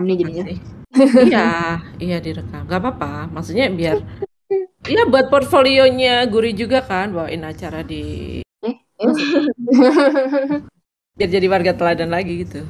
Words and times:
direkam 0.00 0.08
nih 0.08 0.16
jadinya. 0.16 0.44
iya, 1.28 1.50
iya 2.00 2.18
direkam. 2.20 2.64
Gak 2.66 2.80
apa-apa. 2.80 3.28
Maksudnya 3.30 3.68
biar 3.70 4.00
Iya 4.90 5.06
buat 5.06 5.28
portfolionya 5.28 6.24
Guri 6.26 6.56
juga 6.56 6.80
kan 6.80 7.12
bawain 7.12 7.44
acara 7.44 7.84
di 7.84 8.40
eh, 8.64 8.76
biar 11.20 11.30
jadi 11.30 11.46
warga 11.52 11.76
teladan 11.76 12.08
lagi 12.08 12.48
gitu. 12.48 12.64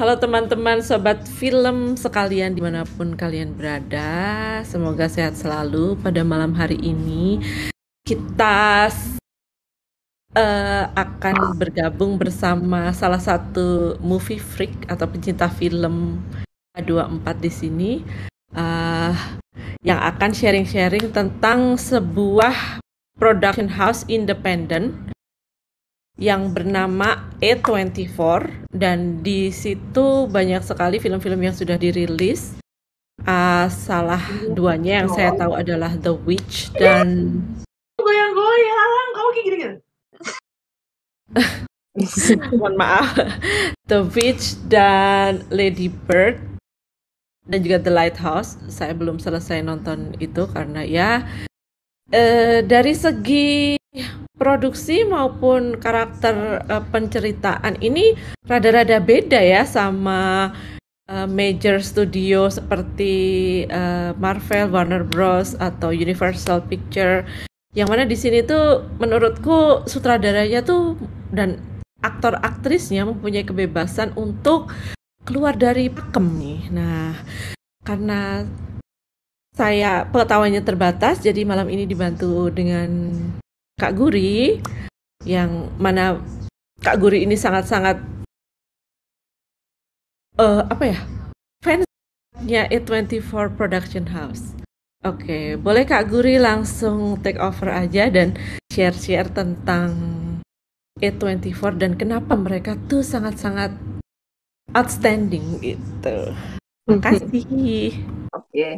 Halo 0.00 0.16
teman-teman 0.16 0.80
sobat 0.80 1.28
film 1.28 1.94
sekalian 1.94 2.56
di 2.56 2.64
mana 2.64 2.88
pun 2.88 3.14
kalian 3.14 3.52
berada, 3.52 4.64
semoga 4.64 5.12
sehat 5.12 5.36
selalu 5.36 6.00
pada 6.00 6.24
malam 6.24 6.56
hari 6.56 6.80
ini. 6.80 7.44
Kita 8.02 8.88
uh, 10.38 10.84
akan 10.94 11.58
bergabung 11.58 12.14
bersama 12.14 12.94
salah 12.94 13.18
satu 13.18 13.98
movie 13.98 14.38
freak 14.38 14.86
atau 14.86 15.10
pencinta 15.10 15.50
film 15.50 16.22
24 16.78 17.42
di 17.42 17.50
sini. 17.50 17.92
Uh, 18.54 19.12
yang 19.82 20.00
akan 20.00 20.30
sharing-sharing 20.32 21.10
tentang 21.10 21.76
sebuah 21.76 22.80
production 23.18 23.68
house 23.68 24.06
independent 24.08 24.94
yang 26.18 26.50
bernama 26.50 27.30
A24 27.38 28.50
dan 28.74 29.22
di 29.22 29.54
situ 29.54 30.26
banyak 30.26 30.66
sekali 30.66 30.98
film-film 30.98 31.38
yang 31.38 31.54
sudah 31.54 31.78
dirilis. 31.78 32.58
Uh, 33.22 33.66
salah 33.70 34.22
duanya 34.54 35.02
yang 35.02 35.10
saya 35.10 35.34
tahu 35.34 35.58
adalah 35.58 35.98
The 35.98 36.14
Witch 36.14 36.70
dan 36.78 37.34
goyang-goyang, 37.98 39.06
kamu 39.14 39.28
kayak 39.34 39.44
gini-gini. 39.46 39.87
Mohon 42.58 42.74
maaf. 42.78 43.16
The 43.90 44.06
Witch 44.14 44.54
dan 44.68 45.44
Lady 45.50 45.90
Bird 45.90 46.38
dan 47.48 47.64
juga 47.64 47.80
The 47.80 47.92
Lighthouse. 47.92 48.60
Saya 48.68 48.94
belum 48.94 49.18
selesai 49.18 49.64
nonton 49.64 50.14
itu 50.20 50.46
karena 50.52 50.84
ya 50.84 51.24
eh, 52.12 52.60
dari 52.64 52.94
segi 52.94 53.76
produksi 54.38 55.02
maupun 55.02 55.76
karakter 55.80 56.62
eh, 56.62 56.84
penceritaan 56.94 57.80
ini 57.82 58.14
rada-rada 58.46 59.02
beda 59.02 59.40
ya 59.42 59.66
sama 59.66 60.52
eh, 61.10 61.26
major 61.26 61.82
studio 61.82 62.46
seperti 62.46 63.14
eh, 63.66 64.14
Marvel, 64.14 64.70
Warner 64.70 65.02
Bros 65.02 65.58
atau 65.58 65.90
Universal 65.90 66.62
Picture. 66.70 67.26
Yang 67.76 67.88
mana 67.92 68.04
di 68.08 68.16
sini 68.16 68.40
tuh 68.40 68.80
menurutku 68.96 69.84
sutradaranya 69.84 70.64
tuh 70.64 70.96
dan 71.34 71.60
aktor 71.98 72.38
aktrisnya 72.38 73.02
mempunyai 73.02 73.42
kebebasan 73.42 74.14
untuk 74.14 74.70
keluar 75.26 75.58
dari 75.58 75.90
pakem 75.90 76.26
nih. 76.38 76.60
Nah, 76.72 77.12
karena 77.82 78.46
saya 79.58 80.06
pengetahuannya 80.06 80.62
terbatas, 80.62 81.18
jadi 81.18 81.42
malam 81.42 81.66
ini 81.66 81.84
dibantu 81.84 82.48
dengan 82.54 83.10
Kak 83.74 83.92
Guri, 83.98 84.62
yang 85.26 85.74
mana 85.82 86.22
Kak 86.78 87.02
Guri 87.02 87.26
ini 87.26 87.34
sangat-sangat 87.34 87.98
uh, 90.38 90.62
apa 90.70 90.84
ya 90.86 90.98
fansnya 91.60 92.70
A24 92.70 93.58
Production 93.58 94.06
House. 94.14 94.54
Oke, 95.02 95.58
boleh 95.58 95.86
Kak 95.86 96.10
Guri 96.10 96.38
langsung 96.38 97.18
take 97.22 97.38
over 97.38 97.70
aja 97.70 98.10
dan 98.10 98.34
share-share 98.70 99.30
tentang 99.30 99.94
A24 100.98 101.78
dan 101.78 101.94
kenapa 101.94 102.34
mereka 102.34 102.74
tuh 102.90 103.06
sangat-sangat 103.06 103.74
outstanding 104.74 105.62
gitu. 105.62 106.34
Terima 106.84 106.98
kasih. 107.00 107.44
Oke. 108.34 108.48
Okay. 108.50 108.74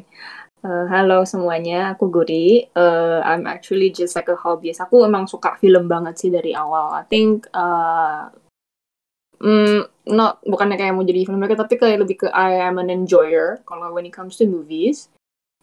Uh, 0.61 0.85
halo 0.93 1.25
semuanya, 1.25 1.97
aku 1.97 2.13
Guri. 2.13 2.69
Uh, 2.77 3.25
I'm 3.25 3.49
actually 3.49 3.89
just 3.97 4.13
like 4.13 4.29
a 4.29 4.37
hobbyist. 4.37 4.85
Aku 4.85 5.09
emang 5.09 5.25
suka 5.25 5.57
film 5.57 5.89
banget 5.89 6.21
sih 6.21 6.29
dari 6.29 6.53
awal. 6.53 7.01
I 7.01 7.09
think 7.09 7.49
uh, 7.57 8.29
mm, 9.41 9.89
not 10.13 10.45
bukannya 10.45 10.77
kayak 10.77 10.93
mau 10.93 11.07
jadi 11.07 11.25
filmmaker, 11.25 11.57
tapi 11.57 11.81
kayak 11.81 12.05
lebih 12.05 12.17
ke 12.21 12.29
I 12.29 12.61
am 12.61 12.77
an 12.77 12.93
enjoyer 12.93 13.65
kalau 13.65 13.89
when 13.97 14.05
it 14.05 14.13
comes 14.13 14.37
to 14.37 14.45
movies. 14.45 15.09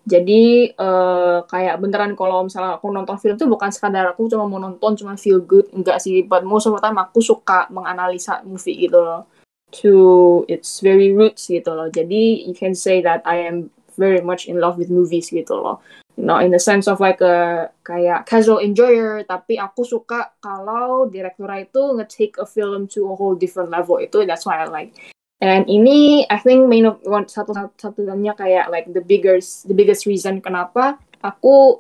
Jadi 0.07 0.71
uh, 0.79 1.43
kayak 1.43 1.83
beneran 1.83 2.15
kalau 2.15 2.47
misalnya 2.47 2.79
aku 2.79 2.87
nonton 2.95 3.19
film 3.19 3.35
tuh 3.35 3.51
bukan 3.51 3.67
sekadar 3.75 4.07
aku 4.07 4.31
cuma 4.31 4.47
mau 4.47 4.55
nonton 4.55 4.95
cuma 4.95 5.19
feel 5.19 5.43
good, 5.43 5.67
enggak 5.75 5.99
sih. 5.99 6.23
But 6.23 6.47
most 6.47 6.71
of 6.71 6.73
the 6.73 6.79
time 6.79 6.95
aku 6.95 7.19
suka 7.19 7.67
menganalisa 7.67 8.39
movie 8.47 8.87
gitu 8.87 9.03
loh 9.03 9.27
to 9.71 10.45
its 10.47 10.79
very 10.79 11.11
roots 11.11 11.51
gitu 11.51 11.75
loh. 11.75 11.91
Jadi 11.91 12.47
you 12.47 12.55
can 12.55 12.71
say 12.71 13.03
that 13.03 13.19
I 13.27 13.43
am 13.43 13.67
very 13.99 14.23
much 14.23 14.47
in 14.47 14.63
love 14.63 14.79
with 14.79 14.87
movies 14.87 15.27
gitu 15.27 15.59
loh. 15.59 15.83
Not 16.17 16.41
in 16.41 16.49
the 16.49 16.61
sense 16.61 16.89
of 16.89 16.97
like 16.97 17.21
a 17.21 17.69
kayak 17.85 18.25
casual 18.25 18.57
enjoyer, 18.57 19.21
tapi 19.27 19.59
aku 19.61 19.85
suka 19.85 20.33
kalau 20.41 21.05
direktur 21.11 21.45
itu 21.53 21.93
nge-take 21.93 22.41
a 22.41 22.47
film 22.47 22.89
to 22.89 23.05
a 23.05 23.13
whole 23.13 23.37
different 23.37 23.69
level 23.69 24.01
itu 24.01 24.25
that's 24.25 24.47
why 24.47 24.63
I 24.63 24.65
like. 24.65 24.97
And 25.37 25.69
ini 25.69 26.25
I 26.33 26.41
think 26.41 26.65
main 26.65 26.89
of 26.89 26.97
one 27.05 27.29
satu 27.29 27.53
satunya 27.77 28.33
kayak 28.33 28.73
like 28.73 28.89
the 28.89 29.05
biggest 29.05 29.69
the 29.69 29.77
biggest 29.77 30.09
reason 30.09 30.41
kenapa 30.41 30.97
aku 31.21 31.77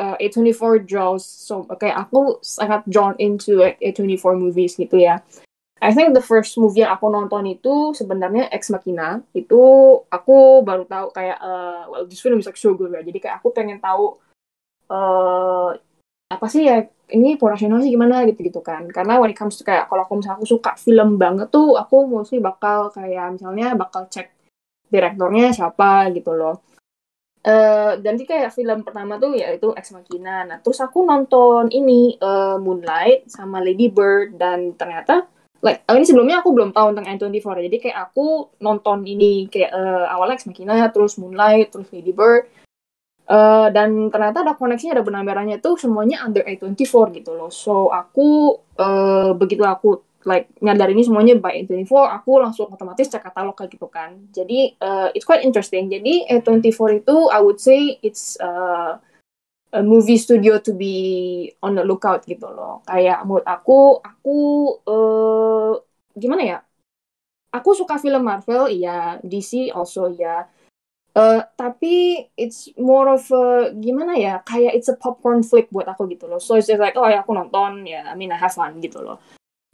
uh, 0.00 0.16
A24 0.16 0.88
draws 0.88 1.24
so 1.24 1.68
kayak 1.76 2.08
aku 2.08 2.40
sangat 2.40 2.80
drawn 2.88 3.12
into 3.20 3.60
like, 3.60 3.76
A24 3.84 4.40
movies 4.40 4.80
gitu 4.80 4.96
ya. 4.96 5.20
I 5.84 5.92
think 5.92 6.16
the 6.16 6.24
first 6.24 6.56
movie 6.56 6.80
yang 6.80 6.96
aku 6.96 7.12
nonton 7.12 7.44
itu 7.44 7.92
sebenarnya 7.92 8.48
Ex 8.48 8.72
Machina. 8.72 9.20
Itu 9.36 9.60
aku 10.08 10.64
baru 10.64 10.88
tahu 10.88 11.12
kayak 11.12 11.36
uh, 11.44 11.84
well 11.92 12.08
this 12.08 12.24
film 12.24 12.40
is 12.40 12.48
like 12.48 12.56
so 12.56 12.72
good 12.72 12.88
ya. 12.88 13.04
Jadi 13.04 13.20
kayak 13.20 13.44
aku 13.44 13.52
pengen 13.52 13.84
tahu 13.84 14.16
uh, 14.88 15.76
apa 16.30 16.46
sih 16.48 16.64
ya 16.66 16.84
ini 17.12 17.36
production 17.36 17.76
sih 17.84 17.92
gimana 17.92 18.24
gitu 18.28 18.40
gitu 18.44 18.60
kan. 18.64 18.88
Karena 18.88 19.20
when 19.20 19.30
it 19.32 19.38
comes 19.38 19.60
to 19.60 19.64
kayak 19.66 19.86
kalau 19.90 20.08
aku 20.08 20.20
misalnya 20.20 20.40
aku 20.40 20.48
suka 20.48 20.72
film 20.80 21.20
banget 21.20 21.52
tuh 21.52 21.76
aku 21.76 22.08
mostly 22.08 22.40
bakal 22.40 22.88
kayak 22.90 23.36
misalnya 23.36 23.76
bakal 23.76 24.08
cek 24.08 24.32
direktornya 24.88 25.52
siapa 25.52 26.08
gitu 26.16 26.32
loh. 26.32 26.64
Uh, 27.44 28.00
dan 28.00 28.16
kayak 28.16 28.56
film 28.56 28.80
pertama 28.80 29.20
tuh 29.20 29.36
ya 29.36 29.52
itu 29.52 29.68
Ex 29.76 29.92
Machina. 29.92 30.48
Nah, 30.48 30.58
terus 30.64 30.80
aku 30.80 31.04
nonton 31.04 31.68
ini 31.68 32.16
uh, 32.16 32.56
Moonlight 32.56 33.28
sama 33.28 33.60
Lady 33.60 33.92
Bird 33.92 34.40
dan 34.40 34.72
ternyata 34.72 35.28
like 35.64 35.80
uh, 35.88 35.96
ini 35.96 36.04
sebelumnya 36.04 36.44
aku 36.44 36.52
belum 36.52 36.76
tahu 36.76 36.92
tentang 36.92 37.16
N24 37.16 37.68
jadi 37.68 37.76
kayak 37.80 37.98
aku 38.12 38.52
nonton 38.60 39.08
ini 39.08 39.48
kayak 39.48 39.72
uh, 39.72 40.12
awalnya 40.12 40.36
Ex 40.36 40.44
Machina 40.44 40.76
terus 40.92 41.16
Moonlight 41.16 41.72
terus 41.72 41.88
Lady 41.88 42.12
Bird 42.12 42.48
uh, 43.28 43.68
dan 43.70 44.08
ternyata 44.08 44.42
ada 44.42 44.54
koneksinya 44.56 45.00
ada 45.00 45.04
benang-benangnya 45.04 45.58
tuh 45.60 45.78
semuanya 45.78 46.24
under 46.24 46.42
A24 46.42 46.94
gitu 47.20 47.30
loh 47.36 47.50
so 47.52 47.92
aku 47.92 48.58
uh, 48.80 49.32
begitu 49.36 49.62
aku 49.64 50.02
like 50.24 50.48
nyadar 50.64 50.88
ini 50.88 51.04
semuanya 51.04 51.36
by 51.36 51.64
A24 51.64 52.24
aku 52.24 52.40
langsung 52.40 52.72
otomatis 52.72 53.12
cek 53.12 53.20
katalog 53.20 53.52
kayak 53.52 53.76
gitu 53.76 53.86
kan 53.92 54.16
jadi 54.32 54.72
uh, 54.80 55.08
it's 55.12 55.28
quite 55.28 55.44
interesting 55.44 55.92
jadi 55.92 56.40
A24 56.40 57.04
itu 57.04 57.16
I 57.28 57.40
would 57.44 57.60
say 57.60 58.00
it's 58.00 58.40
uh, 58.40 58.96
a 59.74 59.82
movie 59.82 60.16
studio 60.16 60.62
to 60.62 60.72
be 60.72 61.50
on 61.58 61.74
the 61.74 61.82
lookout 61.82 62.22
gitu 62.30 62.46
loh. 62.46 62.86
Kayak 62.86 63.26
menurut 63.26 63.42
aku, 63.42 63.98
aku 63.98 64.38
uh, 64.86 65.74
gimana 66.14 66.42
ya? 66.46 66.58
Aku 67.50 67.74
suka 67.74 67.98
film 67.98 68.22
Marvel, 68.22 68.70
iya. 68.70 69.18
DC 69.26 69.74
also 69.74 70.14
ya. 70.14 70.46
Uh, 71.14 71.46
tapi 71.54 72.26
it's 72.34 72.66
more 72.74 73.06
of 73.06 73.22
a, 73.30 73.70
gimana 73.78 74.18
ya? 74.18 74.42
Kayak 74.42 74.74
it's 74.74 74.90
a 74.90 74.98
popcorn 74.98 75.46
flick 75.46 75.70
buat 75.70 75.86
aku 75.86 76.10
gitu 76.10 76.26
loh. 76.26 76.42
So 76.42 76.58
it's 76.58 76.66
just 76.66 76.82
like, 76.82 76.98
oh 76.98 77.06
ya 77.06 77.22
aku 77.22 77.38
nonton, 77.38 77.86
ya 77.86 78.10
I 78.10 78.18
mean 78.18 78.34
I 78.34 78.38
have 78.38 78.54
fun 78.54 78.82
gitu 78.82 78.98
loh. 78.98 79.22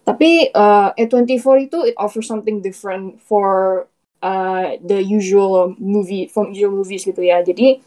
Tapi 0.05 0.53
uh, 0.53 0.93
A24 0.97 1.47
itu 1.65 1.79
it 1.89 1.97
offers 1.97 2.29
something 2.29 2.61
different 2.61 3.25
for 3.25 3.85
uh, 4.21 4.77
the 4.85 5.01
usual 5.01 5.73
movie, 5.81 6.29
from 6.29 6.53
usual 6.53 6.77
movies 6.77 7.09
gitu 7.09 7.25
ya. 7.25 7.41
Jadi 7.41 7.81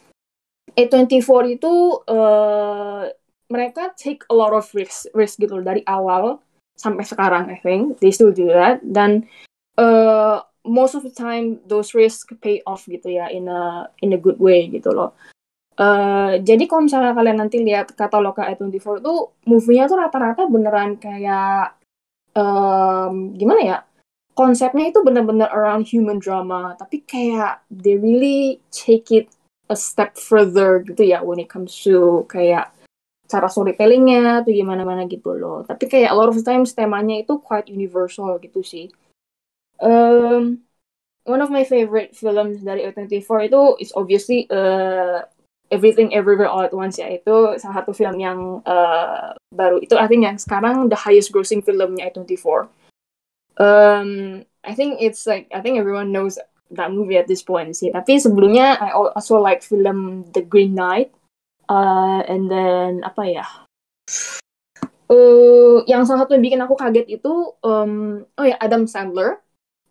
A24 0.74 1.30
itu 1.54 1.74
uh, 2.10 3.06
mereka 3.54 3.94
take 3.94 4.26
a 4.30 4.36
lot 4.36 4.58
of 4.58 4.66
risk 4.74 5.06
risk 5.14 5.38
gitu 5.38 5.62
loh 5.62 5.66
dari 5.66 5.86
awal 5.86 6.42
sampai 6.74 7.06
sekarang 7.06 7.54
I 7.54 7.62
think 7.62 8.02
they 8.02 8.10
still 8.10 8.34
do 8.34 8.50
that 8.50 8.82
dan 8.82 9.30
uh, 9.78 10.42
most 10.64 10.96
of 10.96 11.04
the 11.04 11.12
time 11.12 11.60
those 11.68 11.92
risks 11.94 12.24
pay 12.40 12.64
off 12.64 12.88
gitu 12.88 13.12
ya 13.12 13.28
in 13.28 13.52
a 13.52 13.92
in 14.00 14.16
a 14.16 14.20
good 14.20 14.40
way 14.40 14.72
gitu 14.72 14.92
loh. 14.96 15.12
Uh, 15.74 16.38
jadi 16.46 16.70
kalau 16.70 16.86
misalnya 16.86 17.18
kalian 17.18 17.38
nanti 17.42 17.58
lihat 17.66 17.98
katalog 17.98 18.38
A24 18.38 19.02
itu 19.02 19.16
movie-nya 19.50 19.90
tuh 19.90 19.98
rata-rata 19.98 20.46
beneran 20.46 21.02
kayak 21.02 21.76
um, 22.38 23.34
gimana 23.36 23.62
ya? 23.62 23.78
Konsepnya 24.34 24.90
itu 24.90 25.02
bener-bener 25.06 25.50
around 25.54 25.86
human 25.86 26.18
drama 26.18 26.74
tapi 26.78 27.06
kayak 27.06 27.62
they 27.70 27.98
really 27.98 28.58
take 28.74 29.10
it 29.14 29.30
a 29.70 29.78
step 29.78 30.18
further 30.18 30.82
gitu 30.86 31.06
ya 31.06 31.22
when 31.22 31.42
it 31.42 31.50
comes 31.50 31.74
to 31.74 32.26
kayak 32.30 32.70
cara 33.26 33.50
storytellingnya 33.50 34.46
tuh 34.46 34.54
gimana 34.54 34.86
mana 34.86 35.10
gitu 35.10 35.34
loh. 35.34 35.66
Tapi 35.66 35.90
kayak 35.90 36.14
a 36.14 36.18
lot 36.18 36.30
of 36.30 36.38
times 36.46 36.78
temanya 36.78 37.26
itu 37.26 37.42
quite 37.42 37.66
universal 37.68 38.38
gitu 38.38 38.62
sih 38.62 38.94
um, 39.82 40.62
one 41.24 41.42
of 41.42 41.50
my 41.50 41.64
favorite 41.64 42.14
films 42.14 42.62
dari 42.62 42.86
A24 42.86 43.50
itu 43.50 43.62
is 43.80 43.90
obviously 43.96 44.46
uh, 44.52 45.24
Everything 45.74 46.14
Everywhere 46.14 46.52
All 46.52 46.62
at 46.62 46.76
Once 46.76 47.02
ya 47.02 47.10
itu 47.10 47.58
salah 47.58 47.82
satu 47.82 47.98
film 47.98 48.22
yang 48.22 48.62
uh, 48.68 49.34
baru. 49.50 49.82
Itu 49.82 49.98
I 49.98 50.06
think 50.06 50.28
yang 50.28 50.38
sekarang 50.38 50.92
the 50.92 51.00
highest 51.00 51.34
grossing 51.34 51.66
filmnya 51.66 52.14
A24 52.14 52.70
um, 53.58 54.44
I 54.64 54.74
think 54.74 55.02
it's 55.02 55.28
like 55.28 55.50
I 55.54 55.62
think 55.62 55.78
everyone 55.78 56.12
knows 56.12 56.40
that 56.72 56.92
movie 56.92 57.18
at 57.18 57.28
this 57.28 57.44
point 57.44 57.76
sih. 57.76 57.94
Tapi 57.94 58.18
sebelumnya 58.18 58.80
I 58.80 58.96
also 58.96 59.38
like 59.38 59.62
film 59.62 60.26
The 60.32 60.42
Green 60.42 60.74
Knight 60.74 61.14
uh, 61.70 62.24
and 62.26 62.50
then 62.50 63.04
apa 63.06 63.24
ya? 63.28 63.46
Uh, 65.12 65.86
yang 65.86 66.08
salah 66.08 66.26
satu 66.26 66.34
yang 66.34 66.44
bikin 66.44 66.64
aku 66.64 66.74
kaget 66.80 67.06
itu 67.22 67.54
um, 67.62 68.24
oh 68.26 68.46
ya 68.48 68.58
Adam 68.58 68.90
Sandler 68.90 69.43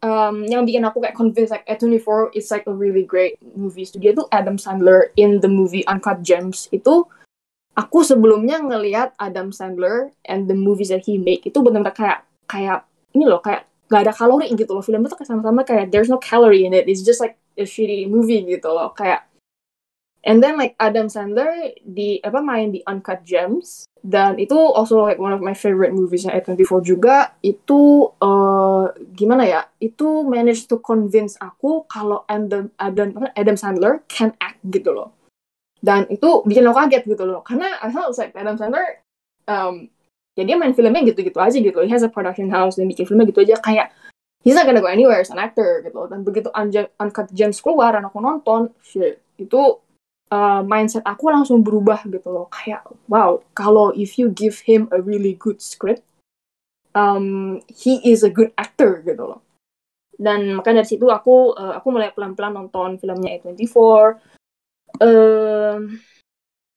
um, 0.03 0.45
yang 0.45 0.67
bikin 0.67 0.85
aku 0.85 1.01
kayak 1.01 1.17
convinced 1.17 1.55
like 1.55 1.65
A24 1.71 2.35
is 2.35 2.51
like 2.51 2.67
a 2.67 2.75
really 2.75 3.07
great 3.07 3.39
movie 3.55 3.87
studio. 3.87 4.13
Itu 4.13 4.25
Adam 4.35 4.59
Sandler 4.59 5.15
in 5.17 5.41
the 5.41 5.49
movie 5.49 5.87
Uncut 5.89 6.21
Gems. 6.21 6.69
Itu 6.75 7.09
aku 7.79 8.05
sebelumnya 8.05 8.61
ngelihat 8.61 9.17
Adam 9.17 9.55
Sandler 9.55 10.13
and 10.29 10.51
the 10.51 10.59
movies 10.59 10.93
that 10.93 11.07
he 11.07 11.17
make 11.17 11.47
itu 11.49 11.57
benar-benar 11.63 11.97
kayak 11.97 12.19
kayak 12.51 12.85
ini 13.17 13.25
loh 13.25 13.41
kayak 13.41 13.65
gak 13.89 14.05
ada 14.05 14.13
kalori 14.13 14.53
gitu 14.53 14.73
loh. 14.77 14.85
Film 14.85 15.07
itu 15.07 15.17
kayak 15.17 15.31
sama-sama 15.31 15.65
kayak 15.65 15.89
there's 15.95 16.13
no 16.13 16.21
calorie 16.21 16.69
in 16.69 16.77
it. 16.77 16.91
It's 16.91 17.01
just 17.07 17.23
like 17.23 17.39
a 17.57 17.65
shitty 17.65 18.11
movie 18.11 18.45
gitu 18.45 18.69
loh. 18.69 18.93
Kayak 18.93 19.32
And 20.23 20.39
then 20.39 20.55
like 20.55 20.79
Adam 20.79 21.11
Sandler 21.11 21.75
di 21.83 22.23
apa 22.23 22.39
main 22.39 22.71
di 22.71 22.81
Uncut 22.87 23.27
Gems. 23.27 23.91
Dan 24.03 24.39
itu 24.39 24.55
also 24.55 25.03
like 25.03 25.19
one 25.19 25.35
of 25.35 25.43
my 25.43 25.55
favorite 25.55 25.95
movies 25.95 26.27
yang 26.27 26.39
A24 26.39 26.83
juga. 26.87 27.35
Itu 27.43 28.15
uh, 28.23 28.87
gimana 29.19 29.43
ya? 29.47 29.61
Itu 29.83 30.23
manage 30.23 30.71
to 30.71 30.79
convince 30.79 31.35
aku 31.43 31.87
kalau 31.91 32.23
Adam 32.31 32.71
Adam 32.79 33.19
Adam 33.35 33.57
Sandler 33.59 34.07
can 34.07 34.31
act 34.39 34.63
gitu 34.71 34.95
loh. 34.95 35.11
Dan 35.83 36.07
itu 36.07 36.47
bikin 36.47 36.71
aku 36.71 36.87
kaget 36.87 37.03
gitu 37.11 37.27
loh. 37.27 37.43
Karena 37.43 37.75
thought 37.91 38.15
like 38.15 38.35
Adam 38.39 38.55
Sandler 38.55 39.03
um, 39.51 39.91
ya 40.39 40.47
dia 40.47 40.55
main 40.55 40.71
filmnya 40.71 41.03
gitu-gitu 41.03 41.43
aja 41.43 41.59
gitu. 41.59 41.83
He 41.83 41.91
has 41.91 42.07
a 42.07 42.11
production 42.11 42.47
house 42.47 42.79
dan 42.79 42.87
bikin 42.87 43.11
filmnya 43.11 43.27
gitu 43.27 43.43
aja. 43.43 43.59
Kayak 43.59 43.91
he's 44.47 44.55
not 44.55 44.71
gonna 44.71 44.79
go 44.79 44.87
anywhere 44.87 45.19
as 45.19 45.35
an 45.35 45.43
actor 45.43 45.83
gitu 45.83 46.07
dan 46.07 46.23
begitu 46.23 46.51
Uncut 46.55 47.27
Gems 47.35 47.59
keluar 47.59 47.99
dan 47.99 48.07
aku 48.07 48.23
nonton 48.23 48.71
shit. 48.87 49.19
Itu 49.35 49.82
uh, 50.33 50.65
mindset 50.65 51.05
aku 51.05 51.29
langsung 51.29 51.61
berubah 51.61 52.01
gitu 52.09 52.33
loh. 52.33 52.49
Kayak 52.49 52.89
wow 53.13 53.45
kalau 53.53 53.93
if 53.93 54.17
you 54.17 54.33
give 54.33 54.65
him 54.65 54.89
a 54.89 54.99
really 54.99 55.37
good 55.37 55.61
script 55.61 56.03
um, 56.97 57.61
he 57.69 58.01
is 58.01 58.25
a 58.25 58.33
good 58.33 58.51
actor 58.57 59.05
gitu 59.05 59.37
loh. 59.37 59.45
Dan 60.17 60.57
makanya 60.57 60.85
dari 60.85 60.91
situ 60.97 61.09
aku 61.13 61.53
uh, 61.53 61.77
aku 61.77 61.89
mulai 61.93 62.13
pelan-pelan 62.17 62.57
nonton 62.57 62.97
filmnya 62.97 63.37
A24 63.41 63.77
uh, 65.01 65.77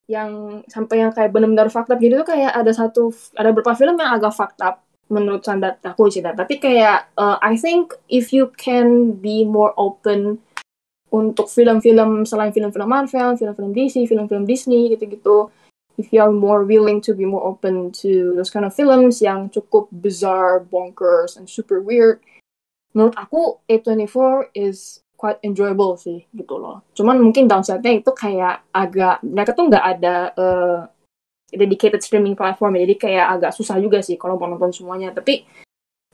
yang 0.06 0.62
sampai 0.70 1.02
yang 1.02 1.12
kayak 1.12 1.34
benar-benar 1.34 1.70
fakta 1.74 1.98
gitu 1.98 2.22
tuh 2.22 2.30
kayak 2.30 2.54
ada 2.54 2.70
satu 2.70 3.10
ada 3.34 3.50
beberapa 3.50 3.74
film 3.74 3.98
yang 3.98 4.14
agak 4.14 4.38
fakta 4.38 4.78
menurut 5.10 5.42
standar 5.46 5.78
aku 5.82 6.10
sih 6.10 6.22
tapi 6.22 6.58
kayak 6.58 7.14
uh, 7.18 7.38
I 7.42 7.58
think 7.58 7.94
if 8.10 8.34
you 8.34 8.54
can 8.58 9.18
be 9.18 9.46
more 9.46 9.74
open 9.78 10.42
untuk 11.14 11.48
film-film 11.48 12.26
selain 12.26 12.52
film-film 12.52 12.90
Marvel, 12.90 13.38
film-film 13.38 13.72
DC, 13.72 14.10
film-film 14.10 14.44
Disney 14.46 14.90
gitu-gitu. 14.94 15.50
If 15.96 16.12
you 16.12 16.20
are 16.20 16.32
more 16.34 16.68
willing 16.68 17.00
to 17.08 17.16
be 17.16 17.24
more 17.24 17.44
open 17.44 17.96
to 18.04 18.36
those 18.36 18.52
kind 18.52 18.68
of 18.68 18.76
films 18.76 19.24
yang 19.24 19.48
cukup 19.48 19.88
bizarre, 19.96 20.60
bonkers, 20.60 21.40
and 21.40 21.48
super 21.48 21.80
weird, 21.80 22.20
menurut 22.92 23.16
aku 23.16 23.64
A24 23.72 24.52
is 24.52 25.00
quite 25.16 25.40
enjoyable 25.48 25.96
sih 25.96 26.28
gitu 26.36 26.60
loh. 26.60 26.84
Cuman 26.92 27.24
mungkin 27.24 27.48
downside-nya 27.48 28.04
itu 28.04 28.12
kayak 28.12 28.68
agak 28.76 29.24
mereka 29.24 29.56
tuh 29.56 29.72
nggak 29.72 29.86
ada 29.98 30.16
uh, 30.36 30.80
dedicated 31.56 32.04
streaming 32.04 32.36
platform 32.36 32.76
jadi 32.76 32.96
kayak 33.00 33.26
agak 33.40 33.52
susah 33.56 33.80
juga 33.80 34.04
sih 34.04 34.20
kalau 34.20 34.36
mau 34.36 34.52
nonton 34.52 34.76
semuanya. 34.76 35.16
Tapi 35.16 35.48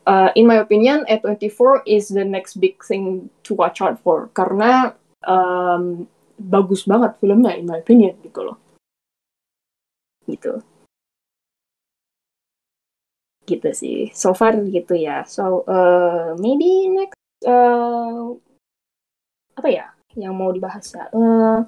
uh, 0.06 0.30
in 0.36 0.48
my 0.48 0.58
opinion, 0.58 1.06
A24 1.10 1.86
is 1.86 2.10
the 2.10 2.26
next 2.26 2.58
big 2.58 2.84
thing 2.84 3.30
to 3.44 3.54
watch 3.54 3.82
out 3.82 4.00
for 4.02 4.30
karena 4.34 4.94
um, 5.26 6.08
bagus 6.38 6.86
banget 6.90 7.18
filmnya 7.22 7.58
in 7.58 7.66
my 7.70 7.82
opinion 7.82 8.18
gitu 8.26 8.42
loh. 8.42 8.58
Gitu. 10.26 10.62
Gitu 13.46 13.70
sih. 13.74 14.00
So 14.14 14.34
far 14.34 14.58
gitu 14.58 14.98
ya. 14.98 15.26
So 15.28 15.66
uh, 15.68 16.38
maybe 16.40 16.90
next 16.90 17.20
uh, 17.46 18.34
apa 19.58 19.70
ya 19.70 19.86
yang 20.18 20.34
mau 20.38 20.50
dibahas 20.52 20.86
ya? 20.92 21.08
Uh, 21.14 21.66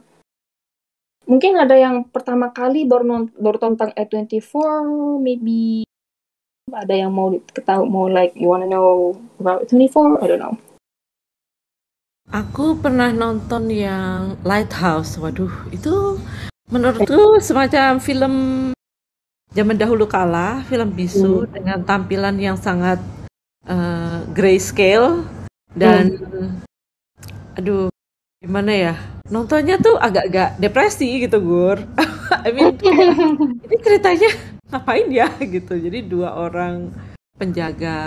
mungkin 1.24 1.56
ada 1.56 1.76
yang 1.76 2.04
pertama 2.08 2.52
kali 2.52 2.84
baru 2.84 3.32
baru 3.40 3.58
tentang 3.60 3.96
A24 3.96 4.54
maybe 5.24 5.88
ada 6.74 6.94
yang 6.94 7.14
mau 7.14 7.30
ketahui 7.54 7.88
mau 7.88 8.10
like 8.10 8.34
you 8.34 8.50
wanna 8.50 8.68
know 8.68 9.14
about 9.40 9.66
24 9.70 10.22
I 10.22 10.28
don't 10.28 10.42
know 10.42 10.58
Aku 12.34 12.80
pernah 12.80 13.12
nonton 13.12 13.68
yang 13.70 14.40
Lighthouse. 14.48 15.20
Waduh, 15.20 15.52
itu 15.70 16.18
menurutku 16.72 17.38
semacam 17.44 18.00
film 18.00 18.34
zaman 19.54 19.78
dahulu 19.78 20.10
kala, 20.10 20.66
film 20.66 20.90
bisu 20.98 21.46
hmm. 21.46 21.52
dengan 21.52 21.80
tampilan 21.86 22.34
yang 22.42 22.58
sangat 22.58 22.98
uh, 23.68 24.26
grayscale 24.34 25.24
dan 25.74 26.18
hmm. 26.18 26.50
aduh 27.58 27.90
gimana 28.42 28.72
ya 28.74 28.94
nontonnya 29.30 29.80
tuh 29.80 29.98
agak-agak 29.98 30.60
depresi 30.62 31.24
gitu 31.24 31.42
gur 31.42 31.82
I 32.46 32.50
mean 32.54 32.78
ini 33.66 33.76
ceritanya 33.82 34.30
ngapain 34.74 35.08
ya 35.14 35.30
gitu. 35.54 35.78
Jadi 35.78 36.10
dua 36.10 36.34
orang 36.34 36.90
penjaga 37.38 37.98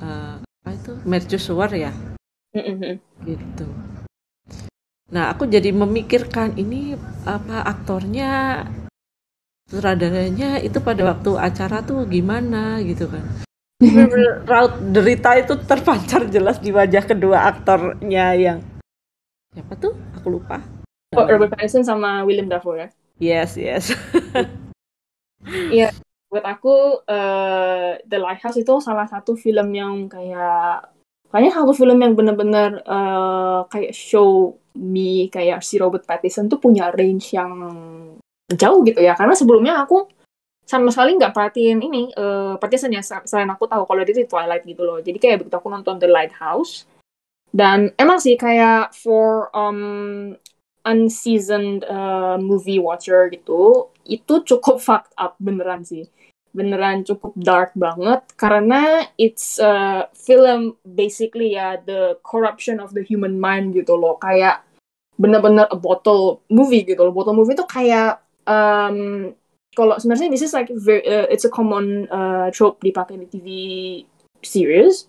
uh, 0.00 0.40
apa 0.40 0.70
itu? 0.72 0.92
Mercusuar 1.04 1.68
ya? 1.76 1.92
Gitu. 3.20 3.68
Nah 5.12 5.30
aku 5.30 5.44
jadi 5.44 5.70
memikirkan 5.76 6.56
ini 6.56 6.96
apa 7.28 7.68
aktornya 7.68 8.64
sutradaranya 9.68 10.56
itu 10.64 10.80
pada 10.80 11.04
waktu 11.12 11.36
acara 11.36 11.84
tuh 11.84 12.08
gimana 12.08 12.80
gitu 12.80 13.12
kan. 13.12 13.22
Raut 14.50 14.72
derita 14.88 15.36
itu 15.36 15.52
terpancar 15.68 16.24
jelas 16.32 16.56
di 16.56 16.72
wajah 16.72 17.04
kedua 17.04 17.44
aktornya 17.44 18.32
yang 18.32 18.58
siapa 19.52 19.76
tuh? 19.76 19.92
Aku 20.16 20.32
lupa. 20.32 20.64
Oh, 21.12 21.28
Robert 21.28 21.52
Pattinson 21.52 21.84
sama 21.84 22.24
William 22.24 22.48
Dafoe 22.48 22.88
ya? 22.88 22.88
Yes 23.20 23.60
yes. 23.60 23.92
Iya, 25.46 25.94
buat 26.36 26.44
aku 26.44 27.00
uh, 27.08 27.96
The 28.04 28.18
Lighthouse 28.20 28.60
itu 28.60 28.76
salah 28.84 29.08
satu 29.08 29.32
film 29.40 29.72
yang 29.72 30.04
kayak 30.04 30.92
kayaknya 31.32 31.52
satu 31.56 31.72
film 31.72 31.96
yang 31.96 32.12
bener-bener 32.12 32.84
uh, 32.84 33.64
kayak 33.72 33.96
show 33.96 34.60
me 34.76 35.32
kayak 35.32 35.64
si 35.64 35.80
Robert 35.80 36.04
Pattinson 36.04 36.52
tuh 36.52 36.60
punya 36.60 36.92
range 36.92 37.32
yang 37.32 37.56
jauh 38.52 38.84
gitu 38.84 39.00
ya. 39.00 39.16
Karena 39.16 39.32
sebelumnya 39.32 39.80
aku 39.80 40.04
sama 40.68 40.92
sekali 40.92 41.16
nggak 41.16 41.32
perhatiin 41.32 41.80
ini 41.80 42.12
uh, 42.20 42.60
Pattinson 42.60 42.92
ya 42.92 43.00
selain 43.00 43.48
aku 43.48 43.64
tahu 43.64 43.88
kalau 43.88 44.04
dia 44.04 44.12
itu 44.12 44.28
Twilight 44.28 44.68
gitu 44.68 44.84
loh. 44.84 45.00
Jadi 45.00 45.16
kayak 45.16 45.40
begitu 45.40 45.56
aku 45.56 45.72
nonton 45.72 45.96
The 45.96 46.12
Lighthouse. 46.12 46.84
Dan 47.56 47.96
emang 47.96 48.20
sih 48.20 48.36
kayak 48.36 48.92
for 48.92 49.48
um, 49.56 50.36
unseasoned 50.84 51.88
uh, 51.88 52.36
movie 52.36 52.76
watcher 52.76 53.32
gitu 53.32 53.88
itu 54.06 54.34
cukup 54.46 54.78
fucked 54.78 55.14
up 55.18 55.34
beneran 55.42 55.82
sih 55.82 56.06
beneran 56.56 57.04
cukup 57.04 57.36
dark 57.36 57.70
banget 57.76 58.24
karena 58.40 59.04
it's 59.20 59.60
a 59.60 60.08
film 60.16 60.80
basically 60.82 61.52
ya 61.52 61.76
the 61.84 62.16
corruption 62.24 62.80
of 62.80 62.96
the 62.96 63.04
human 63.04 63.36
mind 63.36 63.76
gitu 63.76 63.92
loh. 63.92 64.16
Kayak 64.16 64.64
bener-bener 65.20 65.68
a 65.68 65.76
bottle 65.76 66.40
movie 66.48 66.88
gitu 66.88 67.04
loh. 67.04 67.12
Bottle 67.12 67.36
movie 67.36 67.52
itu 67.52 67.68
kayak 67.68 68.24
um, 68.48 69.30
kalau 69.76 70.00
sebenarnya 70.00 70.32
this 70.32 70.40
is 70.40 70.56
like 70.56 70.72
very, 70.72 71.04
uh, 71.04 71.28
it's 71.28 71.44
a 71.44 71.52
common 71.52 72.08
uh, 72.08 72.48
trope 72.48 72.80
dipakai 72.80 73.20
di 73.20 73.28
TV 73.28 73.48
series. 74.40 75.04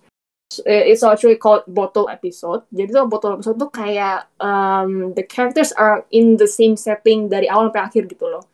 It's 0.64 1.04
actually 1.04 1.36
called 1.36 1.64
bottle 1.68 2.08
episode. 2.08 2.64
Jadi 2.72 2.92
tuh 2.92 3.04
bottle 3.04 3.36
episode 3.36 3.60
tuh 3.60 3.68
kayak 3.68 4.32
um, 4.40 5.12
the 5.12 5.24
characters 5.24 5.76
are 5.76 6.08
in 6.08 6.40
the 6.40 6.48
same 6.48 6.76
setting 6.76 7.28
dari 7.28 7.48
awal 7.48 7.68
sampai 7.68 7.84
akhir 7.84 8.02
gitu 8.08 8.28
loh. 8.28 8.44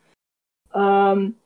Um, 0.75 1.39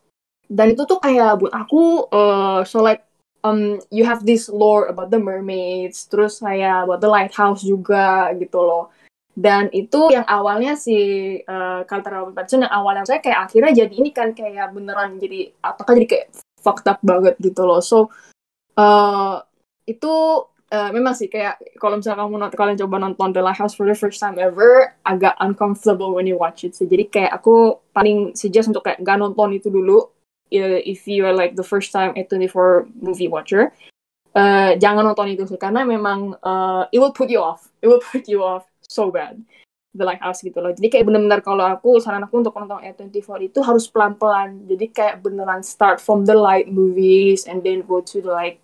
dan 0.49 0.73
itu 0.73 0.83
tuh 0.89 0.97
kayak 0.97 1.37
buat 1.37 1.53
aku 1.53 2.09
uh, 2.09 2.65
so 2.65 2.81
like 2.81 3.05
um 3.45 3.77
you 3.93 4.01
have 4.03 4.25
this 4.25 4.49
lore 4.49 4.89
about 4.89 5.13
the 5.13 5.21
mermaids 5.21 6.09
terus 6.09 6.41
kayak 6.41 6.89
buat 6.89 6.99
the 6.99 7.07
lighthouse 7.07 7.61
juga 7.61 8.33
gitu 8.35 8.59
loh. 8.59 8.89
Dan 9.39 9.71
itu 9.71 10.11
yang 10.11 10.27
awalnya 10.27 10.75
si 10.75 10.97
uh, 11.47 11.87
karakter 11.87 12.11
Robert 12.11 12.35
Pattinson 12.35 12.67
yang 12.67 12.75
awalnya 12.75 13.07
saya 13.07 13.23
kayak 13.23 13.47
akhirnya 13.47 13.71
jadi 13.85 13.93
ini 13.95 14.11
kan 14.11 14.35
kayak 14.35 14.75
beneran 14.75 15.15
jadi 15.15 15.55
apakah 15.63 15.95
jadi 15.95 16.07
kayak 16.09 16.27
fucked 16.59 16.89
up 16.91 16.99
banget 16.99 17.39
gitu 17.39 17.63
loh. 17.63 17.79
So 17.79 18.11
uh, 18.75 19.39
itu 19.87 20.43
uh, 20.75 20.91
memang 20.91 21.15
sih 21.15 21.31
kayak 21.31 21.61
kalau 21.79 22.03
misalnya 22.03 22.25
kamu 22.25 22.51
kalian 22.51 22.77
coba 22.83 22.95
nonton 22.99 23.31
The 23.31 23.39
Lighthouse 23.39 23.79
for 23.79 23.87
the 23.87 23.95
first 23.95 24.19
time 24.19 24.35
ever 24.35 24.91
agak 25.07 25.39
uncomfortable 25.39 26.11
when 26.11 26.27
you 26.27 26.35
watch 26.35 26.67
it 26.67 26.75
sih. 26.75 26.89
Jadi 26.89 27.07
kayak 27.07 27.31
aku 27.39 27.79
paling 27.95 28.35
suggest 28.35 28.75
untuk 28.75 28.83
kayak 28.83 28.99
gak 29.07 29.23
nonton 29.23 29.55
itu 29.55 29.71
dulu 29.71 30.18
uh, 30.53 30.79
if 30.85 31.07
you 31.07 31.25
are 31.25 31.33
like 31.33 31.55
the 31.55 31.65
first 31.65 31.91
time 31.91 32.13
A24 32.17 32.89
movie 33.01 33.27
watcher 33.27 33.73
uh, 34.35 34.71
jangan 34.77 35.03
nonton 35.05 35.33
itu 35.33 35.45
karena 35.57 35.85
memang 35.85 36.37
uh, 36.43 36.85
it 36.93 36.99
will 36.99 37.15
put 37.15 37.29
you 37.31 37.41
off. 37.41 37.69
It 37.81 37.87
will 37.87 38.03
put 38.11 38.27
you 38.29 38.43
off 38.43 38.67
so 38.85 39.09
bad. 39.09 39.39
The 39.89 40.05
Lighthouse 40.05 40.45
gitu 40.45 40.61
loh. 40.61 40.69
Jadi 40.69 40.85
kayak 40.85 41.09
bener-bener 41.09 41.41
kalau 41.41 41.65
aku 41.65 41.97
saran 41.97 42.21
aku 42.21 42.45
untuk 42.45 42.53
nonton 42.53 42.77
A24 42.85 43.49
itu 43.49 43.59
harus 43.65 43.89
pelan-pelan. 43.89 44.69
Jadi 44.69 44.85
kayak 44.93 45.25
beneran 45.25 45.65
start 45.65 45.97
from 45.97 46.29
the 46.29 46.37
light 46.37 46.69
movies 46.69 47.49
and 47.49 47.65
then 47.65 47.81
go 47.81 47.97
to 48.05 48.21
the 48.21 48.29
like 48.29 48.61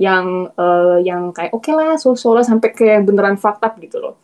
yang 0.00 0.50
uh, 0.58 0.98
yang 0.98 1.30
kayak 1.30 1.54
oke 1.54 1.62
okay 1.62 1.76
lah 1.76 1.94
so-so 1.94 2.34
lah 2.34 2.42
sampai 2.42 2.74
kayak 2.74 3.04
beneran 3.04 3.36
fucked 3.36 3.60
up 3.60 3.76
gitu 3.76 4.00
loh. 4.00 4.16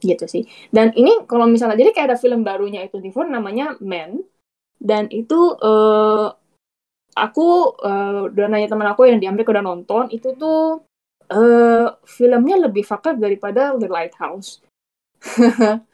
Gitu 0.00 0.24
sih. 0.24 0.48
Dan 0.72 0.96
ini 0.96 1.28
kalau 1.28 1.44
misalnya 1.44 1.76
jadi 1.76 1.92
kayak 1.92 2.08
ada 2.08 2.18
film 2.18 2.40
barunya 2.40 2.80
itu 2.80 2.96
di 2.96 3.12
namanya 3.12 3.76
Man 3.84 4.24
dan 4.80 5.12
itu 5.12 5.36
uh, 5.60 6.32
aku 7.12 7.48
uh, 7.84 8.32
udah 8.32 8.46
nanya 8.48 8.72
teman 8.72 8.88
aku 8.88 9.04
yang 9.04 9.20
di 9.20 9.28
Amerika 9.28 9.52
udah 9.52 9.64
nonton 9.64 10.08
itu 10.08 10.32
tuh 10.40 10.80
uh, 11.30 11.86
filmnya 12.08 12.56
lebih 12.66 12.84
up 12.88 13.04
daripada 13.20 13.76
The 13.76 13.88
Lighthouse. 13.88 14.64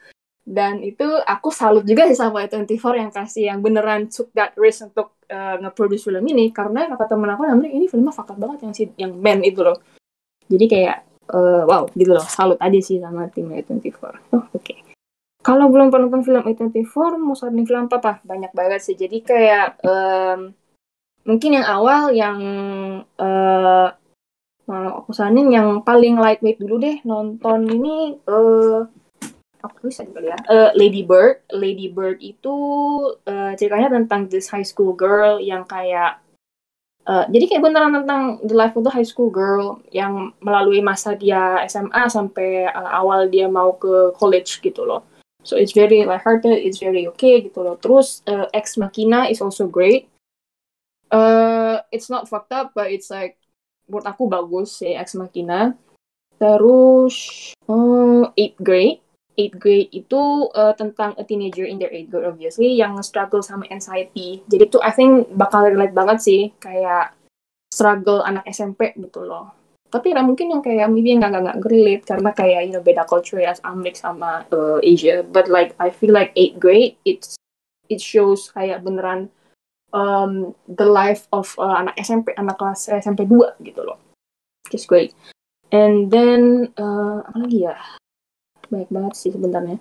Dan 0.47 0.79
itu 0.79 1.03
aku 1.03 1.51
salut 1.51 1.83
juga 1.83 2.07
sih 2.07 2.15
sama 2.15 2.47
24 2.47 2.71
yang 2.95 3.11
kasih 3.11 3.43
yang 3.51 3.59
beneran 3.59 4.07
took 4.07 4.31
that 4.31 4.55
risk 4.55 4.87
untuk 4.87 5.19
uh, 5.27 5.59
nge-produce 5.59 6.07
film 6.07 6.23
ini. 6.31 6.55
Karena 6.55 6.87
kata 6.87 7.11
temen 7.11 7.27
aku 7.27 7.43
namanya 7.43 7.67
ini 7.67 7.91
filmnya 7.91 8.15
fakta 8.15 8.39
banget 8.39 8.63
yang 8.63 8.71
si 8.71 8.83
yang 8.95 9.11
band 9.19 9.43
itu 9.43 9.59
loh. 9.59 9.75
Jadi 10.47 10.65
kayak 10.71 10.97
uh, 11.35 11.67
wow 11.67 11.83
gitu 11.91 12.15
loh. 12.15 12.23
Salut 12.23 12.55
aja 12.63 12.79
sih 12.79 13.03
sama 13.03 13.27
tim 13.27 13.51
24 13.51 13.67
oh 14.31 14.47
oke. 14.47 14.55
okay. 14.55 14.86
Kalau 15.47 15.71
belum 15.71 15.87
pernah 15.87 16.11
nonton 16.11 16.27
film 16.27 16.43
24 16.43 17.23
mau 17.23 17.31
saranin 17.31 17.63
film 17.63 17.87
apa 17.87 17.95
apa 18.03 18.13
banyak 18.27 18.51
banget 18.51 18.83
sih 18.83 18.99
jadi 18.99 19.17
kayak 19.23 19.67
um, 19.87 20.51
mungkin 21.23 21.55
yang 21.55 21.67
awal 21.71 22.11
yang 22.11 22.39
uh, 23.15 23.87
aku 24.67 25.15
saranin 25.15 25.47
yang 25.47 25.87
paling 25.87 26.19
lightweight 26.19 26.59
dulu 26.59 26.83
deh 26.83 26.99
nonton 27.07 27.63
ini 27.63 28.19
uh, 28.27 28.83
aku 29.63 29.87
ya. 29.87 30.37
Uh, 30.47 30.71
Lady 30.75 31.07
Bird, 31.07 31.43
Lady 31.55 31.87
Bird 31.87 32.19
itu 32.19 32.55
uh, 33.23 33.51
ceritanya 33.55 33.95
tentang 33.95 34.27
this 34.27 34.51
high 34.51 34.67
school 34.67 34.91
girl 34.91 35.39
yang 35.39 35.63
kayak 35.63 36.19
uh, 37.07 37.23
jadi 37.31 37.55
kayak 37.55 37.63
beneran 37.63 38.03
tentang 38.03 38.43
the 38.43 38.55
life 38.55 38.75
of 38.75 38.83
the 38.83 38.91
high 38.91 39.07
school 39.07 39.31
girl 39.31 39.79
yang 39.95 40.35
melalui 40.43 40.83
masa 40.83 41.15
dia 41.15 41.63
SMA 41.67 42.11
sampai 42.11 42.67
uh, 42.67 42.91
awal 42.99 43.31
dia 43.31 43.47
mau 43.47 43.75
ke 43.79 44.11
college 44.19 44.59
gitu 44.59 44.83
loh. 44.83 45.07
So 45.47 45.55
it's 45.55 45.71
very 45.71 46.03
lighthearted, 46.03 46.59
it's 46.59 46.83
very 46.83 47.07
okay 47.15 47.39
gitu 47.47 47.63
loh. 47.63 47.79
Terus 47.79 48.19
uh, 48.27 48.51
Ex 48.51 48.75
Machina 48.75 49.31
is 49.31 49.39
also 49.39 49.63
great. 49.71 50.11
Uh, 51.07 51.79
it's 51.95 52.11
not 52.11 52.27
fucked 52.27 52.51
up, 52.51 52.75
but 52.75 52.91
it's 52.91 53.07
like 53.07 53.39
buat 53.87 54.03
aku 54.03 54.27
bagus 54.27 54.83
sih 54.83 54.91
Ex 54.91 55.15
Machina. 55.15 55.71
Terus 56.35 57.15
uh, 57.71 58.27
Eighth 58.35 58.59
Grade 58.59 58.99
eighth 59.37 59.57
grade 59.61 59.93
itu 59.93 60.49
uh, 60.57 60.73
tentang 60.73 61.13
a 61.15 61.23
teenager 61.23 61.63
in 61.63 61.77
their 61.77 61.93
eighth 61.93 62.09
grade 62.09 62.25
obviously 62.25 62.73
yang 62.73 62.97
struggle 63.05 63.45
sama 63.45 63.69
anxiety. 63.69 64.41
Jadi 64.49 64.73
tuh 64.73 64.81
I 64.81 64.91
think 64.91 65.29
bakal 65.37 65.69
relate 65.69 65.93
banget 65.93 66.17
sih 66.25 66.41
kayak 66.57 67.13
struggle 67.69 68.25
anak 68.25 68.43
SMP 68.49 68.97
gitu 68.97 69.23
loh. 69.23 69.53
Tapi 69.87 70.11
ya 70.11 70.19
mungkin 70.19 70.51
yang 70.51 70.63
kayak 70.63 70.91
maybe 70.91 71.15
nggak 71.15 71.31
nggak 71.31 71.59
relate 71.63 72.03
karena 72.03 72.29
kayak 72.35 72.61
you 72.67 72.73
know 72.75 72.83
beda 72.83 73.07
culture 73.07 73.39
as 73.39 73.63
Amerika 73.63 74.11
sama 74.11 74.43
uh, 74.51 74.79
Asia. 74.83 75.23
But 75.23 75.47
like 75.47 75.73
I 75.79 75.89
feel 75.91 76.11
like 76.11 76.35
eighth 76.35 76.59
grade 76.59 76.99
it's 77.07 77.39
it 77.87 78.03
shows 78.03 78.51
kayak 78.51 78.83
beneran 78.83 79.31
um, 79.95 80.51
the 80.67 80.87
life 80.87 81.31
of 81.31 81.55
uh, 81.55 81.79
anak 81.79 81.95
SMP 82.03 82.35
anak 82.35 82.59
kelas 82.59 82.91
SMP 82.91 83.23
2 83.23 83.63
gitu 83.63 83.81
loh. 83.87 83.99
It's 84.75 84.83
great. 84.83 85.15
And 85.71 86.11
then 86.11 86.71
uh, 86.75 87.23
apa 87.23 87.37
lagi 87.47 87.67
ya? 87.67 87.75
banyak 88.67 88.89
banget 88.91 89.13
sih 89.15 89.31
sebenarnya 89.31 89.79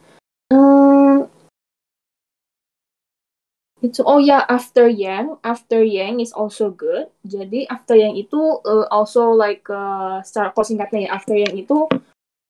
itu 3.86 4.02
oh 4.02 4.18
ya 4.18 4.40
yeah, 4.40 4.42
After 4.50 4.86
Yang 4.90 5.38
After 5.46 5.80
Yang 5.80 6.14
is 6.28 6.32
also 6.34 6.74
good. 6.74 7.08
Jadi 7.22 7.66
After 7.70 7.94
Yang 7.94 8.28
itu 8.28 8.40
uh, 8.66 8.86
also 8.90 9.32
like 9.32 9.66
uh, 9.70 10.20
secara 10.26 10.50
singkatnya 10.62 11.06
ya 11.06 11.10
After 11.14 11.36
Yang 11.38 11.66
itu 11.66 11.78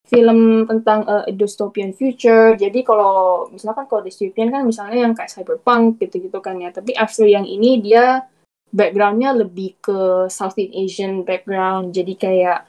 film 0.06 0.70
tentang 0.70 1.02
uh, 1.04 1.26
dystopian 1.28 1.90
future. 1.92 2.54
Jadi 2.54 2.86
kalau 2.86 3.46
misalkan 3.50 3.90
kalau 3.90 4.02
dystopian 4.06 4.54
kan 4.54 4.62
misalnya 4.62 5.04
yang 5.04 5.12
kayak 5.12 5.30
cyberpunk 5.30 5.98
gitu-gitu 5.98 6.38
kan 6.38 6.56
ya. 6.62 6.70
Tapi 6.70 6.94
After 6.94 7.26
Yang 7.26 7.46
ini 7.52 7.70
dia 7.82 8.24
backgroundnya 8.70 9.34
lebih 9.34 9.78
ke 9.82 10.30
Southeast 10.30 10.72
Asian 10.74 11.26
background. 11.26 11.94
Jadi 11.94 12.14
kayak 12.14 12.66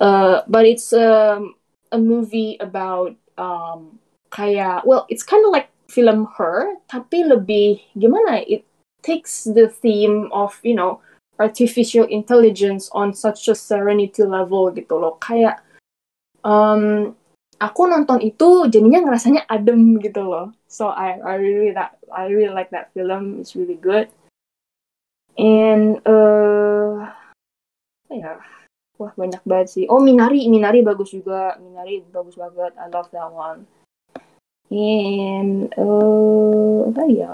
uh, 0.00 0.44
but 0.46 0.68
it's 0.68 0.92
um, 0.92 1.56
a 1.92 1.98
movie 1.98 2.60
about 2.60 3.16
um, 3.40 3.96
kayak 4.28 4.84
well 4.84 5.08
it's 5.08 5.24
kind 5.24 5.40
of 5.44 5.52
like 5.52 5.72
film 5.86 6.26
Her 6.36 6.78
tapi 6.90 7.26
lebih 7.26 7.82
gimana 7.94 8.42
it 8.44 8.66
takes 9.02 9.46
the 9.46 9.70
theme 9.70 10.28
of 10.34 10.58
you 10.66 10.74
know 10.74 10.98
artificial 11.38 12.08
intelligence 12.08 12.88
on 12.96 13.12
such 13.12 13.46
a 13.46 13.54
serenity 13.54 14.24
level 14.24 14.72
gitu 14.72 14.96
loh 14.96 15.20
kayak 15.20 15.60
um, 16.42 17.12
aku 17.60 17.82
nonton 17.86 18.18
itu 18.24 18.66
jadinya 18.72 19.04
ngerasanya 19.04 19.44
adem 19.46 20.00
gitu 20.00 20.24
loh 20.24 20.50
so 20.66 20.90
I 20.90 21.20
I 21.20 21.34
really 21.38 21.70
that 21.76 22.00
I 22.10 22.28
really 22.32 22.52
like 22.52 22.72
that 22.72 22.90
film 22.96 23.38
it's 23.38 23.54
really 23.54 23.78
good 23.78 24.08
and 25.36 26.00
uh 26.08 27.12
ya 28.10 28.40
Wah 28.96 29.12
banyak 29.12 29.44
banget 29.44 29.68
sih. 29.68 29.84
Oh 29.92 30.00
Minari, 30.00 30.48
Minari 30.48 30.80
bagus 30.80 31.12
juga. 31.12 31.60
Minari 31.60 32.00
bagus 32.08 32.32
banget. 32.36 32.72
I 32.80 32.88
love 32.88 33.12
that 33.12 33.28
one. 33.28 33.68
And 34.70 35.70
uh, 35.78 36.90
apa 36.90 37.04
ya? 37.10 37.32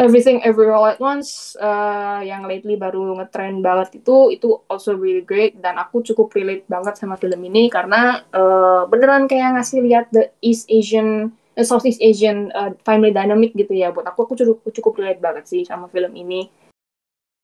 Everything 0.00 0.42
Everywhere 0.42 0.74
All 0.74 0.90
at 0.90 0.98
Once 0.98 1.54
uh, 1.62 2.24
yang 2.26 2.48
lately 2.48 2.74
baru 2.74 3.14
ngetrend 3.22 3.62
banget 3.62 4.02
itu 4.02 4.34
itu 4.34 4.58
also 4.66 4.98
really 4.98 5.22
great 5.22 5.54
dan 5.62 5.78
aku 5.78 6.02
cukup 6.02 6.32
relate 6.34 6.66
banget 6.66 6.98
sama 6.98 7.14
film 7.14 7.38
ini 7.46 7.70
karena 7.70 8.24
uh, 8.34 8.88
beneran 8.90 9.30
kayak 9.30 9.54
ngasih 9.54 9.78
lihat 9.84 10.10
the 10.10 10.32
East 10.42 10.66
Asian 10.72 11.30
uh, 11.54 11.62
Southeast 11.62 12.02
Asian 12.02 12.50
uh, 12.50 12.74
family 12.82 13.14
dynamic 13.14 13.54
gitu 13.54 13.78
ya 13.78 13.94
buat 13.94 14.08
aku 14.08 14.26
aku 14.26 14.34
cukup 14.34 14.58
cukup 14.74 14.92
relate 14.98 15.22
banget 15.22 15.44
sih 15.46 15.62
sama 15.62 15.86
film 15.86 16.10
ini 16.18 16.50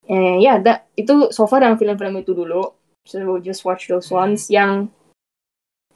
Eh, 0.09 0.41
ya, 0.41 0.57
yeah, 0.57 0.81
itu 0.97 1.29
so 1.37 1.45
far 1.45 1.61
yang 1.61 1.77
film-film 1.77 2.17
itu 2.25 2.33
dulu. 2.33 2.73
So 3.05 3.37
just 3.45 3.61
watch 3.69 3.93
those 3.93 4.09
ones 4.09 4.49
yang 4.49 4.89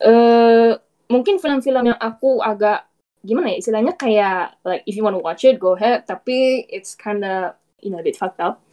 uh, 0.04 0.76
mungkin 1.12 1.37
film-film 1.37 1.92
yang 1.92 2.00
aku 2.00 2.40
agak 2.40 2.88
gimana 3.23 3.54
ya 3.54 3.61
istilahnya 3.61 3.95
kayak 3.95 4.57
like 4.64 4.83
if 4.88 4.97
you 4.97 5.04
want 5.04 5.14
to 5.14 5.23
watch 5.23 5.45
it 5.45 5.61
go 5.61 5.76
ahead 5.78 6.02
tapi 6.09 6.64
it's 6.73 6.97
kinda 6.97 7.54
you 7.85 7.92
know 7.92 8.00
a 8.00 8.07
bit 8.07 8.16
fucked 8.16 8.40
up. 8.40 8.64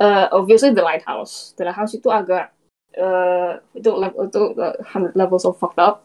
Uh, 0.00 0.28
obviously 0.32 0.72
The 0.72 0.84
Lighthouse. 0.84 1.56
The 1.56 1.68
Lighthouse 1.68 1.96
itu 1.96 2.08
agak 2.12 2.52
uh, 2.96 3.60
itu 3.72 3.88
itu 4.00 4.42
uh, 4.56 4.76
levels 5.16 5.44
of 5.48 5.56
fucked 5.56 5.80
up. 5.80 6.04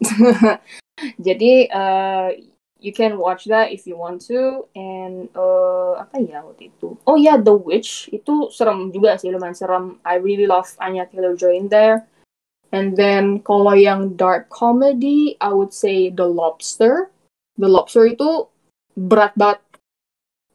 Jadi 1.28 1.68
uh, 1.72 2.32
you 2.80 2.94
can 2.94 3.18
watch 3.18 3.46
that 3.46 3.72
if 3.72 3.88
you 3.88 3.98
want 3.98 4.22
to 4.30 4.68
and 4.76 5.28
uh, 5.36 5.98
apa 6.00 6.22
ya 6.22 6.46
waktu 6.46 6.70
itu 6.70 6.94
oh 7.08 7.18
ya 7.18 7.34
yeah, 7.34 7.38
The 7.42 7.56
Witch 7.56 8.14
itu 8.14 8.54
serem 8.54 8.94
juga 8.94 9.18
sih 9.18 9.34
lumayan 9.34 9.58
serem 9.58 9.98
I 10.06 10.22
really 10.22 10.46
love 10.46 10.70
Anya 10.78 11.10
Taylor 11.10 11.34
Joy 11.34 11.58
in 11.58 11.68
there 11.72 12.06
and 12.76 13.00
then 13.00 13.40
kalau 13.40 13.72
yang 13.72 14.20
dark 14.20 14.52
comedy 14.52 15.40
I 15.40 15.56
would 15.56 15.72
say 15.72 16.12
The 16.12 16.28
Lobster. 16.28 17.08
The 17.56 17.72
Lobster 17.72 18.04
itu 18.04 18.52
berat 19.00 19.32
banget. 19.40 19.64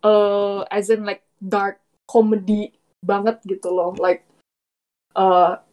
Uh, 0.04 0.68
as 0.68 0.92
in 0.92 1.08
like 1.08 1.24
dark 1.40 1.80
comedy 2.04 2.76
banget 3.00 3.40
gitu 3.48 3.72
loh. 3.72 3.96
Like 3.96 4.28
uh, 5.16 5.64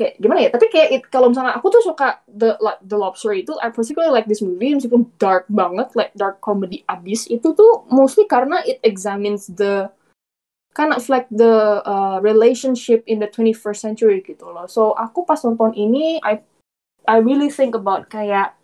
kayak 0.00 0.18
gimana 0.18 0.48
ya? 0.48 0.50
Tapi 0.50 0.66
kayak 0.72 1.12
kalau 1.12 1.30
misalnya 1.30 1.54
aku 1.54 1.68
tuh 1.70 1.84
suka 1.84 2.24
the 2.26 2.58
like 2.58 2.80
the 2.82 2.98
lobster 2.98 3.30
itu 3.30 3.54
I 3.62 3.70
particularly 3.70 4.10
like 4.10 4.26
this 4.26 4.42
movie 4.42 4.74
meskipun 4.74 5.06
dark 5.22 5.46
banget 5.46 5.94
like 5.94 6.12
dark 6.18 6.42
comedy 6.42 6.82
abis 6.90 7.30
itu 7.30 7.54
tuh 7.54 7.86
mostly 7.88 8.26
karena 8.26 8.60
it 8.66 8.82
examines 8.82 9.46
the 9.54 9.88
kind 10.74 10.92
of 10.92 11.08
like 11.08 11.30
the 11.30 11.80
uh, 11.86 12.18
relationship 12.20 13.06
in 13.06 13.22
the 13.22 13.30
21st 13.30 13.78
century 13.78 14.18
gitu 14.26 14.50
loh. 14.50 14.66
So 14.66 14.92
aku 14.98 15.22
pas 15.22 15.40
nonton 15.46 15.72
ini 15.78 16.18
I 16.20 16.42
I 17.06 17.22
really 17.22 17.48
think 17.48 17.78
about 17.78 18.10
kayak 18.10 18.58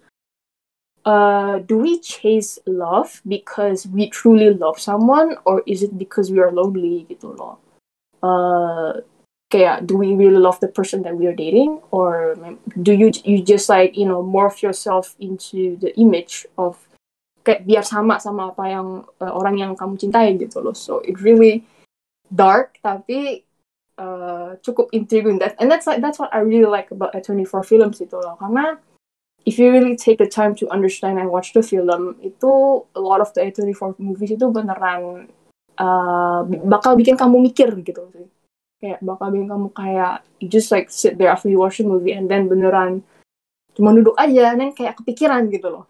uh, 1.06 1.62
do 1.62 1.78
we 1.78 2.02
chase 2.02 2.58
love 2.66 3.22
because 3.24 3.86
we 3.86 4.10
truly 4.10 4.50
love 4.50 4.82
someone 4.82 5.38
or 5.46 5.62
is 5.64 5.86
it 5.86 5.96
because 5.96 6.34
we 6.34 6.42
are 6.42 6.50
lonely 6.50 7.06
gitu 7.06 7.32
loh? 7.38 7.62
Uh, 8.20 9.00
kayak 9.50 9.86
do 9.86 9.96
we 9.96 10.14
really 10.14 10.38
love 10.38 10.58
the 10.60 10.70
person 10.70 11.02
that 11.02 11.14
we 11.14 11.26
are 11.26 11.34
dating 11.34 11.82
or 11.90 12.38
do 12.82 12.94
you 12.94 13.10
you 13.26 13.42
just 13.42 13.66
like 13.66 13.98
you 13.98 14.06
know 14.06 14.22
morph 14.22 14.62
yourself 14.62 15.18
into 15.18 15.74
the 15.82 15.90
image 15.98 16.46
of 16.54 16.78
kayak 17.42 17.66
biar 17.66 17.82
sama 17.82 18.20
sama 18.20 18.52
apa 18.52 18.64
yang 18.68 18.88
uh, 19.18 19.32
orang 19.32 19.56
yang 19.58 19.72
kamu 19.78 19.96
cintai 19.96 20.36
gitu 20.36 20.60
loh. 20.60 20.76
So 20.76 21.00
it 21.06 21.18
really 21.22 21.64
dark 22.30 22.78
tapi 22.80 23.44
uh, 24.00 24.56
cukup 24.64 24.88
intriguing. 24.94 25.38
That 25.38 25.58
and 25.58 25.70
that's 25.70 25.86
like 25.86 26.00
that's 26.00 26.18
what 26.18 26.32
I 26.32 26.40
really 26.40 26.70
like 26.70 26.90
about 26.90 27.12
A24 27.12 27.66
films 27.66 28.00
itu 28.00 28.16
loh. 28.16 28.38
Karena 28.40 28.80
if 29.44 29.58
you 29.58 29.68
really 29.68 29.98
take 29.98 30.18
the 30.18 30.30
time 30.30 30.54
to 30.62 30.70
understand 30.70 31.18
and 31.18 31.28
watch 31.28 31.52
the 31.52 31.62
film 31.62 32.16
itu 32.24 32.50
a 32.96 33.02
lot 33.02 33.20
of 33.20 33.34
the 33.36 33.44
A24 33.44 34.00
movies 34.00 34.32
itu 34.32 34.46
beneran 34.48 35.28
uh, 35.76 36.40
bakal 36.64 36.96
bikin 36.96 37.18
kamu 37.20 37.52
mikir 37.52 37.74
gitu 37.84 38.08
sih. 38.14 38.26
Kayak 38.80 39.04
bakal 39.04 39.34
bikin 39.34 39.48
kamu 39.50 39.68
kayak 39.76 40.24
you 40.40 40.48
just 40.48 40.72
like 40.72 40.88
sit 40.88 41.20
there 41.20 41.28
after 41.28 41.52
you 41.52 41.60
watch 41.60 41.82
the 41.82 41.84
movie 41.84 42.16
and 42.16 42.32
then 42.32 42.48
beneran 42.48 43.04
cuma 43.76 43.94
duduk 43.94 44.16
aja 44.18 44.56
dan 44.56 44.72
kayak 44.72 44.96
kepikiran 45.02 45.52
gitu 45.52 45.68
loh. 45.68 45.84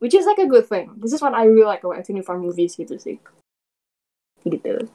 Which 0.00 0.16
is 0.16 0.24
like 0.24 0.40
a 0.40 0.48
good 0.48 0.64
thing. 0.64 0.96
This 0.96 1.12
is 1.12 1.20
what 1.20 1.36
I 1.36 1.44
really 1.44 1.68
like 1.68 1.84
about 1.84 2.00
Farm 2.24 2.40
movies 2.40 2.72
gitu 2.80 2.96
sih. 2.96 3.20
Gitu 4.48 4.88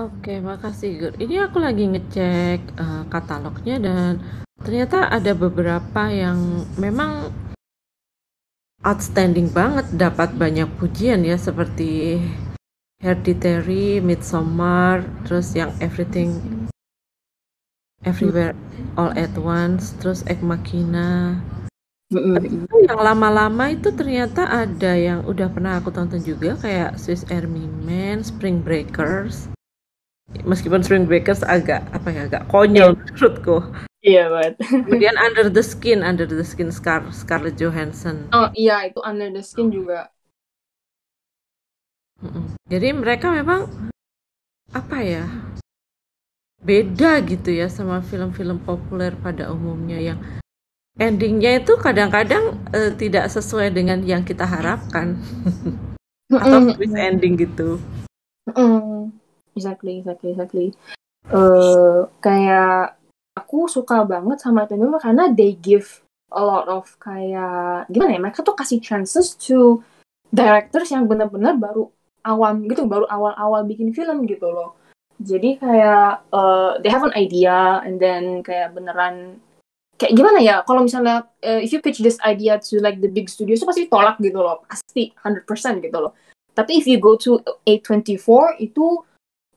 Oke, 0.00 0.40
makasih 0.40 0.90
Gur. 0.96 1.12
Ini 1.20 1.44
aku 1.44 1.60
lagi 1.60 1.84
ngecek 1.84 2.72
uh, 2.80 3.04
katalognya 3.12 3.76
dan 3.76 4.12
ternyata 4.64 5.12
ada 5.12 5.36
beberapa 5.36 6.08
yang 6.08 6.64
memang 6.80 7.28
outstanding 8.80 9.52
banget, 9.52 9.92
dapat 9.92 10.32
banyak 10.40 10.64
pujian 10.80 11.20
ya 11.20 11.36
seperti 11.36 12.16
Hereditary, 13.04 14.00
Midsommar, 14.00 15.04
terus 15.28 15.52
yang 15.52 15.68
Everything 15.84 16.32
Everywhere 18.00 18.56
All 18.96 19.12
at 19.20 19.36
Once, 19.36 19.92
terus 20.00 20.24
Egg 20.24 20.40
Machina. 20.40 21.36
Yang 22.08 23.00
lama-lama 23.04 23.68
itu 23.68 23.92
ternyata 23.92 24.48
ada 24.48 24.96
yang 24.96 25.28
udah 25.28 25.52
pernah 25.52 25.76
aku 25.76 25.92
tonton 25.92 26.24
juga 26.24 26.56
kayak 26.56 26.96
Swiss 26.96 27.28
Army 27.28 27.68
Man, 27.84 28.24
Spring 28.24 28.64
Breakers. 28.64 29.52
Meskipun 30.46 30.80
Spring 30.86 31.04
Breakers 31.10 31.42
agak 31.42 31.84
apa 31.90 32.08
ya 32.14 32.30
agak 32.30 32.46
konyol 32.48 32.94
iya. 32.94 32.98
menurutku. 32.98 33.56
Iya 34.00 34.24
banget. 34.32 34.54
Kemudian 34.88 35.16
Under 35.20 35.46
the 35.52 35.64
Skin, 35.64 36.00
Under 36.00 36.24
the 36.24 36.46
Skin 36.46 36.72
Scar 36.72 37.04
Scarlett 37.12 37.60
Johansson. 37.60 38.30
Oh 38.32 38.48
iya 38.56 38.86
itu 38.86 39.02
Under 39.02 39.28
the 39.28 39.42
Skin 39.42 39.68
juga 39.68 40.08
jadi 42.68 42.92
mereka 42.92 43.32
memang 43.32 43.66
apa 44.70 45.02
ya 45.02 45.24
beda 46.60 47.24
gitu 47.24 47.50
ya 47.50 47.72
sama 47.72 48.04
film-film 48.04 48.60
populer 48.60 49.16
pada 49.16 49.48
umumnya 49.48 49.96
yang 49.96 50.20
endingnya 51.00 51.64
itu 51.64 51.72
kadang-kadang 51.80 52.60
uh, 52.76 52.92
tidak 53.00 53.32
sesuai 53.32 53.72
dengan 53.72 54.04
yang 54.04 54.20
kita 54.20 54.44
harapkan 54.44 55.16
atau 56.28 56.76
twist 56.76 56.94
ending 56.94 57.40
gitu. 57.40 57.80
Mm, 58.52 59.08
exactly, 59.56 60.00
exactly, 60.00 60.30
exactly. 60.32 60.68
Uh, 61.30 62.08
kayak 62.24 62.98
aku 63.36 63.70
suka 63.70 64.02
banget 64.04 64.42
sama 64.42 64.66
itu 64.66 64.98
karena 64.98 65.30
they 65.30 65.54
give 65.54 66.02
a 66.30 66.42
lot 66.42 66.66
of 66.70 66.86
kayak 67.02 67.86
gimana 67.90 68.18
ya 68.18 68.20
mereka 68.22 68.42
tuh 68.46 68.54
kasih 68.54 68.78
chances 68.78 69.34
to 69.34 69.82
directors 70.30 70.90
yang 70.90 71.10
benar-benar 71.10 71.58
baru 71.58 71.90
awam 72.22 72.66
gitu 72.70 72.86
baru 72.86 73.06
awal-awal 73.10 73.66
bikin 73.66 73.90
film 73.90 74.26
gitu 74.26 74.46
loh 74.50 74.78
jadi 75.20 75.58
kayak 75.58 76.10
uh, 76.32 76.78
they 76.80 76.88
have 76.88 77.04
an 77.04 77.14
idea 77.18 77.82
and 77.84 77.98
then 77.98 78.40
kayak 78.46 78.72
beneran 78.72 79.42
kayak 80.00 80.16
gimana 80.16 80.40
ya 80.40 80.62
kalau 80.64 80.86
misalnya 80.86 81.28
uh, 81.44 81.60
if 81.60 81.74
you 81.74 81.82
pitch 81.82 82.00
this 82.00 82.16
idea 82.24 82.56
to 82.56 82.80
like 82.80 83.02
the 83.02 83.10
big 83.10 83.28
studios 83.28 83.60
itu 83.60 83.68
pasti 83.68 83.84
tolak 83.90 84.16
gitu 84.22 84.40
loh 84.40 84.64
pasti 84.64 85.12
100% 85.12 85.44
gitu 85.84 85.98
loh 85.98 86.16
tapi 86.56 86.78
if 86.78 86.86
you 86.88 86.96
go 86.96 87.18
to 87.18 87.42
A24 87.68 88.60
itu 88.62 89.02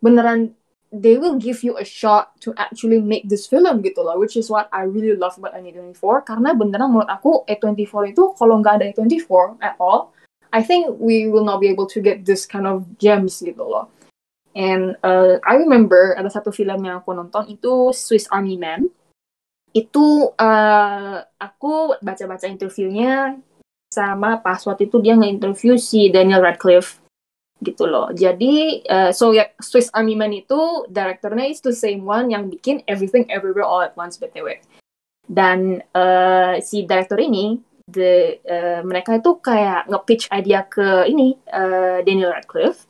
beneran 0.03 0.51
they 0.93 1.17
will 1.17 1.39
give 1.39 1.63
you 1.65 1.73
a 1.79 1.87
shot 1.87 2.37
to 2.37 2.53
actually 2.59 3.01
make 3.01 3.25
this 3.25 3.49
film 3.49 3.81
gitu 3.81 4.03
loh 4.03 4.19
which 4.19 4.35
is 4.35 4.51
what 4.51 4.69
I 4.69 4.85
really 4.85 5.15
love 5.15 5.39
about 5.39 5.55
A24 5.55 6.27
karena 6.27 6.53
beneran 6.53 6.91
menurut 6.91 7.09
aku 7.09 7.47
A24 7.49 8.13
itu 8.13 8.35
kalau 8.37 8.61
nggak 8.61 8.83
ada 8.83 8.85
A24 8.93 9.57
at 9.63 9.79
all 9.79 10.13
I 10.53 10.61
think 10.61 11.01
we 11.01 11.25
will 11.25 11.43
not 11.43 11.57
be 11.57 11.67
able 11.73 11.89
to 11.89 11.99
get 11.99 12.29
this 12.29 12.45
kind 12.45 12.69
of 12.69 12.85
gems 13.01 13.41
gitu 13.41 13.65
loh. 13.65 13.89
And 14.53 14.93
uh, 15.01 15.41
I 15.41 15.57
remember 15.57 16.13
ada 16.13 16.29
satu 16.29 16.53
film 16.53 16.85
yang 16.85 17.01
aku 17.01 17.09
nonton 17.17 17.49
itu 17.49 17.89
Swiss 17.89 18.29
Army 18.29 18.61
Man. 18.61 18.93
Itu 19.73 20.29
uh, 20.37 21.17
aku 21.41 21.97
baca-baca 21.97 22.45
interviewnya 22.45 23.41
sama 23.89 24.37
pas 24.45 24.61
waktu 24.61 24.85
itu 24.85 25.01
dia 25.01 25.17
nge-interview 25.17 25.73
si 25.81 26.13
Daniel 26.13 26.45
Radcliffe 26.45 27.01
gitu 27.63 27.87
loh. 27.87 28.11
Jadi 28.11 28.83
uh, 28.91 29.09
so 29.15 29.31
ya 29.31 29.49
Swiss 29.63 29.89
Army 29.95 30.13
Man 30.13 30.35
itu 30.35 30.85
direkturnya 30.91 31.47
is 31.47 31.63
the 31.63 31.73
same 31.73 32.03
one 32.03 32.29
yang 32.29 32.51
bikin 32.51 32.83
Everything 32.85 33.25
Everywhere 33.31 33.65
All 33.65 33.81
at 33.81 33.95
Once 33.95 34.19
btw. 34.19 34.59
Dan 35.23 35.79
uh, 35.95 36.59
si 36.59 36.83
direktur 36.83 37.17
ini 37.23 37.63
the 37.87 38.39
uh, 38.47 38.81
mereka 38.83 39.19
itu 39.19 39.39
kayak 39.39 39.87
nge-pitch 39.87 40.27
idea 40.31 40.67
ke 40.67 41.07
ini 41.07 41.39
uh, 41.51 42.03
Daniel 42.03 42.35
Radcliffe. 42.35 42.87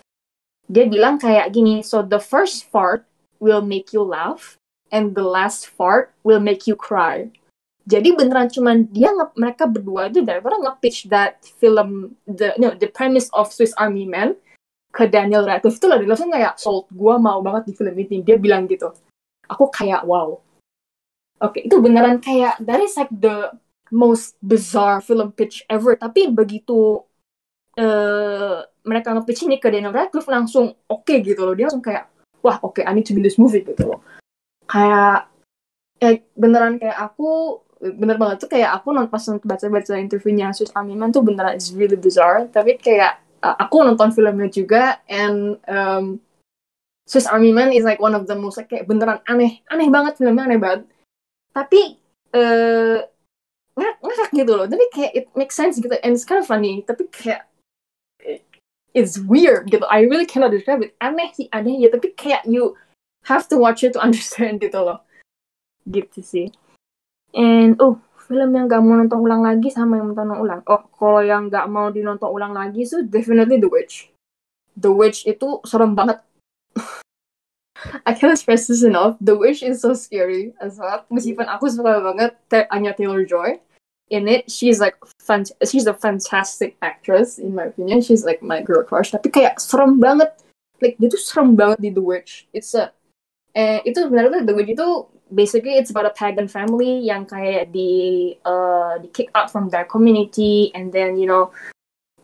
Dia 0.70 0.90
bilang 0.90 1.22
kayak 1.22 1.54
gini, 1.54 1.86
so 1.86 2.02
the 2.02 2.18
first 2.18 2.72
part 2.74 3.06
will 3.38 3.62
make 3.62 3.92
you 3.92 4.02
laugh 4.02 4.58
and 4.90 5.14
the 5.14 5.26
last 5.26 5.70
part 5.76 6.16
will 6.24 6.40
make 6.40 6.66
you 6.66 6.74
cry. 6.78 7.30
Jadi 7.84 8.16
beneran 8.16 8.48
cuman 8.48 8.88
dia 8.96 9.12
nge 9.12 9.36
mereka 9.36 9.68
berdua 9.68 10.08
itu 10.08 10.24
dari 10.24 10.40
orang 10.40 10.64
nge-pitch 10.72 11.12
that 11.12 11.44
film 11.60 12.16
the 12.24 12.56
no, 12.56 12.72
the 12.72 12.88
premise 12.88 13.28
of 13.36 13.52
Swiss 13.52 13.76
Army 13.76 14.08
Man 14.08 14.40
ke 14.94 15.10
Daniel 15.10 15.42
Radcliffe 15.42 15.82
itu 15.82 15.90
dia 15.90 16.06
langsung 16.06 16.30
kayak 16.30 16.54
sold 16.62 16.86
gue 16.94 17.16
mau 17.18 17.42
banget 17.42 17.66
di 17.66 17.74
film 17.74 17.98
ini 17.98 18.22
dia 18.22 18.38
bilang 18.38 18.70
gitu. 18.70 18.94
Aku 19.50 19.74
kayak 19.74 20.06
wow. 20.06 20.38
Oke 21.42 21.66
itu 21.66 21.76
beneran 21.82 22.22
kayak 22.22 22.62
that 22.62 22.78
is 22.78 22.94
like 22.94 23.10
the 23.10 23.50
most 23.90 24.38
bizarre 24.46 25.02
film 25.02 25.34
pitch 25.34 25.66
ever. 25.66 25.98
Tapi 25.98 26.30
begitu 26.30 27.02
uh, 27.82 28.58
mereka 28.86 29.18
nge-pitch 29.18 29.50
ini 29.50 29.58
ke 29.58 29.74
Daniel 29.74 29.96
Radcliffe 29.96 30.30
langsung 30.30 30.78
oke 30.86 31.10
okay 31.10 31.26
gitu 31.26 31.42
loh. 31.42 31.58
Dia 31.58 31.74
langsung 31.74 31.82
kayak 31.82 32.14
wah 32.46 32.62
oke 32.62 32.78
okay, 32.78 32.84
I 32.86 32.94
need 32.94 33.10
to 33.10 33.18
be 33.18 33.26
this 33.26 33.42
movie 33.42 33.66
gitu 33.66 33.98
loh. 33.98 34.00
Kayak 34.70 35.34
ya 35.98 36.22
beneran 36.38 36.78
kayak 36.78 37.02
aku 37.02 37.60
bener 37.84 38.16
banget 38.16 38.46
tuh 38.46 38.50
kayak 38.52 38.80
aku 38.80 38.96
nonton 38.96 39.12
pas 39.12 39.26
baca-baca 39.44 40.00
interviewnya 40.00 40.56
Sus 40.56 40.72
Amiman 40.72 41.12
tuh 41.12 41.26
beneran 41.26 41.58
it's 41.58 41.74
really 41.74 41.98
bizarre. 41.98 42.46
Tapi 42.54 42.78
kayak 42.78 43.24
uh, 43.44 43.56
aku 43.60 43.84
nonton 43.84 44.16
filmnya 44.16 44.48
juga 44.48 45.04
and 45.12 45.60
um, 45.68 46.24
Swiss 47.04 47.28
Army 47.28 47.52
Man 47.52 47.76
is 47.76 47.84
like 47.84 48.00
one 48.00 48.16
of 48.16 48.26
the 48.32 48.36
most 48.36 48.56
like, 48.56 48.72
kayak 48.72 48.88
beneran 48.88 49.20
aneh 49.28 49.60
aneh 49.68 49.92
banget 49.92 50.16
filmnya 50.16 50.48
aneh 50.48 50.60
banget. 50.60 50.82
Tapi 51.52 52.00
uh, 52.32 53.04
ngakak 53.76 54.32
gitu 54.32 54.52
loh. 54.56 54.66
Tapi 54.66 54.86
kayak 54.96 55.12
it 55.12 55.26
makes 55.36 55.60
sense 55.60 55.76
gitu 55.78 55.92
and 56.00 56.16
it's 56.16 56.24
kind 56.24 56.40
of 56.40 56.48
funny. 56.48 56.82
Tapi 56.88 57.12
kayak 57.12 57.44
it's 58.96 59.20
weird 59.20 59.68
gitu. 59.68 59.84
I 59.92 60.08
really 60.08 60.26
cannot 60.26 60.56
describe 60.56 60.80
it. 60.80 60.96
Aneh 61.04 61.36
sih 61.36 61.52
aneh 61.52 61.84
ya. 61.84 61.92
Tapi 61.92 62.16
kayak 62.16 62.48
you 62.48 62.80
have 63.28 63.52
to 63.52 63.60
watch 63.60 63.84
it 63.84 63.92
to 63.94 64.02
understand 64.06 64.64
gitu 64.64 64.80
loh. 64.80 65.04
Gitu 65.84 66.24
sih. 66.24 66.48
And 67.36 67.76
oh 67.84 68.00
film 68.34 68.50
yang 68.58 68.66
gak 68.66 68.82
mau 68.82 68.98
nonton 68.98 69.22
ulang 69.22 69.46
lagi 69.46 69.70
sama 69.70 70.02
yang 70.02 70.10
nonton 70.10 70.34
ulang 70.34 70.66
oh 70.66 70.82
kalau 70.98 71.22
yang 71.22 71.54
gak 71.54 71.70
mau 71.70 71.94
dinonton 71.94 72.34
ulang 72.34 72.58
lagi 72.58 72.82
so 72.82 73.06
definitely 73.06 73.62
The 73.62 73.70
Witch 73.70 74.10
The 74.74 74.90
Witch 74.90 75.30
itu 75.30 75.62
serem 75.62 75.94
banget 75.94 76.18
I 78.06 78.14
can't 78.14 78.38
stress 78.38 78.68
this 78.68 78.84
enough. 78.84 79.18
The 79.20 79.36
Wish 79.36 79.64
is 79.64 79.82
so 79.82 79.94
scary 79.94 80.54
as 80.62 80.80
well. 80.80 81.04
Meskipun 81.12 81.52
aku 81.52 81.68
suka 81.68 82.00
banget 82.00 82.32
Anya 82.72 82.96
Taylor 82.96 83.28
Joy. 83.28 83.60
In 84.12 84.28
it, 84.28 84.52
she's 84.52 84.78
like 84.78 84.96
she's 85.66 85.88
a 85.88 85.96
fantastic 85.96 86.78
actress 86.84 87.40
in 87.40 87.56
my 87.56 87.72
opinion. 87.72 88.00
She's 88.00 88.24
like 88.24 88.44
my 88.44 88.62
girl 88.62 88.84
crush. 88.88 89.12
Tapi 89.12 89.32
kayak 89.32 89.60
serem 89.60 90.00
banget. 90.00 90.32
Like 90.80 91.00
dia 91.00 91.10
tuh 91.12 91.20
serem 91.20 91.56
banget 91.60 91.80
di 91.82 91.90
The 91.92 92.04
Witch. 92.04 92.48
It's 92.56 92.72
a 92.78 92.94
eh, 93.58 93.82
itu 93.84 94.00
sebenarnya 94.00 94.46
The 94.46 94.54
Witch 94.54 94.72
itu 94.76 94.88
basically 95.34 95.76
it's 95.76 95.90
about 95.90 96.06
a 96.06 96.14
pagan 96.14 96.48
family 96.48 97.02
yang 97.02 97.26
kayak 97.26 97.74
di 97.74 98.34
uh, 98.46 99.02
di 99.02 99.10
kick 99.10 99.34
out 99.34 99.50
from 99.50 99.68
their 99.74 99.84
community 99.84 100.70
and 100.78 100.94
then 100.94 101.18
you 101.18 101.26
know 101.26 101.50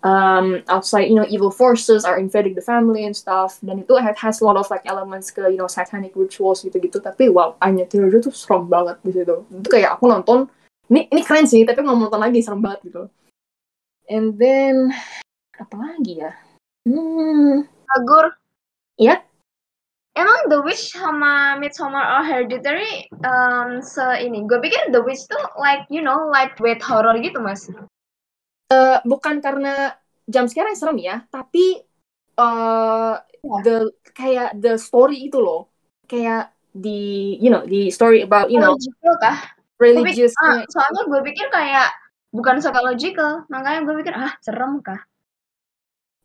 um, 0.03 0.63
outside 0.69 1.09
you 1.09 1.15
know 1.15 1.25
evil 1.27 1.51
forces 1.51 2.05
are 2.05 2.17
invading 2.17 2.55
the 2.55 2.63
family 2.63 3.03
and 3.05 3.15
stuff. 3.17 3.59
Dan 3.59 3.83
itu 3.83 3.97
has 3.97 4.41
a 4.41 4.45
lot 4.45 4.57
of 4.57 4.69
like 4.69 4.85
elements 4.85 5.31
ke 5.33 5.43
you 5.49 5.59
know 5.59 5.67
satanic 5.67 6.15
rituals 6.15 6.63
gitu-gitu. 6.63 7.01
Tapi 7.01 7.27
wow 7.27 7.57
Anya 7.59 7.89
Taylor 7.89 8.13
tuh 8.21 8.31
serem 8.31 8.69
banget 8.69 9.01
di 9.03 9.11
situ. 9.11 9.35
Itu 9.49 9.67
kayak 9.67 9.99
aku 9.99 10.07
nonton 10.07 10.47
ini 10.89 11.05
ini 11.11 11.21
keren 11.21 11.45
sih 11.45 11.65
tapi 11.67 11.85
nggak 11.85 11.97
nonton 11.97 12.21
lagi 12.21 12.39
serem 12.41 12.61
banget 12.63 12.89
gitu. 12.89 13.03
And 14.09 14.37
then 14.41 14.89
apa 15.59 15.75
lagi 15.75 16.23
ya? 16.23 16.31
Hmm. 16.87 17.67
Agur. 17.89 18.33
Iya. 18.97 19.28
Emang 20.19 20.51
The 20.51 20.59
Witch 20.67 20.99
sama 20.99 21.55
Midsommar 21.55 22.19
or 22.19 22.27
Hereditary 22.27 23.07
um, 23.23 23.79
se 23.79 24.03
ini, 24.19 24.43
gue 24.43 24.59
pikir 24.59 24.91
The 24.91 24.99
Witch 24.99 25.23
tuh 25.31 25.39
like 25.55 25.87
you 25.87 26.03
know 26.03 26.27
lightweight 26.27 26.83
horror 26.83 27.15
gitu 27.23 27.39
mas. 27.39 27.71
Uh, 28.67 28.99
bukan 29.07 29.39
karena 29.39 29.95
jam 30.27 30.51
scare 30.51 30.67
yang 30.67 30.75
serem 30.75 30.99
ya, 30.99 31.23
tapi 31.31 31.79
uh, 32.35 33.15
the 33.63 33.95
kayak 34.11 34.59
the 34.59 34.75
story 34.75 35.31
itu 35.31 35.39
loh, 35.39 35.71
kayak 36.03 36.51
di 36.75 37.39
you 37.39 37.47
know 37.47 37.63
the 37.63 37.87
story 37.87 38.19
about 38.19 38.51
you 38.51 38.59
know 38.59 38.75
kah? 39.23 39.39
religious. 39.79 40.35
Ah, 40.43 40.59
soalnya 40.67 41.07
gue 41.07 41.21
pikir 41.31 41.47
kayak 41.47 41.95
bukan 42.35 42.59
psychological, 42.59 43.47
makanya 43.47 43.87
gue 43.87 43.95
pikir 44.03 44.13
ah 44.13 44.35
serem 44.43 44.83
kah? 44.83 44.99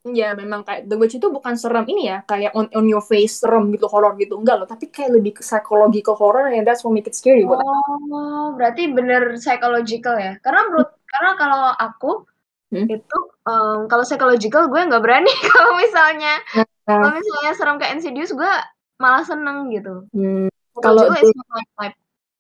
Ya 0.05 0.37
memang 0.37 0.69
kayak 0.69 0.85
The 0.85 1.01
Witch 1.01 1.17
itu 1.17 1.33
bukan 1.33 1.57
serem 1.57 1.89
ini 1.89 2.13
ya 2.13 2.21
kayak 2.29 2.53
on, 2.53 2.69
on 2.77 2.85
your 2.85 3.01
face 3.01 3.41
serem 3.41 3.73
gitu 3.73 3.89
horror 3.89 4.13
gitu 4.21 4.37
enggak 4.37 4.61
loh 4.61 4.69
tapi 4.69 4.93
kayak 4.93 5.17
lebih 5.17 5.41
ke 5.41 5.43
psychological 5.43 6.13
horror 6.13 6.53
and 6.53 6.69
that's 6.69 6.85
what 6.85 6.93
make 6.93 7.09
it 7.09 7.17
scary 7.17 7.41
buat 7.49 7.65
Oh, 7.65 8.53
berarti 8.53 8.93
bener 8.93 9.41
psychological 9.41 10.21
ya? 10.21 10.37
Karena 10.45 10.69
menurut 10.69 10.93
karena 11.09 11.31
kalau 11.41 11.63
aku 11.73 12.13
Hmm? 12.75 12.91
itu 12.91 13.19
um, 13.47 13.87
kalau 13.87 14.03
psychological 14.03 14.67
gue 14.67 14.81
nggak 14.83 14.99
berani 14.99 15.31
kalau 15.55 15.79
misalnya 15.79 16.43
Nah, 16.59 16.67
kalau 16.91 17.15
misalnya 17.15 17.53
serem 17.55 17.77
kayak 17.79 17.93
Insidious 17.97 18.35
gue 18.35 18.53
malah 18.99 19.23
seneng 19.23 19.71
gitu. 19.71 20.11
hmm, 20.11 20.51
Kalau 20.83 21.07
itu-. 21.15 21.39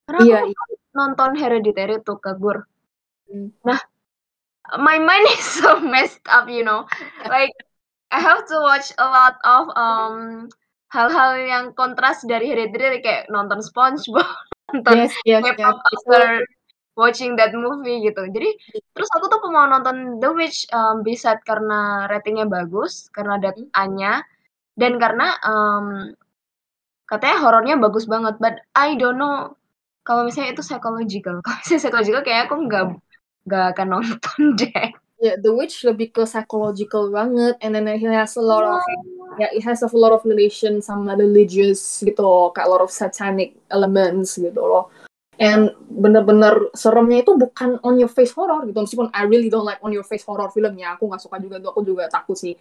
Karena 0.04 0.20
iya, 0.26 0.38
aku 0.42 0.74
nonton 0.92 1.30
Hereditary 1.38 2.02
tuh 2.02 2.18
ke 2.20 2.34
Gur. 2.36 2.66
Hmm. 3.30 3.48
Nah, 3.64 3.78
my 4.78 4.96
mind 4.96 5.26
is 5.36 5.44
so 5.44 5.80
messed 5.80 6.24
up, 6.28 6.48
you 6.48 6.64
know. 6.64 6.88
Like 7.28 7.52
I 8.08 8.20
have 8.20 8.46
to 8.48 8.56
watch 8.62 8.92
a 8.96 9.06
lot 9.06 9.36
of 9.44 9.64
um 9.76 10.48
hal-hal 10.88 11.34
yang 11.42 11.64
kontras 11.74 12.22
dari 12.24 12.48
Hereditary 12.48 13.02
kayak 13.02 13.26
nonton 13.28 13.60
SpongeBob, 13.60 14.24
nonton 14.72 15.04
yes 15.04 15.12
yes 15.26 15.42
yes 15.42 15.58
K-pop 15.58 15.76
Itu- 15.76 15.86
after 15.90 16.22
watching 16.94 17.34
that 17.34 17.50
movie 17.52 18.06
gitu. 18.06 18.22
Jadi 18.30 18.54
terus 18.94 19.10
aku 19.18 19.26
tuh 19.26 19.42
mau 19.50 19.66
nonton 19.66 20.22
The 20.22 20.30
Witch 20.30 20.70
um, 20.70 21.02
bisa 21.02 21.36
karena 21.42 22.06
ratingnya 22.06 22.46
bagus, 22.46 23.10
karena 23.10 23.42
ada 23.42 23.50
Anya 23.74 24.22
dan 24.78 24.98
karena 25.02 25.34
um, 25.42 26.14
katanya 27.10 27.36
horornya 27.42 27.74
bagus 27.82 28.06
banget. 28.06 28.38
But 28.38 28.62
I 28.78 28.94
don't 28.94 29.18
know 29.18 29.58
kalau 30.06 30.28
misalnya 30.28 30.54
itu 30.54 30.62
psychological. 30.62 31.40
Kalau 31.44 31.58
misalnya 31.64 31.80
psychological 31.82 32.22
kayak 32.22 32.46
aku 32.46 32.54
nggak 32.68 32.84
nggak 33.44 33.64
akan 33.76 33.86
nonton 34.00 34.40
deh. 34.60 34.88
yeah 35.22 35.36
The 35.40 35.52
Witch 35.52 35.84
lebih 35.88 36.12
ke 36.12 36.28
psychological 36.28 37.08
banget 37.08 37.56
and 37.64 37.72
then 37.72 37.88
it 37.88 38.00
has 38.02 38.36
a 38.36 38.44
lot 38.44 38.64
of 38.66 38.80
yeah 39.40 39.48
it 39.54 39.64
has 39.64 39.80
a 39.80 39.88
lot 39.94 40.12
of 40.12 40.20
relation 40.28 40.84
sama 40.84 41.16
religious 41.16 41.80
gitu 42.04 42.52
kayak 42.52 42.66
a 42.68 42.72
lot 42.72 42.82
of 42.84 42.92
satanic 42.92 43.56
elements 43.72 44.36
gitu 44.36 44.60
loh 44.60 44.90
and 45.40 45.72
bener-bener 45.90 46.70
seremnya 46.78 47.26
itu 47.26 47.34
bukan 47.34 47.80
on 47.82 47.98
your 47.98 48.10
face 48.10 48.30
horror 48.36 48.62
gitu 48.68 48.78
meskipun 48.78 49.08
I 49.10 49.26
really 49.26 49.50
don't 49.50 49.66
like 49.66 49.82
on 49.82 49.90
your 49.90 50.06
face 50.06 50.22
horror 50.22 50.46
filmnya 50.52 50.94
aku 50.94 51.10
nggak 51.10 51.22
suka 51.22 51.40
juga 51.42 51.58
tuh 51.58 51.74
aku 51.74 51.82
juga 51.82 52.06
takut 52.06 52.38
sih 52.38 52.54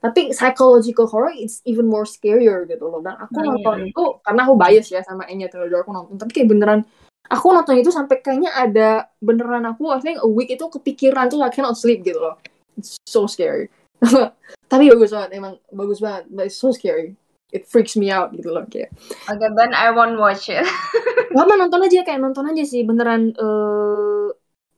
tapi 0.00 0.32
psychological 0.32 1.04
horror 1.10 1.34
it's 1.34 1.60
even 1.66 1.84
more 1.90 2.06
scarier 2.06 2.64
gitu 2.64 2.86
loh 2.88 3.02
dan 3.02 3.18
aku 3.20 3.34
Nah, 3.36 3.52
nonton 3.54 3.76
iya. 3.84 3.90
itu 3.90 4.04
karena 4.22 4.40
aku 4.46 4.54
bias 4.56 4.86
ya 4.88 5.00
sama 5.02 5.26
Anya 5.26 5.50
Taylor 5.50 5.82
aku 5.82 5.90
nonton 5.90 6.14
tapi 6.16 6.30
kayak 6.36 6.48
beneran 6.52 6.80
aku 7.28 7.46
nonton 7.52 7.76
itu 7.76 7.92
sampai 7.92 8.22
kayaknya 8.24 8.54
ada 8.54 9.10
beneran 9.20 9.66
aku 9.68 9.92
I 9.92 10.00
think 10.00 10.22
a 10.22 10.28
week 10.28 10.48
itu 10.48 10.64
kepikiran 10.66 11.28
tuh 11.28 11.42
I 11.44 11.52
cannot 11.52 11.76
sleep 11.76 12.06
gitu 12.06 12.22
loh. 12.22 12.40
It's 12.78 12.96
so 13.04 13.28
scary. 13.28 13.68
Tapi 14.70 14.88
bagus 14.88 15.12
banget 15.12 15.36
emang 15.36 15.60
bagus 15.74 16.00
banget. 16.00 16.30
But 16.32 16.48
it's 16.48 16.56
so 16.56 16.72
scary. 16.72 17.18
It 17.50 17.66
freaks 17.66 17.98
me 17.98 18.14
out 18.14 18.30
gitu 18.30 18.54
loh 18.54 18.62
kayak. 18.70 18.94
Okay, 19.26 19.50
then 19.58 19.74
I 19.74 19.90
won't 19.90 20.22
watch 20.22 20.46
it. 20.46 20.62
lama 21.36 21.66
nonton 21.66 21.82
aja 21.82 22.06
kayak 22.06 22.22
nonton 22.22 22.46
aja 22.46 22.62
sih 22.66 22.82
beneran 22.82 23.34
eh 23.34 24.19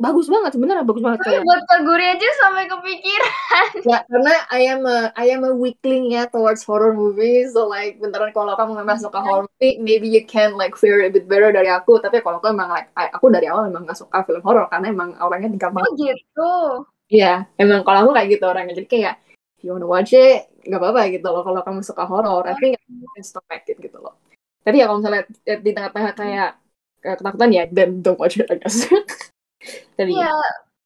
bagus 0.03 0.27
banget 0.27 0.59
beneran 0.59 0.83
bagus 0.83 1.03
banget 1.07 1.23
Tapi 1.23 1.31
kayak 1.31 1.47
buat 1.47 1.63
Kaguri 1.71 2.07
aja 2.11 2.29
sampai 2.43 2.65
kepikiran. 2.67 3.35
ya 3.95 3.99
karena 4.11 4.35
I 4.51 4.63
am 4.67 4.83
a 4.83 4.99
I 5.15 5.27
am 5.31 5.47
a 5.47 5.53
weakling 5.55 6.11
ya 6.11 6.27
towards 6.27 6.67
horror 6.67 6.91
movies 6.91 7.55
so 7.55 7.71
like 7.71 8.03
beneran 8.03 8.35
kalau 8.35 8.59
kamu 8.59 8.83
nggak 8.83 8.89
masuk 8.99 9.15
ke 9.15 9.21
horror 9.23 9.47
movie 9.47 9.79
maybe 9.79 10.11
you 10.11 10.27
can 10.27 10.59
like 10.59 10.75
feel 10.75 10.99
a 10.99 11.07
bit 11.07 11.31
better 11.31 11.55
dari 11.55 11.71
aku 11.71 12.03
tapi 12.03 12.19
kalau 12.19 12.43
aku 12.43 12.51
emang 12.51 12.75
like 12.75 12.91
aku 12.99 13.31
dari 13.31 13.47
awal 13.47 13.71
emang 13.71 13.87
nggak 13.87 13.99
suka 14.03 14.27
film 14.27 14.43
horror 14.43 14.67
karena 14.67 14.91
emang 14.91 15.15
orangnya 15.23 15.55
gampang 15.55 15.87
Oh 15.87 15.95
gitu. 15.95 16.51
Iya, 17.13 17.45
emang 17.61 17.85
kalau 17.85 18.09
aku 18.09 18.13
kayak 18.17 18.29
gitu 18.33 18.45
orangnya. 18.49 18.73
Jadi 18.73 18.89
kayak, 18.89 19.15
if 19.61 19.61
you 19.61 19.77
wanna 19.77 19.85
watch 19.85 20.17
it, 20.17 20.49
nggak 20.65 20.81
apa-apa 20.81 21.01
gitu 21.13 21.27
loh. 21.29 21.45
Kalau 21.45 21.61
kamu 21.61 21.81
suka 21.85 22.05
horor, 22.09 22.49
I 22.49 22.57
think 22.57 22.81
you 22.89 23.05
can 23.13 23.21
stomach 23.21 23.69
it 23.69 23.77
gitu 23.77 24.01
loh. 24.01 24.17
Tapi 24.65 24.81
ya 24.81 24.89
kalau 24.89 25.05
misalnya 25.05 25.29
eh, 25.45 25.59
di 25.61 25.71
tengah-tengah 25.77 26.13
kayak 26.17 26.51
kayak 27.05 27.17
ketakutan 27.21 27.51
ya, 27.53 27.63
then 27.69 28.01
don't 28.01 28.17
watch 28.17 28.41
it, 28.41 28.49
I 28.49 28.57
guess. 28.57 28.89
Tapi 29.97 30.11
Iya. 30.13 30.33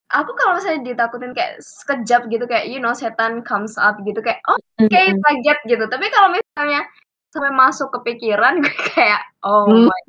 Aku 0.06 0.38
kalau 0.38 0.54
misalnya 0.54 0.86
ditakutin 0.94 1.34
kayak 1.34 1.58
sekejap 1.58 2.30
gitu 2.30 2.46
kayak 2.46 2.70
you 2.70 2.78
know 2.78 2.94
setan 2.94 3.42
comes 3.42 3.74
up 3.74 3.98
gitu 4.06 4.22
kayak 4.22 4.38
oh 4.46 4.54
kayak 4.78 5.18
kaget 5.18 5.58
gitu. 5.66 5.84
Tapi 5.90 6.06
kalau 6.14 6.30
misalnya 6.30 6.86
sampai 7.34 7.50
masuk 7.50 7.90
ke 7.90 7.98
pikiran 8.14 8.58
gue 8.62 8.76
kayak 8.94 9.22
oh 9.42 9.66
my 9.66 10.02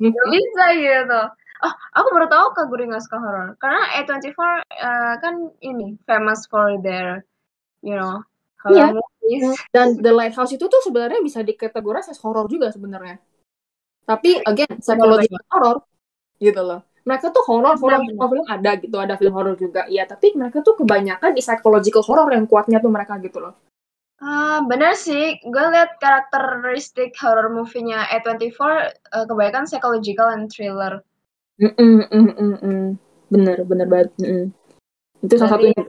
gak 0.00 0.28
bisa 0.32 0.64
gitu. 0.80 1.20
Oh, 1.64 1.74
aku 1.96 2.08
baru 2.12 2.26
tahu 2.28 2.46
Kaguri 2.56 2.84
nggak 2.88 3.04
suka 3.04 3.16
horror 3.20 3.48
karena 3.56 3.80
A24 4.00 4.40
eh, 4.68 5.14
kan 5.20 5.34
ini 5.64 5.96
famous 6.04 6.44
for 6.48 6.76
their 6.80 7.24
you 7.84 7.96
know 7.96 8.24
Iya. 8.64 8.96
horror 8.96 9.04
movies. 9.20 9.60
Dan 9.72 10.00
The 10.00 10.12
Lighthouse 10.12 10.56
itu 10.56 10.64
tuh 10.64 10.80
sebenarnya 10.80 11.20
bisa 11.20 11.44
dikategorikan 11.44 12.08
as 12.12 12.20
horror 12.20 12.48
juga 12.48 12.72
sebenarnya. 12.72 13.20
Tapi 14.04 14.40
again, 14.44 14.80
psychological 14.80 15.40
horror 15.52 15.76
gitu 16.40 16.60
loh. 16.60 16.80
Mereka 17.04 17.36
tuh 17.36 17.44
horror, 17.44 17.76
horror 17.76 18.00
Benar, 18.00 18.10
semua 18.16 18.28
film 18.32 18.46
ada 18.48 18.70
gitu, 18.80 18.96
ada 18.96 19.14
film 19.20 19.34
horror 19.36 19.56
juga. 19.60 19.84
Iya, 19.84 20.08
tapi 20.08 20.32
mereka 20.32 20.64
tuh 20.64 20.80
kebanyakan 20.80 21.36
di 21.36 21.44
psychological 21.44 22.00
horror 22.00 22.32
yang 22.32 22.48
kuatnya 22.48 22.80
tuh 22.80 22.88
mereka 22.88 23.20
gitu 23.20 23.44
loh. 23.44 23.54
Ah, 24.24 24.64
bener 24.64 24.96
sih. 24.96 25.36
Gue 25.44 25.64
liat 25.68 26.00
karakteristik 26.00 27.12
horror 27.20 27.52
movie-nya 27.52 28.08
A24 28.08 28.60
eh, 29.20 29.24
kebanyakan 29.28 29.68
psychological 29.68 30.32
and 30.32 30.48
thriller. 30.48 31.04
Mm 31.60 31.72
-mm, 31.76 31.96
mm 32.08 32.28
-mm, 32.32 32.54
mm. 32.64 32.86
Bener, 33.28 33.58
bener 33.68 33.86
banget. 33.86 34.10
Mm 34.16 34.24
-mm. 34.24 34.44
Itu 35.28 35.34
salah 35.36 35.60
satunya. 35.60 35.84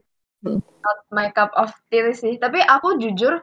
Not 0.45 0.99
my 1.15 1.31
cup 1.31 1.55
of 1.55 1.71
tea 1.87 2.11
sih. 2.11 2.35
Tapi 2.35 2.59
aku 2.59 2.99
jujur, 2.99 3.39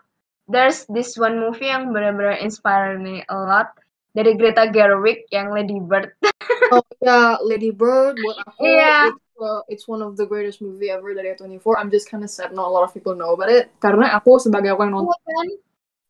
there's 0.47 0.85
this 0.93 1.17
one 1.17 1.41
movie 1.41 1.73
yang 1.73 1.91
benar-benar 1.97 2.37
inspire 2.45 3.01
me 3.01 3.25
a 3.33 3.37
lot 3.37 3.73
dari 4.13 4.37
Greta 4.37 4.69
Gerwig 4.69 5.25
yang 5.33 5.51
Lady 5.51 5.81
Bird. 5.81 6.13
Oh 6.73 6.81
ya, 7.05 7.37
Lady 7.45 7.69
Bird 7.69 8.17
buat 8.17 8.37
aku 8.49 8.65
Iya. 8.65 9.13
it's, 9.13 9.25
uh, 9.37 9.63
it's 9.69 9.85
one 9.85 10.01
of 10.01 10.17
the 10.17 10.25
greatest 10.25 10.65
movie 10.65 10.89
ever 10.89 11.13
dari 11.13 11.37
A24. 11.37 11.77
I'm 11.77 11.93
just 11.93 12.09
kind 12.09 12.25
of 12.25 12.31
sad 12.33 12.57
not 12.57 12.69
a 12.69 12.73
lot 12.73 12.85
of 12.87 12.97
people 12.97 13.13
know 13.13 13.37
about 13.37 13.53
it. 13.53 13.69
Karena 13.77 14.13
aku 14.17 14.41
sebagai 14.41 14.73
aku 14.73 14.89
yang 14.89 14.95
nonton, 14.97 15.13
kan? 15.21 15.49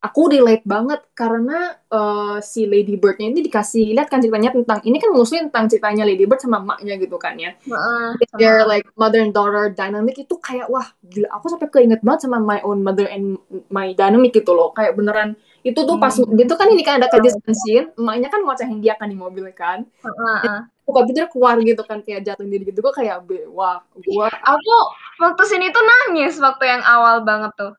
aku 0.02 0.34
relate 0.34 0.66
banget 0.66 0.98
karena 1.14 1.78
uh, 1.86 2.42
si 2.42 2.66
Lady 2.66 2.98
Bird-nya 2.98 3.30
ini 3.30 3.38
dikasih 3.38 3.94
lihat 3.94 4.10
kan 4.10 4.18
ceritanya 4.18 4.50
tentang 4.50 4.82
ini 4.82 4.98
kan 4.98 5.14
mostly 5.14 5.38
tentang 5.46 5.70
ceritanya 5.70 6.02
Lady 6.02 6.26
Bird 6.26 6.42
sama 6.42 6.58
emaknya 6.58 6.98
gitu 6.98 7.16
kan 7.22 7.38
ya. 7.38 7.54
Sama- 7.62 8.18
Their 8.38 8.66
like 8.66 8.86
mother 8.98 9.22
and 9.22 9.30
daughter 9.30 9.70
dynamic 9.70 10.18
itu 10.18 10.34
kayak 10.42 10.66
wah 10.66 10.90
gila 11.06 11.30
aku 11.30 11.46
sampai 11.54 11.70
keinget 11.70 12.02
banget 12.02 12.26
sama 12.26 12.42
my 12.42 12.58
own 12.66 12.82
mother 12.82 13.06
and 13.06 13.38
my 13.70 13.94
dynamic 13.94 14.34
gitu 14.34 14.50
loh 14.50 14.74
kayak 14.74 14.98
beneran 14.98 15.38
itu 15.62 15.78
tuh 15.78 15.96
pas 15.96 16.10
Hmm. 16.12 16.34
itu 16.34 16.54
kan 16.58 16.66
ini 16.70 16.82
kan 16.82 16.98
ada 16.98 17.06
kejadian 17.06 17.54
scene 17.54 17.86
emaknya 17.94 18.28
kan 18.28 18.40
ngocehin 18.42 18.78
dia 18.82 18.94
kan 18.98 19.06
di 19.06 19.14
mobil 19.14 19.46
kan 19.54 19.86
heeh, 19.86 20.38
heeh. 20.42 20.60
buka 20.82 21.00
pintu 21.06 21.22
keluar 21.30 21.56
gitu 21.62 21.82
kan 21.86 22.02
kayak 22.02 22.26
jatuh 22.26 22.42
diri 22.42 22.66
gitu 22.66 22.82
gue 22.82 22.94
kayak 22.94 23.22
wah 23.54 23.78
gua 24.02 24.26
Aku 24.42 24.74
waktu 25.22 25.42
sini 25.46 25.70
tuh 25.70 25.82
nangis 25.86 26.34
waktu 26.42 26.64
yang 26.66 26.82
awal 26.82 27.22
banget 27.22 27.54
tuh. 27.54 27.72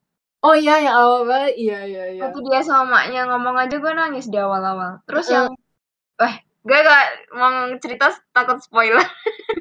oh 0.44 0.56
iya 0.56 0.80
ya 0.80 0.92
awal 0.96 1.28
banget 1.28 1.54
iya 1.60 1.78
iya 1.84 2.04
iya 2.16 2.22
Waktu 2.24 2.40
dia 2.48 2.60
sama 2.64 2.84
maknya 3.04 3.28
ngomong 3.28 3.56
aja 3.60 3.76
gue 3.80 3.94
nangis 3.96 4.28
di 4.32 4.38
awal-awal. 4.40 5.00
Terus 5.08 5.28
Heeh. 5.28 5.36
yang, 5.36 5.48
eh 6.24 6.36
gue 6.64 6.80
gak 6.80 7.06
mau 7.36 7.76
cerita 7.80 8.16
takut 8.32 8.60
spoiler. 8.64 9.04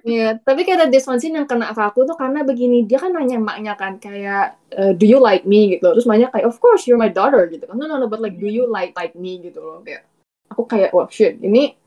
Iya, 0.03 0.35
tapi 0.43 0.67
kayak 0.67 0.79
ada 0.83 0.87
this 0.91 1.07
one 1.07 1.23
scene 1.23 1.39
yang 1.39 1.47
kena 1.47 1.71
ke 1.71 1.79
aku 1.79 2.03
tuh 2.03 2.19
karena 2.19 2.43
begini, 2.43 2.83
dia 2.83 2.99
kan 2.99 3.15
nanya 3.15 3.39
emaknya 3.39 3.79
kan 3.79 4.03
kayak 4.03 4.59
eh, 4.75 4.91
do 4.99 5.07
you 5.07 5.23
like 5.23 5.47
me 5.47 5.79
gitu. 5.79 5.95
Terus 5.95 6.11
emaknya 6.11 6.27
kayak 6.35 6.51
of 6.51 6.59
course 6.59 6.91
you're 6.91 6.99
my 6.99 7.07
daughter 7.07 7.47
gitu 7.47 7.71
kan. 7.71 7.79
No 7.79 7.87
no 7.87 8.03
no 8.03 8.11
but 8.11 8.19
like 8.19 8.35
do 8.35 8.51
you 8.51 8.67
like 8.67 8.91
like 8.99 9.15
me 9.15 9.39
gitu 9.39 9.63
loh 9.63 9.79
kayak. 9.87 10.03
Aku 10.51 10.67
kayak 10.67 10.91
wah 10.91 11.07
shit, 11.07 11.39
ini 11.39 11.79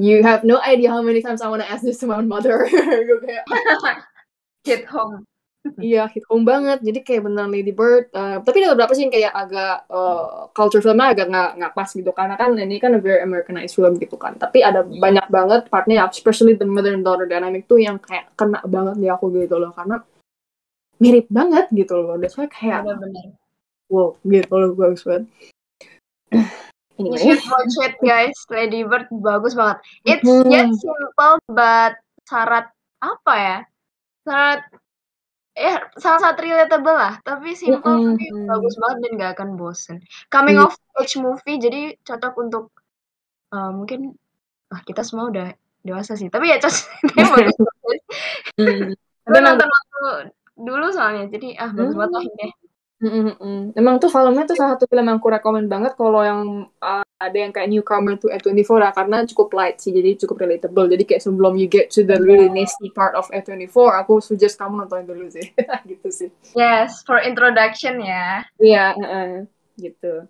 you 0.00 0.24
have 0.24 0.48
no 0.48 0.64
idea 0.64 0.88
how 0.88 1.04
many 1.04 1.20
times 1.20 1.44
I 1.44 1.52
wanna 1.52 1.68
ask 1.68 1.84
this 1.84 2.00
to 2.00 2.08
my 2.08 2.24
mother. 2.24 2.64
Gue 3.08 3.20
kayak 3.20 3.44
Hit 4.64 4.88
home. 4.88 5.28
Iya 5.80 6.08
hit 6.08 6.24
home 6.28 6.44
banget. 6.44 6.80
Jadi 6.80 6.98
kayak 7.04 7.22
beneran 7.28 7.52
Lady 7.52 7.72
Bird. 7.72 8.08
eh, 8.10 8.40
tapi 8.40 8.56
ada 8.64 8.72
beberapa 8.72 8.92
sih 8.96 9.04
yang 9.04 9.12
kayak 9.12 9.32
agak 9.32 9.74
eh, 9.88 10.24
culture 10.56 10.80
filmnya 10.80 11.12
agak 11.12 11.26
nggak 11.28 11.50
nggak 11.60 11.72
pas 11.76 11.88
gitu 11.92 12.10
karena 12.12 12.34
kan 12.36 12.50
ini 12.56 12.76
kan 12.80 12.96
a 12.96 13.00
very 13.00 13.20
Americanized 13.20 13.76
film 13.76 14.00
gitu 14.00 14.16
kan. 14.16 14.36
Tapi 14.40 14.64
ada 14.64 14.80
banyak 14.84 15.26
banget 15.28 15.68
partnya, 15.68 16.08
especially 16.08 16.56
the 16.56 16.64
mother 16.64 16.96
and 16.96 17.04
daughter 17.04 17.28
dynamic 17.28 17.68
tuh 17.68 17.76
yang 17.76 18.00
kayak 18.00 18.32
kena 18.36 18.60
banget 18.64 18.96
di 18.96 19.08
aku 19.08 19.28
gitu 19.36 19.60
loh 19.60 19.72
karena 19.76 20.00
mirip 20.96 21.28
banget 21.28 21.68
gitu 21.72 21.92
loh. 21.96 22.16
That's 22.16 22.36
why 22.36 22.48
kayak 22.48 22.84
Bener-bener. 22.84 23.36
wow 23.90 24.16
gitu 24.22 24.54
loh 24.54 24.70
bagus 24.78 25.02
banget 25.02 25.24
anyway 27.00 27.18
should 27.18 27.42
watch 27.42 27.76
it 27.82 27.94
guys. 28.00 28.36
Lady 28.48 28.84
Bird 28.86 29.08
bagus 29.10 29.52
banget. 29.52 29.80
It's 30.04 30.24
Mhm. 30.24 30.48
ya 30.48 30.62
simple 30.70 31.36
but 31.50 31.98
syarat 32.28 32.70
apa 33.02 33.34
ya? 33.34 33.58
Syarat 34.22 34.60
ya 35.60 35.76
sangat 35.94 36.40
relatable 36.40 36.96
lah. 36.96 37.20
Tapi 37.20 37.52
simple 37.52 37.84
Mhm. 37.84 38.16
tapi 38.16 38.24
bagus 38.48 38.74
banget 38.80 38.98
dan 39.04 39.10
gak 39.14 39.32
akan 39.36 39.48
bosen. 39.54 39.96
Coming 40.26 40.56
Iya. 40.56 40.64
of 40.64 40.74
age 40.96 41.16
movie 41.16 41.60
jadi 41.60 41.80
cocok 42.00 42.34
untuk 42.40 42.64
eh, 43.50 43.70
mungkin 43.70 44.16
ah 44.70 44.80
kita 44.80 45.04
semua 45.04 45.28
udah 45.28 45.52
dewasa 45.82 46.16
sih. 46.16 46.26
Tapi 46.26 46.48
ya 46.48 46.56
cocok. 46.56 46.84
Tapi 47.12 47.28
bagus. 47.28 47.56
Hmm. 48.56 48.96
Emang 49.28 49.42
nonton 49.44 49.68
waktu 49.68 50.00
dulu 50.60 50.86
soalnya 50.92 51.24
jadi 51.28 51.56
ah 51.56 51.70
bagus 51.70 51.96
banget 51.96 52.12
lah 52.16 52.50
Hmm. 53.00 53.08
deh. 53.08 53.10
Mm, 53.10 53.24
mm, 53.32 53.36
mm. 53.40 53.62
Emang 53.80 53.96
tuh 53.96 54.12
filmnya 54.12 54.44
tuh 54.44 54.56
salah 54.56 54.76
satu 54.76 54.84
film 54.84 55.08
yang 55.08 55.16
aku 55.16 55.32
rekomen 55.32 55.64
banget 55.66 55.96
kalau 55.96 56.20
yang 56.20 56.68
uh, 56.84 57.04
ada 57.20 57.36
yang 57.36 57.52
kayak 57.52 57.68
newcomer 57.68 58.16
to 58.16 58.32
A24 58.32 58.80
ya 58.80 58.90
karena 58.96 59.16
cukup 59.28 59.52
light 59.52 59.76
sih 59.76 59.92
jadi 59.92 60.16
cukup 60.16 60.40
relatable 60.40 60.88
jadi 60.88 61.04
kayak 61.04 61.20
sebelum 61.20 61.52
you 61.60 61.68
get 61.68 61.92
to 61.92 62.00
the 62.00 62.16
really 62.16 62.48
nasty 62.48 62.88
part 62.96 63.12
of 63.12 63.28
A24 63.28 63.76
aku 64.00 64.24
suggest 64.24 64.56
kamu 64.56 64.84
nonton 64.88 65.04
dulu 65.04 65.28
sih 65.28 65.44
gitu 65.90 66.08
sih 66.08 66.28
Yes, 66.56 67.04
for 67.04 67.20
introduction 67.20 68.00
ya. 68.00 68.48
iya 68.56 68.96
uh, 68.96 69.44
gitu 69.76 70.24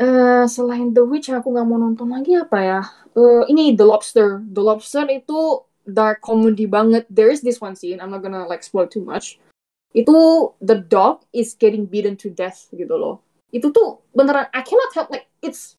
Eh 0.00 0.44
selain 0.48 0.96
The 0.96 1.04
Witch 1.04 1.28
aku 1.28 1.52
nggak 1.52 1.66
mau 1.68 1.76
nonton 1.76 2.08
lagi 2.08 2.32
apa 2.36 2.58
ya 2.60 2.80
Eh 3.12 3.42
ini 3.52 3.76
The 3.76 3.84
Lobster 3.84 4.40
The 4.44 4.62
Lobster 4.64 5.04
itu 5.08 5.64
dark 5.88 6.20
comedy 6.20 6.64
banget 6.68 7.04
there 7.08 7.32
is 7.32 7.40
this 7.40 7.60
one 7.60 7.76
scene 7.76 7.96
I'm 8.00 8.12
not 8.12 8.20
gonna 8.20 8.44
like 8.44 8.60
spoil 8.60 8.88
too 8.88 9.04
much 9.04 9.40
itu 9.90 10.16
the 10.62 10.78
dog 10.86 11.26
is 11.34 11.58
getting 11.58 11.86
beaten 11.86 12.14
to 12.14 12.30
death 12.30 12.70
gitu 12.70 12.94
loh. 12.94 13.22
Itu 13.50 13.74
tuh 13.74 13.98
beneran 14.14 14.46
I 14.54 14.62
cannot 14.62 14.94
help 14.94 15.10
like 15.10 15.26
it's 15.42 15.74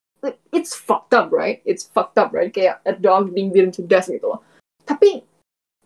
it's 0.52 0.76
fucked 0.76 1.16
up 1.16 1.32
right? 1.32 1.64
It's 1.64 1.88
fucked 1.88 2.20
up 2.20 2.36
right? 2.36 2.52
Kayak 2.52 2.84
a 2.84 2.94
dog 2.94 3.32
being 3.32 3.56
beaten 3.56 3.72
to 3.80 3.84
death 3.88 4.12
gitu 4.12 4.28
loh. 4.28 4.44
Tapi 4.84 5.24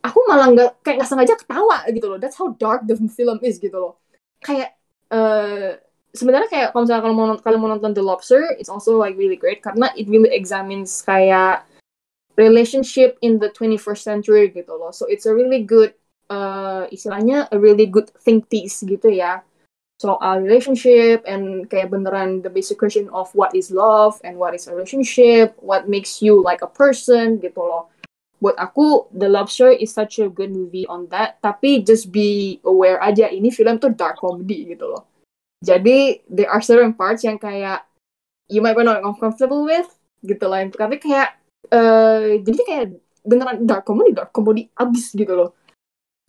aku 0.02 0.20
malah 0.26 0.50
nggak 0.54 0.72
kayak 0.82 1.02
nggak 1.02 1.10
sengaja 1.10 1.36
ketawa 1.38 1.86
gitu 1.94 2.06
loh. 2.10 2.18
That's 2.18 2.38
how 2.38 2.54
dark 2.58 2.90
the 2.90 2.98
film 3.14 3.38
is 3.46 3.62
gitu 3.62 3.78
loh. 3.78 3.94
Kayak 4.42 4.74
eh 5.14 5.78
sebenarnya 6.18 6.50
kayak 6.50 6.68
kalau 6.74 6.84
misalnya 6.88 7.04
kalau 7.06 7.16
mau 7.16 7.28
kalian 7.38 7.62
mau 7.62 7.70
nonton 7.70 7.94
The 7.94 8.02
Lobster 8.02 8.56
it's 8.56 8.72
also 8.72 8.96
like 8.98 9.20
really 9.20 9.36
great 9.36 9.60
karena 9.60 9.92
it 10.00 10.08
really 10.08 10.32
examines 10.32 11.04
kayak 11.04 11.68
relationship 12.40 13.20
in 13.22 13.38
the 13.38 13.52
21st 13.52 14.02
century 14.02 14.52
gitu 14.52 14.72
loh. 14.76 14.92
So 14.92 15.08
it's 15.08 15.28
a 15.28 15.34
really 15.36 15.64
good 15.64 15.96
uh, 16.30 16.86
istilahnya 16.90 17.50
a 17.52 17.58
really 17.58 17.90
good 17.90 18.10
think 18.24 18.48
piece 18.50 18.82
gitu 18.86 19.10
ya 19.10 19.46
soal 19.96 20.44
relationship 20.44 21.24
and 21.24 21.72
kayak 21.72 21.88
beneran 21.88 22.44
the 22.44 22.52
basic 22.52 22.76
question 22.76 23.08
of 23.16 23.32
what 23.32 23.56
is 23.56 23.72
love 23.72 24.20
and 24.28 24.36
what 24.36 24.52
is 24.52 24.68
a 24.68 24.76
relationship, 24.76 25.56
what 25.64 25.88
makes 25.88 26.20
you 26.20 26.44
like 26.44 26.60
a 26.60 26.68
person 26.68 27.40
gitu 27.40 27.64
loh. 27.64 27.88
Buat 28.44 28.60
aku 28.60 29.08
The 29.16 29.32
Lobster 29.32 29.72
is 29.72 29.96
such 29.96 30.20
a 30.20 30.28
good 30.28 30.52
movie 30.52 30.84
on 30.92 31.08
that, 31.16 31.40
tapi 31.40 31.80
just 31.88 32.12
be 32.12 32.60
aware 32.68 33.00
aja 33.00 33.32
ini 33.32 33.48
film 33.48 33.80
tuh 33.80 33.96
dark 33.96 34.20
comedy 34.20 34.76
gitu 34.76 34.92
loh. 34.92 35.08
Jadi 35.64 36.20
there 36.28 36.52
are 36.52 36.60
certain 36.60 36.92
parts 36.92 37.24
yang 37.24 37.40
kayak 37.40 37.88
you 38.52 38.60
might 38.60 38.76
be 38.76 38.84
not 38.84 39.00
uncomfortable 39.00 39.64
with 39.64 39.88
gitu 40.28 40.44
lah, 40.52 40.68
tapi 40.68 41.00
kayak 41.00 41.40
eh 41.72 42.44
jadi 42.44 42.62
kayak 42.68 42.86
beneran 43.24 43.64
dark 43.64 43.88
comedy, 43.88 44.12
dark 44.12 44.36
comedy 44.36 44.68
abis 44.76 45.16
gitu 45.16 45.32
loh 45.32 45.56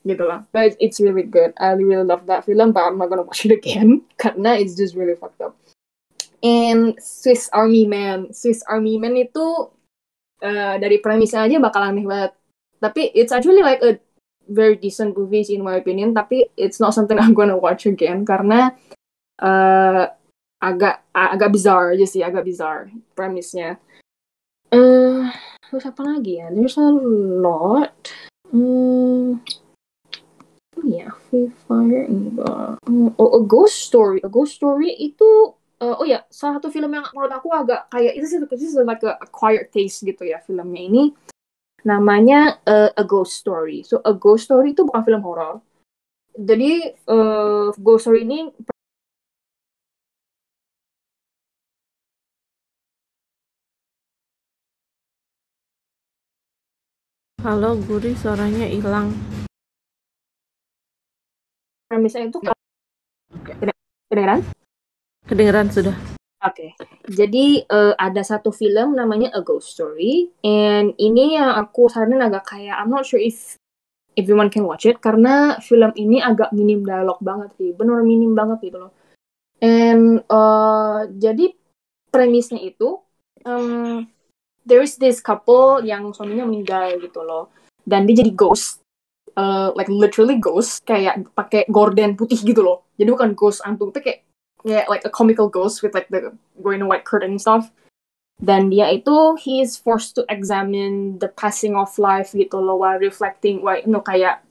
gitu 0.07 0.23
lah. 0.25 0.47
But 0.55 0.79
it's 0.79 1.03
really 1.03 1.27
good. 1.27 1.53
I 1.59 1.75
really 1.75 2.07
love 2.07 2.31
that 2.31 2.47
film, 2.47 2.71
but 2.71 2.87
I'm 2.87 2.97
not 2.97 3.11
gonna 3.11 3.27
watch 3.27 3.45
it 3.45 3.53
again 3.53 4.07
karena 4.23 4.57
it's 4.57 4.79
just 4.79 4.95
really 4.95 5.19
fucked 5.19 5.43
up. 5.43 5.59
And 6.41 6.95
Swiss 7.03 7.51
Army 7.51 7.91
Man, 7.91 8.31
Swiss 8.31 8.63
Army 8.71 9.03
Man 9.03 9.19
itu 9.19 9.69
uh, 10.47 10.75
dari 10.79 11.03
premisnya 11.03 11.43
aja 11.43 11.59
bakal 11.59 11.83
aneh 11.83 12.07
banget. 12.07 12.33
Tapi 12.79 13.11
it's 13.13 13.35
actually 13.35 13.67
like 13.67 13.83
a 13.83 13.99
very 14.47 14.79
decent 14.79 15.19
movie 15.19 15.43
in 15.51 15.67
my 15.67 15.75
opinion. 15.75 16.15
Tapi 16.15 16.47
it's 16.55 16.79
not 16.79 16.95
something 16.95 17.19
I'm 17.23 17.35
gonna 17.35 17.59
watch 17.59 17.85
again 17.85 18.23
karena 18.23 18.71
uh, 19.43 20.07
agak 20.63 21.03
agak 21.13 21.51
bizarre 21.51 21.99
aja 21.99 22.07
sih, 22.07 22.23
agak 22.23 22.47
bizarre 22.47 22.95
premisnya. 23.19 23.83
Eh, 24.71 25.23
terus 25.71 25.85
apa 25.87 26.03
lagi 26.03 26.43
ya? 26.43 26.51
There's 26.51 26.79
a 26.79 26.91
lot. 27.43 27.95
Hmm, 28.51 29.43
ya? 30.85 31.09
Free 31.31 31.49
Fire 31.65 32.05
enggak. 32.05 32.83
Hmm, 32.85 33.15
Oh, 33.17 33.39
A 33.39 33.41
Ghost 33.47 33.89
Story. 33.89 34.21
A 34.21 34.29
Ghost 34.29 34.59
Story 34.61 34.93
itu 34.99 35.57
eh, 35.81 35.95
oh 35.97 36.05
ya, 36.05 36.25
salah 36.33 36.61
satu 36.61 36.69
film 36.73 36.93
yang 36.93 37.05
menurut 37.13 37.33
aku 37.33 37.49
agak 37.53 37.89
kayak 37.93 38.17
itu 38.17 38.27
sih 38.29 38.39
itu 38.41 38.57
sih 38.57 38.81
like 38.85 39.05
a 39.05 39.17
acquired 39.21 39.69
taste 39.73 40.05
gitu 40.05 40.25
ya 40.25 40.41
filmnya 40.45 40.83
ini. 40.83 41.03
Namanya 41.87 42.61
eh, 42.67 42.91
A 42.93 43.05
Ghost 43.07 43.41
Story. 43.41 43.87
So 43.87 44.03
A 44.05 44.13
Ghost 44.13 44.51
Story 44.51 44.75
itu 44.77 44.85
bukan 44.85 45.03
film 45.07 45.23
horor. 45.25 45.65
Jadi 46.37 46.93
eh, 46.93 47.67
Ghost 47.81 48.05
Story 48.09 48.29
ini 48.29 48.53
Halo, 57.47 57.79
Guri, 57.79 58.19
suaranya 58.19 58.67
hilang. 58.67 59.15
Premisnya 61.87 62.27
itu 62.27 62.39
kedengeran? 64.11 64.43
Kedengeran 65.27 65.71
sudah. 65.71 65.95
Oke, 66.47 66.79
jadi 67.11 67.67
eh, 67.67 67.95
ada 67.99 68.23
satu 68.23 68.55
film 68.55 68.95
namanya 68.95 69.35
A 69.35 69.43
Ghost 69.43 69.75
Story, 69.75 70.31
and 70.47 70.95
ini 70.95 71.35
yang 71.35 71.51
aku 71.59 71.91
saranin 71.91 72.23
agak 72.23 72.47
kayak 72.47 72.79
I'm 72.79 72.93
not 72.93 73.03
sure 73.03 73.19
if 73.19 73.59
everyone 74.15 74.53
can 74.53 74.63
watch 74.63 74.87
it 74.87 75.03
karena 75.03 75.59
film 75.59 75.91
ini 75.99 76.23
agak 76.23 76.55
minim 76.55 76.87
dialog 76.87 77.19
banget 77.19 77.51
sih, 77.59 77.75
bener 77.75 77.99
minim 78.07 78.39
banget 78.39 78.63
gitu 78.63 78.79
loh. 78.79 78.93
And 79.59 80.23
eh, 80.23 81.01
jadi 81.19 81.51
premisnya 82.15 82.63
itu 82.63 83.03
um, 83.43 84.07
there 84.63 84.87
is 84.87 84.95
this 85.03 85.19
couple 85.19 85.83
yang 85.83 86.15
suaminya 86.15 86.47
meninggal 86.47 86.95
gitu 87.03 87.27
loh, 87.27 87.51
dan 87.83 88.07
dia 88.07 88.23
jadi 88.23 88.31
ghost, 88.31 88.86
eh, 89.37 89.69
like 89.77 89.89
literally 89.93 90.41
ghost, 90.41 90.83
kayak 90.89 91.29
pakai 91.37 91.69
gorden 91.69 92.17
putih 92.17 92.41
gitu 92.41 92.65
loh. 92.65 92.89
Jadi 92.97 93.13
bukan 93.13 93.31
ghost 93.37 93.61
antung, 93.63 93.93
tapi 93.93 94.05
kayak 94.05 94.21
yeah, 94.67 94.85
like 94.91 95.05
a 95.05 95.13
comical 95.13 95.47
ghost 95.49 95.85
with 95.85 95.95
like 95.95 96.09
the 96.11 96.33
a 96.33 96.87
white 96.89 97.05
curtain 97.05 97.39
and 97.39 97.41
stuff. 97.41 97.71
Dan 98.37 98.69
dia 98.69 98.93
itu 98.93 99.39
he 99.41 99.65
is 99.65 99.81
forced 99.81 100.13
to 100.13 100.27
examine 100.29 101.17
the 101.25 101.29
passing 101.33 101.73
of 101.73 101.89
life 101.97 102.37
gitu 102.37 102.61
loh 102.61 102.77
while 102.77 103.01
reflecting, 103.01 103.65
while 103.65 103.81
you 103.81 103.89
kayak 104.05 104.45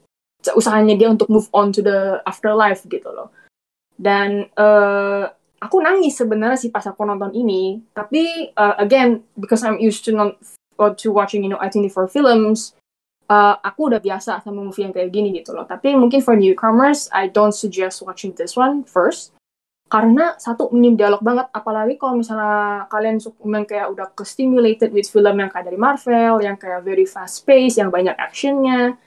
usahanya 0.57 0.97
dia 0.97 1.09
untuk 1.09 1.29
move 1.29 1.49
on 1.53 1.69
to 1.69 1.85
the 1.85 2.21
afterlife 2.25 2.81
gitu 2.89 3.05
loh. 3.09 3.29
Dan 3.97 4.49
eh 4.57 5.23
aku 5.61 5.77
nangis 5.81 6.17
sebenarnya 6.17 6.57
sih 6.57 6.73
pas 6.73 6.85
aku 6.85 7.05
nonton 7.05 7.33
ini, 7.33 7.81
tapi 7.93 8.49
eh, 8.49 8.75
again 8.81 9.21
because 9.37 9.61
I'm 9.61 9.77
used 9.77 10.01
to 10.09 10.13
or 10.81 10.97
to 10.97 11.13
watching 11.13 11.45
you 11.45 11.51
know 11.53 11.61
I24 11.61 12.09
films, 12.09 12.73
eh, 13.29 13.55
aku 13.61 13.93
udah 13.93 14.01
biasa 14.01 14.41
sama 14.41 14.61
movie 14.61 14.85
yang 14.85 14.93
kayak 14.93 15.09
gini 15.09 15.33
gitu 15.33 15.53
loh. 15.53 15.65
Tapi 15.65 15.97
mungkin 15.97 16.21
for 16.21 16.37
newcomers, 16.37 17.09
I 17.09 17.29
don't 17.29 17.55
suggest 17.55 18.05
watching 18.05 18.33
this 18.37 18.53
one 18.53 18.85
first. 18.85 19.33
Karena 19.85 20.33
satu 20.41 20.73
minim 20.73 20.97
dialog 20.97 21.21
banget. 21.21 21.45
Apalagi 21.53 22.01
kalau 22.01 22.17
misalnya 22.17 22.89
kalian 22.89 23.21
yang 23.21 23.65
kayak 23.69 23.87
udah 23.93 24.07
ke 24.17 24.25
stimulated 24.25 24.89
with 24.89 25.05
film 25.05 25.37
yang 25.37 25.49
kayak 25.53 25.69
dari 25.69 25.77
Marvel 25.77 26.41
yang 26.41 26.57
kayak 26.57 26.81
very 26.81 27.05
fast 27.05 27.45
pace 27.45 27.77
yang 27.77 27.93
banyak 27.93 28.17
actionnya 28.17 28.97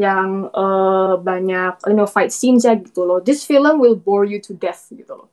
yang 0.00 0.48
eh, 0.48 1.14
banyak 1.20 1.76
you 1.88 1.96
know 1.96 2.08
fight 2.08 2.32
scenes 2.32 2.68
ya 2.68 2.76
gitu 2.76 3.04
loh. 3.04 3.20
This 3.20 3.44
film 3.44 3.80
will 3.80 3.96
bore 3.96 4.28
you 4.28 4.40
to 4.44 4.52
death 4.56 4.92
gitu 4.92 5.24
loh. 5.24 5.28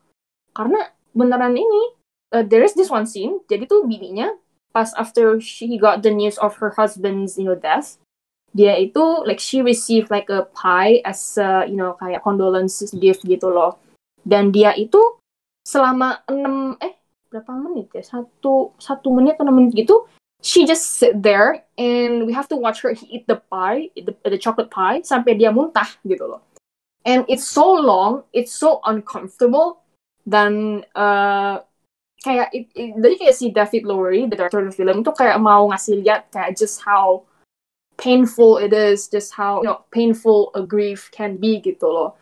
Karena 0.56 0.88
beneran 1.12 1.56
ini 1.56 1.84
eh, 2.32 2.44
there 2.48 2.64
is 2.64 2.72
this 2.76 2.88
one 2.92 3.08
scene. 3.08 3.44
Jadi 3.48 3.68
tuh 3.68 3.84
bininya 3.84 4.36
pas 4.72 4.92
after 4.96 5.40
she 5.44 5.76
got 5.76 6.00
the 6.00 6.12
news 6.12 6.40
of 6.40 6.56
her 6.64 6.72
husband's 6.76 7.36
you 7.36 7.48
know 7.48 7.56
death 7.56 8.00
dia 8.56 8.76
itu 8.80 9.24
like 9.28 9.40
she 9.40 9.64
received 9.64 10.12
like 10.12 10.30
a 10.32 10.48
pie 10.56 11.04
as 11.04 11.20
a, 11.40 11.68
you 11.68 11.76
know 11.76 11.96
kayak 12.00 12.24
condolences 12.24 12.92
gift 12.96 13.24
gitu 13.28 13.52
loh. 13.52 13.80
Dan 14.24 14.52
dia 14.52 14.76
itu 14.76 15.00
selama 15.64 16.24
enam 16.28 16.76
eh 16.80 16.96
berapa 17.28 17.52
menit 17.60 17.92
ya? 17.92 18.04
Satu 18.04 18.76
satu 18.80 19.12
menit 19.12 19.36
atau 19.36 19.48
enam 19.48 19.60
menit 19.60 19.76
gitu 19.76 20.08
she 20.42 20.66
just 20.66 21.02
sit 21.02 21.20
there 21.22 21.66
and 21.78 22.26
we 22.26 22.32
have 22.32 22.48
to 22.48 22.56
watch 22.56 22.82
her 22.82 22.94
eat 23.10 23.26
the 23.28 23.36
pie 23.52 23.90
the, 24.00 24.16
the 24.30 24.38
chocolate 24.38 24.70
pie 24.72 25.02
sampai 25.02 25.36
dia 25.36 25.52
muntah 25.52 25.90
gitu 26.08 26.24
loh. 26.24 26.42
And 27.04 27.28
it's 27.28 27.44
so 27.44 27.68
long 27.68 28.24
it's 28.32 28.56
so 28.56 28.80
uncomfortable 28.88 29.84
dan 30.24 30.84
uh, 30.96 31.64
kayak 32.24 32.48
it, 32.56 32.72
it- 32.80 32.96
jadi 32.96 33.16
kayak 33.20 33.36
si 33.36 33.52
David 33.52 33.84
Lowery 33.84 34.24
the 34.28 34.40
director 34.40 34.64
of 34.64 34.72
the 34.72 34.76
film 34.76 35.04
itu 35.04 35.12
kayak 35.12 35.36
mau 35.42 35.68
ngasih 35.68 36.00
lihat 36.00 36.32
kayak 36.32 36.56
just 36.56 36.80
how 36.84 37.27
painful 37.98 38.58
it 38.58 38.72
is 38.72 39.10
just 39.10 39.34
how 39.34 39.60
you 39.62 39.68
know 39.68 39.82
painful 39.92 40.54
a 40.56 40.62
grief 40.62 41.10
can 41.12 41.36
be 41.38 41.60
gitu 41.60 41.86
loh. 41.90 42.16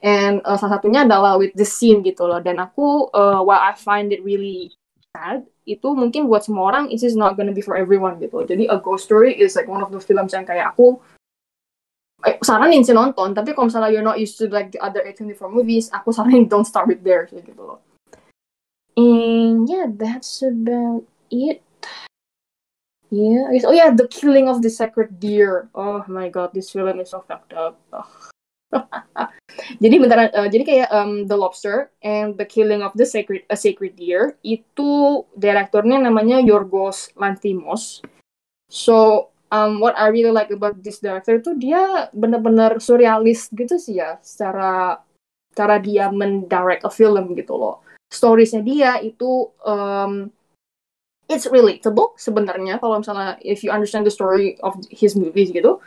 And 0.00 0.40
uh, 0.48 0.56
salah 0.56 0.80
satunya 0.80 1.04
adalah 1.04 1.36
with 1.36 1.52
the 1.52 1.68
scene 1.68 2.00
gitu 2.00 2.24
loh. 2.24 2.40
Dan 2.40 2.56
aku 2.56 3.12
uh, 3.12 3.44
what 3.44 3.60
I 3.60 3.76
find 3.76 4.14
it 4.16 4.24
really 4.24 4.72
sad 5.12 5.44
itu 5.68 5.92
mungkin 5.92 6.26
buat 6.26 6.46
semua 6.46 6.72
orang 6.72 6.88
it 6.88 7.04
is 7.04 7.18
not 7.18 7.36
gonna 7.36 7.52
be 7.52 7.60
for 7.60 7.76
everyone 7.76 8.16
gitu. 8.16 8.40
Jadi 8.48 8.70
a 8.70 8.80
ghost 8.80 9.04
story 9.04 9.36
is 9.36 9.52
like 9.58 9.68
one 9.68 9.84
of 9.84 9.92
the 9.92 10.00
films 10.00 10.32
yang 10.32 10.48
kayak 10.48 10.72
aku 10.72 10.96
eh, 12.24 12.40
saranin 12.40 12.80
sih 12.80 12.96
nonton. 12.96 13.36
Tapi 13.36 13.52
kalau 13.52 13.68
misalnya 13.68 13.92
you're 13.92 14.06
not 14.06 14.16
used 14.16 14.40
to 14.40 14.48
like 14.48 14.72
the 14.72 14.80
other 14.80 15.04
A24 15.04 15.52
movies 15.52 15.92
aku 15.92 16.16
saranin 16.16 16.48
don't 16.48 16.64
start 16.64 16.88
with 16.88 17.04
there 17.04 17.28
gitu 17.28 17.60
loh. 17.60 17.84
And 18.96 19.68
yeah 19.68 19.84
that's 19.84 20.40
about 20.40 21.04
it 21.28 21.60
Yeah, 23.10 23.50
oh 23.66 23.74
yeah, 23.74 23.90
the 23.90 24.06
killing 24.06 24.46
of 24.46 24.62
the 24.62 24.70
sacred 24.70 25.18
deer. 25.18 25.66
Oh 25.74 26.06
my 26.06 26.30
god, 26.30 26.54
this 26.54 26.70
film 26.70 27.02
is 27.02 27.10
so 27.10 27.26
fucked 27.26 27.52
up. 27.52 27.74
Oh. 27.90 28.06
jadi 29.82 29.98
beneran, 29.98 30.30
uh, 30.30 30.46
jadi 30.46 30.62
kayak 30.62 30.88
um, 30.94 31.26
The 31.26 31.34
Lobster 31.34 31.90
and 32.06 32.38
the 32.38 32.46
Killing 32.46 32.86
of 32.86 32.94
the 32.94 33.02
Sacred 33.02 33.42
a 33.50 33.58
Sacred 33.58 33.98
Deer 33.98 34.38
itu 34.46 35.26
direkturnya 35.34 35.98
namanya 35.98 36.38
Yorgos 36.38 37.10
Lanthimos. 37.18 37.98
So 38.70 39.28
um, 39.50 39.82
what 39.82 39.98
I 39.98 40.14
really 40.14 40.30
like 40.30 40.54
about 40.54 40.78
this 40.78 41.02
director 41.02 41.42
itu 41.42 41.58
dia 41.58 42.06
bener-bener 42.14 42.78
surrealis 42.78 43.50
gitu 43.50 43.74
sih 43.74 43.98
ya, 43.98 44.22
secara 44.22 45.02
cara 45.50 45.82
dia 45.82 46.14
mendirect 46.14 46.86
a 46.86 46.90
film 46.94 47.34
gitu 47.34 47.58
loh. 47.58 47.82
Storiesnya 48.10 48.62
dia 48.62 49.02
itu 49.02 49.50
um, 49.66 50.30
it's 51.30 51.46
relatable 51.46 52.18
sebenarnya 52.18 52.82
kalau 52.82 52.98
misalnya 52.98 53.38
if 53.46 53.62
you 53.62 53.70
understand 53.70 54.02
the 54.02 54.10
story 54.10 54.58
of 54.66 54.74
his 54.90 55.14
movies 55.14 55.54
gitu. 55.54 55.78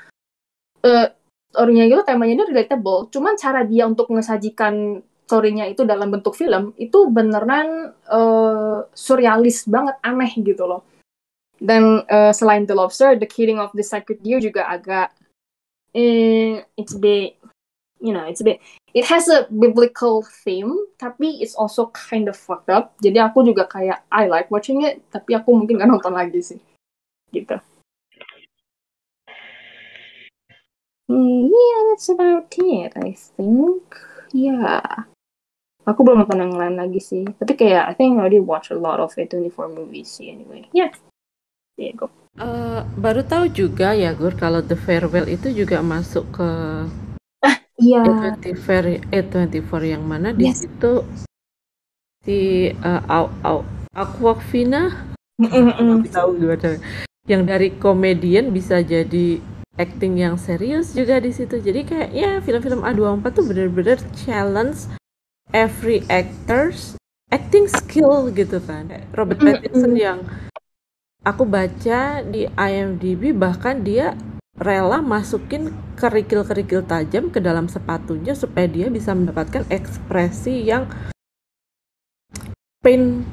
Uh, 0.83 1.11
story-nya 1.51 1.85
gitu 1.91 2.01
temanya 2.07 2.33
ini 2.39 2.43
relatable. 2.49 3.11
Cuman 3.11 3.35
cara 3.35 3.67
dia 3.67 3.85
untuk 3.85 4.09
ngesajikan 4.09 5.03
story-nya 5.27 5.69
itu 5.69 5.83
dalam 5.83 6.09
bentuk 6.09 6.33
film 6.33 6.71
itu 6.79 7.11
beneran 7.11 7.91
uh, 8.09 8.87
surrealis 8.95 9.67
banget 9.67 9.99
aneh 10.01 10.31
gitu 10.39 10.63
loh. 10.63 10.81
Dan 11.59 12.03
uh, 12.07 12.33
selain 12.33 12.65
The 12.65 12.75
Lobster 12.75 13.15
The 13.19 13.29
Killing 13.29 13.59
of 13.59 13.71
the 13.75 13.85
Sacred 13.85 14.23
Deer 14.23 14.41
juga 14.41 14.67
agak 14.67 15.13
eh, 15.93 16.65
it's 16.75 16.97
bit 16.97 17.37
you 18.01 18.11
know 18.11 18.25
it's 18.25 18.41
a 18.41 18.47
bit 18.47 18.59
it 18.93 19.05
has 19.09 19.25
a 19.27 19.49
biblical 19.49 20.21
theme 20.21 20.71
tapi 21.01 21.41
it's 21.41 21.57
also 21.57 21.89
kind 21.91 22.29
of 22.29 22.37
fucked 22.37 22.69
up. 22.69 22.93
Jadi 23.01 23.17
aku 23.17 23.41
juga 23.41 23.65
kayak 23.65 24.05
I 24.13 24.29
like 24.29 24.53
watching 24.53 24.85
it 24.85 25.01
tapi 25.09 25.33
aku 25.33 25.51
mungkin 25.57 25.81
gak 25.81 25.89
nonton 25.89 26.13
lagi 26.13 26.39
sih. 26.39 26.61
Gitu. 27.33 27.57
Hmm, 31.09 31.49
yeah 31.49 31.79
that's 31.91 32.07
about 32.07 32.53
it 32.53 32.93
I 32.93 33.17
think. 33.17 33.83
Yeah. 34.31 35.09
Aku 35.83 35.99
belum 36.07 36.23
nonton 36.23 36.39
yang 36.39 36.55
lain 36.55 36.79
lagi 36.79 37.01
sih. 37.03 37.27
Tapi 37.27 37.59
kayak 37.59 37.91
I 37.91 37.93
think 37.97 38.15
I 38.15 38.23
already 38.23 38.39
watch 38.39 38.71
a 38.71 38.77
lot 38.79 39.03
of 39.03 39.11
A24 39.19 39.67
movies 39.73 40.15
sih 40.15 40.31
anyway. 40.31 40.69
Yeah. 40.71 40.95
There 41.75 41.91
you 41.91 41.97
go. 41.97 42.07
Uh, 42.33 42.81
baru 42.97 43.21
tahu 43.25 43.45
juga 43.51 43.93
ya 43.93 44.13
Gur 44.17 44.33
kalau 44.33 44.61
The 44.65 44.73
Farewell 44.73 45.29
itu 45.29 45.53
juga 45.53 45.85
masuk 45.85 46.25
ke 46.33 46.49
Iya. 47.83 48.01
A24 48.39 49.03
A24 49.11 49.71
yang 49.83 50.03
mana 50.07 50.31
di 50.31 50.47
Yes. 50.47 50.63
situ 50.63 51.03
si 52.23 52.71
uh, 52.71 53.01
Au, 53.11 53.27
Au, 53.43 53.59
Aquafina 53.91 55.11
Mm-mm. 55.35 56.07
tahu 56.07 56.39
gimana 56.39 56.79
yang 57.27 57.43
dari 57.43 57.75
komedian 57.75 58.55
bisa 58.55 58.79
jadi 58.79 59.43
acting 59.75 60.15
yang 60.21 60.39
serius 60.39 60.95
juga 60.95 61.19
di 61.19 61.33
situ 61.35 61.59
jadi 61.59 61.83
kayak 61.83 62.09
ya 62.13 62.31
film-film 62.39 62.85
A24 62.85 63.25
tuh 63.33 63.43
bener-bener 63.43 63.99
challenge 64.23 64.87
every 65.51 66.05
actors 66.07 66.95
acting 67.33 67.65
skill 67.65 68.29
gitu 68.31 68.61
kan 68.63 68.87
Robert. 69.17 69.41
Pattinson 69.41 69.97
yang 69.97 70.19
aku 71.25 71.43
baca 71.43 72.21
di 72.21 72.45
IMDb 72.45 73.33
bahkan 73.33 73.81
dia 73.81 74.13
rela 74.53 75.01
masukin 75.01 75.73
kerikil-kerikil 75.97 76.85
tajam 76.85 77.33
ke 77.33 77.41
dalam 77.41 77.65
sepatunya 77.65 78.37
supaya 78.37 78.69
dia 78.69 78.87
bisa 78.93 79.17
mendapatkan 79.17 79.65
ekspresi 79.73 80.61
yang 80.61 80.85
pain 82.85 83.25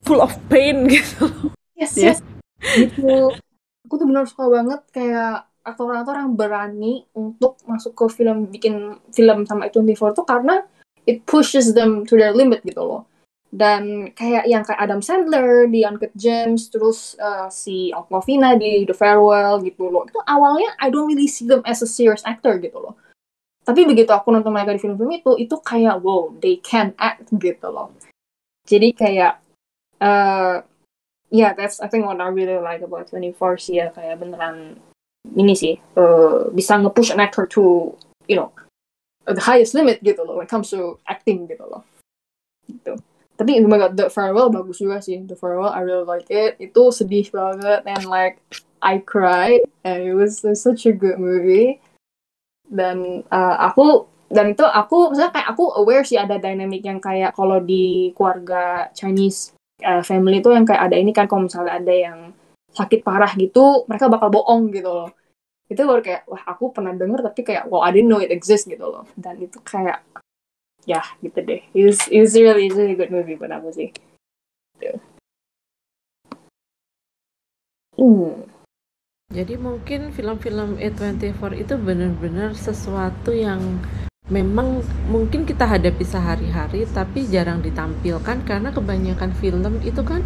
full 0.00 0.22
of 0.24 0.32
pain 0.48 0.86
gitu 0.92 1.52
Yes, 1.76 1.92
Ya. 1.92 2.16
yes. 2.16 2.18
Gitu. 2.56 3.36
Aku 3.84 4.00
tuh 4.00 4.08
bener 4.08 4.24
suka 4.24 4.48
banget 4.48 4.80
kayak 4.96 5.44
aktor-aktor 5.60 6.16
yang 6.16 6.32
berani 6.32 7.04
untuk 7.12 7.60
masuk 7.68 7.92
ke 7.92 8.04
film 8.08 8.48
bikin 8.48 8.96
film 9.12 9.44
sama 9.44 9.68
A24 9.68 10.16
tuh 10.16 10.24
karena 10.24 10.64
it 11.04 11.20
pushes 11.28 11.76
them 11.76 12.08
to 12.08 12.16
their 12.16 12.32
limit 12.32 12.64
gitu 12.64 12.80
loh. 12.80 13.04
Dan 13.56 14.12
kayak 14.12 14.44
yang 14.44 14.60
kayak 14.68 14.84
Adam 14.84 15.00
Sandler 15.00 15.64
di 15.64 15.80
Uncut 15.80 16.12
Gems, 16.12 16.68
terus 16.68 17.16
uh, 17.16 17.48
si 17.48 17.88
Aquafina 17.88 18.52
di 18.52 18.84
The 18.84 18.92
Farewell 18.92 19.64
gitu 19.64 19.88
loh. 19.88 20.04
Itu 20.04 20.20
awalnya 20.28 20.76
I 20.76 20.92
don't 20.92 21.08
really 21.08 21.24
see 21.24 21.48
them 21.48 21.64
as 21.64 21.80
a 21.80 21.88
serious 21.88 22.20
actor 22.28 22.60
gitu 22.60 22.76
loh. 22.76 23.00
Tapi 23.64 23.88
begitu 23.88 24.12
aku 24.12 24.28
nonton 24.30 24.52
mereka 24.52 24.76
di 24.76 24.82
film-film 24.84 25.10
itu, 25.10 25.32
itu 25.40 25.56
kayak 25.64 26.04
wow, 26.04 26.28
they 26.44 26.60
can 26.60 26.92
act 27.00 27.32
gitu 27.32 27.72
loh. 27.72 27.90
Jadi 28.68 28.92
kayak 28.92 29.40
uh, 30.04 30.60
yeah, 31.32 31.56
that's 31.56 31.80
I 31.80 31.88
think 31.88 32.04
what 32.04 32.20
I 32.20 32.28
really 32.28 32.60
like 32.60 32.84
about 32.84 33.08
24 33.08 33.58
sih 33.58 33.80
ya 33.80 33.90
kayak 33.90 34.20
beneran 34.20 34.78
ini 35.34 35.54
sih 35.58 35.74
uh, 35.98 36.46
bisa 36.54 36.78
nge-push 36.78 37.10
an 37.10 37.18
actor 37.18 37.50
to 37.50 37.90
you 38.30 38.38
know 38.38 38.54
the 39.26 39.42
highest 39.42 39.74
limit 39.74 39.98
gitu 40.06 40.22
loh 40.22 40.38
when 40.38 40.46
it 40.46 40.52
comes 40.52 40.70
to 40.70 40.98
acting 41.10 41.50
gitu 41.50 41.66
loh. 41.66 41.82
Gitu. 42.70 42.94
Tapi 43.36 43.60
oh 43.60 43.68
my 43.68 43.76
god, 43.76 43.94
The 43.96 44.08
Farewell 44.08 44.48
bagus 44.48 44.80
juga 44.80 45.04
sih. 45.04 45.20
The 45.24 45.36
Farewell 45.36 45.72
I 45.72 45.84
really 45.84 46.08
like 46.08 46.28
it. 46.32 46.56
Itu 46.56 46.88
sedih 46.88 47.28
banget 47.28 47.84
and 47.84 48.08
like 48.08 48.40
I 48.80 49.00
cried 49.04 49.64
and 49.84 50.04
it 50.04 50.16
was 50.16 50.40
such 50.40 50.88
a 50.88 50.94
good 50.96 51.20
movie. 51.20 51.78
Dan 52.66 53.22
uh, 53.28 53.56
aku 53.60 54.08
dan 54.26 54.56
itu 54.56 54.64
aku 54.66 55.14
misalnya 55.14 55.32
kayak 55.38 55.48
aku 55.54 55.64
aware 55.78 56.02
sih 56.02 56.18
ada 56.18 56.40
dynamic 56.40 56.82
yang 56.82 56.98
kayak 56.98 57.36
kalau 57.38 57.62
di 57.62 58.10
keluarga 58.18 58.90
Chinese 58.90 59.54
uh, 59.86 60.02
family 60.02 60.42
itu 60.42 60.50
yang 60.50 60.66
kayak 60.66 60.90
ada 60.90 60.96
ini 60.98 61.14
kan 61.14 61.30
kalau 61.30 61.46
misalnya 61.46 61.78
ada 61.78 61.94
yang 61.94 62.18
sakit 62.74 63.06
parah 63.06 63.30
gitu 63.38 63.86
mereka 63.86 64.10
bakal 64.10 64.28
bohong 64.28 64.74
gitu 64.74 64.90
loh 64.90 65.10
itu 65.66 65.82
baru 65.82 66.02
kayak 66.02 66.22
wah 66.30 66.42
aku 66.46 66.70
pernah 66.70 66.94
denger 66.94 67.26
tapi 67.26 67.40
kayak 67.42 67.66
wow 67.70 67.82
I 67.82 67.90
didn't 67.94 68.10
know 68.10 68.22
it 68.22 68.30
exists 68.30 68.66
gitu 68.66 68.82
loh 68.82 69.06
dan 69.18 69.38
itu 69.38 69.58
kayak 69.62 70.02
ya 70.86 71.02
gitu 71.20 71.42
deh. 71.42 71.60
It's, 71.74 72.06
it's 72.08 72.38
really, 72.38 72.70
it's 72.70 72.78
really 72.78 72.94
good 72.94 73.10
movie 73.10 73.34
buat 73.34 73.50
aku 73.50 73.74
sih 73.74 73.90
hmm. 77.96 78.46
jadi 79.32 79.54
mungkin 79.58 80.14
film-film 80.14 80.78
A24 80.78 81.42
itu 81.58 81.74
benar-benar 81.80 82.54
sesuatu 82.54 83.32
yang 83.34 83.82
memang 84.26 84.82
mungkin 85.06 85.46
kita 85.46 85.66
hadapi 85.66 86.02
sehari-hari 86.02 86.82
tapi 86.90 87.30
jarang 87.30 87.62
ditampilkan 87.62 88.42
karena 88.42 88.74
kebanyakan 88.74 89.30
film 89.38 89.78
itu 89.86 90.02
kan 90.02 90.22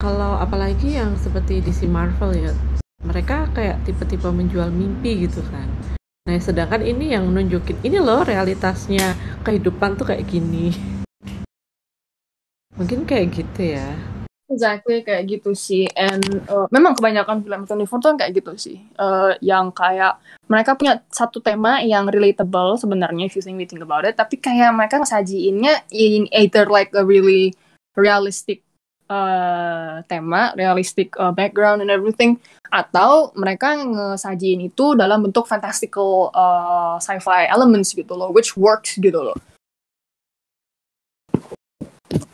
kalau 0.00 0.36
apalagi 0.36 0.96
yang 0.96 1.16
seperti 1.16 1.60
DC 1.64 1.88
Marvel 1.88 2.36
ya 2.36 2.52
mereka 3.00 3.48
kayak 3.56 3.80
tipe-tipe 3.88 4.28
menjual 4.28 4.68
mimpi 4.68 5.24
gitu 5.24 5.40
kan 5.48 5.68
nah 6.28 6.36
sedangkan 6.36 6.84
ini 6.84 7.16
yang 7.16 7.24
nunjukin 7.32 7.80
ini 7.80 7.96
loh 7.96 8.20
realitasnya 8.24 9.16
kehidupan 9.44 9.96
tuh 9.96 10.12
kayak 10.12 10.28
gini. 10.28 10.72
Mungkin 12.76 13.04
kayak 13.04 13.36
gitu 13.36 13.76
ya. 13.76 13.92
Exactly 14.50 15.06
kayak 15.06 15.30
gitu 15.30 15.54
sih, 15.54 15.86
and 15.94 16.26
uh, 16.50 16.66
memang 16.74 16.98
kebanyakan 16.98 17.46
film 17.46 17.86
24 17.86 18.02
tuh 18.02 18.18
kayak 18.18 18.34
gitu 18.34 18.52
sih, 18.58 18.82
uh, 18.98 19.30
yang 19.38 19.70
kayak 19.70 20.18
mereka 20.50 20.74
punya 20.74 21.06
satu 21.06 21.38
tema 21.38 21.78
yang 21.86 22.10
relatable 22.10 22.74
sebenarnya 22.74 23.30
if 23.30 23.38
you 23.38 23.46
think 23.46 23.62
think 23.70 23.78
about 23.78 24.02
it, 24.02 24.18
tapi 24.18 24.42
kayak 24.42 24.74
mereka 24.74 24.98
ngesajiinnya 24.98 25.86
in 25.94 26.26
either 26.34 26.66
like 26.66 26.90
a 26.98 27.06
really 27.06 27.54
realistic 27.94 28.66
uh, 29.10 30.06
tema, 30.06 30.54
realistic 30.54 31.12
uh, 31.18 31.34
background 31.34 31.82
and 31.82 31.90
everything, 31.90 32.38
atau 32.70 33.34
mereka 33.34 33.74
ngesajiin 33.74 34.70
itu 34.70 34.94
dalam 34.94 35.26
bentuk 35.26 35.50
fantastical 35.50 36.30
uh, 36.30 36.96
sci-fi 37.02 37.50
elements 37.50 37.90
gitu 37.90 38.14
loh, 38.14 38.30
which 38.30 38.54
works 38.54 38.94
gitu 38.96 39.18
loh. 39.18 39.36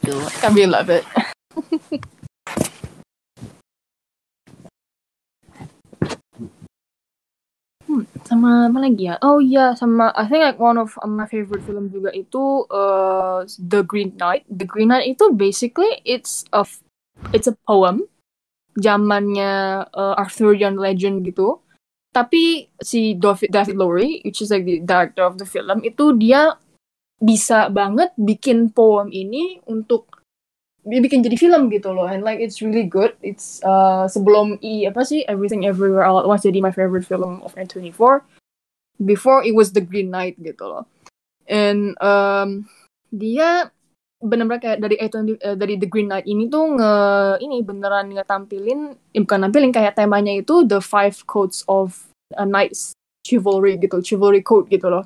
I 0.07 0.53
really 0.55 0.71
love 0.71 0.93
it. 0.93 1.03
Sama 8.27 8.69
apa 8.69 8.79
lagi 8.83 9.09
ya? 9.09 9.17
Oh 9.23 9.39
iya, 9.39 9.73
sama 9.79 10.13
I 10.13 10.27
think 10.27 10.43
like 10.43 10.61
one 10.61 10.77
of 10.81 10.97
my 11.07 11.25
favorite 11.29 11.63
film 11.63 11.89
juga 11.89 12.11
itu 12.13 12.67
uh, 12.69 13.47
The 13.61 13.87
Green 13.87 14.17
Knight. 14.19 14.45
The 14.51 14.67
Green 14.69 14.91
Knight 14.91 15.17
itu 15.17 15.33
basically 15.33 16.03
it's 16.03 16.49
a 16.53 16.67
it's 17.33 17.49
a 17.49 17.57
poem 17.69 18.09
zamannya 18.77 19.85
uh, 19.93 20.15
Arthurian 20.21 20.77
legend 20.77 21.25
gitu. 21.25 21.61
Tapi 22.13 22.73
si 22.81 23.13
David, 23.17 23.53
David 23.53 23.77
Lowery, 23.77 24.25
which 24.25 24.41
is 24.41 24.49
like 24.49 24.65
the 24.65 24.81
director 24.81 25.25
of 25.25 25.37
the 25.37 25.45
film, 25.45 25.85
itu 25.85 26.17
dia 26.17 26.57
bisa 27.21 27.69
banget 27.69 28.13
bikin 28.17 28.73
poem 28.73 29.13
ini 29.13 29.61
untuk 29.69 30.16
bikin 30.87 31.27
jadi 31.27 31.35
film 31.35 31.67
gitu 31.75 31.91
loh. 31.91 32.07
And 32.07 32.23
like 32.23 32.39
it's 32.39 32.63
really 32.63 32.87
good. 32.87 33.19
It's 33.21 33.59
uh, 33.67 34.07
sebelum 34.07 34.63
i 34.63 34.87
apa 34.87 35.03
sih? 35.03 35.27
Everything 35.27 35.67
everywhere 35.67 36.07
all 36.07 36.23
at 36.23 36.31
once 36.31 36.47
jadi 36.47 36.63
my 36.63 36.71
favorite 36.71 37.05
film 37.05 37.43
of 37.43 37.53
N24 37.59 38.23
before 39.03 39.45
it 39.45 39.53
was 39.53 39.75
the 39.75 39.83
Green 39.83 40.09
Knight 40.09 40.39
gitu 40.41 40.63
loh. 40.65 40.85
And 41.47 41.99
um, 42.03 42.71
dia 43.11 43.71
benar-benar 44.23 44.63
kayak 44.63 44.79
dari 44.81 44.97
A20, 44.97 45.37
uh, 45.45 45.57
dari 45.59 45.75
The 45.77 45.89
Green 45.91 46.09
Knight 46.09 46.25
ini 46.25 46.49
tuh 46.49 46.79
nge 46.79 46.95
ini 47.45 47.61
beneran 47.61 48.11
ngetampilin 48.17 48.97
eh, 49.13 49.21
bukan 49.21 49.41
nampilin 49.45 49.71
kayak 49.75 49.95
temanya 49.95 50.33
itu 50.33 50.65
the 50.65 50.81
five 50.81 51.15
codes 51.29 51.61
of 51.69 52.09
a 52.35 52.49
knight's 52.49 52.97
chivalry 53.23 53.77
gitu 53.77 54.01
chivalry 54.01 54.41
code 54.41 54.71
gitu 54.73 54.89
loh. 54.89 55.05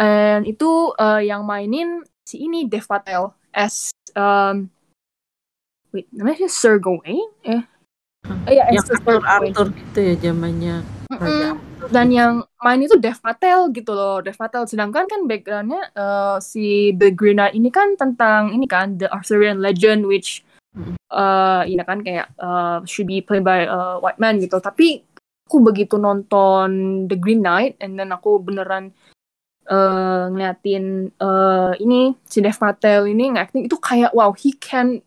And 0.00 0.48
itu 0.48 0.96
uh, 0.96 1.20
yang 1.20 1.44
mainin 1.44 2.02
si 2.24 2.42
ini 2.48 2.64
Dev 2.66 2.88
Patel 2.88 3.36
as 3.52 3.92
um, 4.16 4.72
wait 5.92 6.08
namanya 6.10 6.48
Sir 6.48 6.76
Gawain 6.76 7.28
eh 7.44 7.62
Hmm. 8.22 8.38
Eh, 8.46 8.54
ya, 8.54 8.70
yang 8.70 8.86
Arthur. 8.86 9.18
Arthur 9.26 9.66
gitu 9.74 9.98
ya 9.98 10.14
zamannya 10.14 10.86
Mm-mm. 11.10 11.58
dan 11.90 12.06
yang 12.06 12.46
main 12.62 12.78
itu 12.78 12.94
Dev 12.94 13.18
Patel 13.18 13.74
gitu 13.74 13.90
loh 13.90 14.22
Dev 14.22 14.38
Patel 14.38 14.62
sedangkan 14.62 15.10
kan 15.10 15.26
backgroundnya 15.26 15.90
eh, 15.90 16.38
si 16.38 16.94
The 16.94 17.10
Green 17.10 17.42
Knight 17.42 17.58
ini 17.58 17.74
kan 17.74 17.98
tentang 17.98 18.54
ini 18.54 18.70
kan 18.70 18.94
the 18.94 19.10
Arthurian 19.10 19.58
legend 19.58 20.06
which 20.06 20.46
Mm. 20.72 20.94
eh 20.94 21.62
ini 21.68 21.82
kan 21.82 22.00
kayak 22.00 22.30
eh, 22.32 22.78
should 22.86 23.04
be 23.04 23.20
played 23.20 23.42
by 23.42 23.66
a 23.66 23.98
white 23.98 24.16
man 24.16 24.38
gitu 24.38 24.56
tapi 24.56 25.02
aku 25.44 25.60
begitu 25.60 25.98
nonton 25.98 26.70
The 27.10 27.18
Green 27.18 27.42
Knight 27.42 27.76
and 27.82 27.98
then 27.98 28.08
aku 28.08 28.38
beneran 28.38 28.94
eh 29.66 30.24
ngeliatin 30.30 31.10
eh 31.12 31.72
ini 31.76 32.14
si 32.22 32.38
Dev 32.38 32.54
Patel 32.54 33.10
ini 33.10 33.34
ngacting 33.34 33.66
itu 33.66 33.76
kayak 33.76 34.14
wow 34.14 34.30
he 34.32 34.54
can 34.56 35.02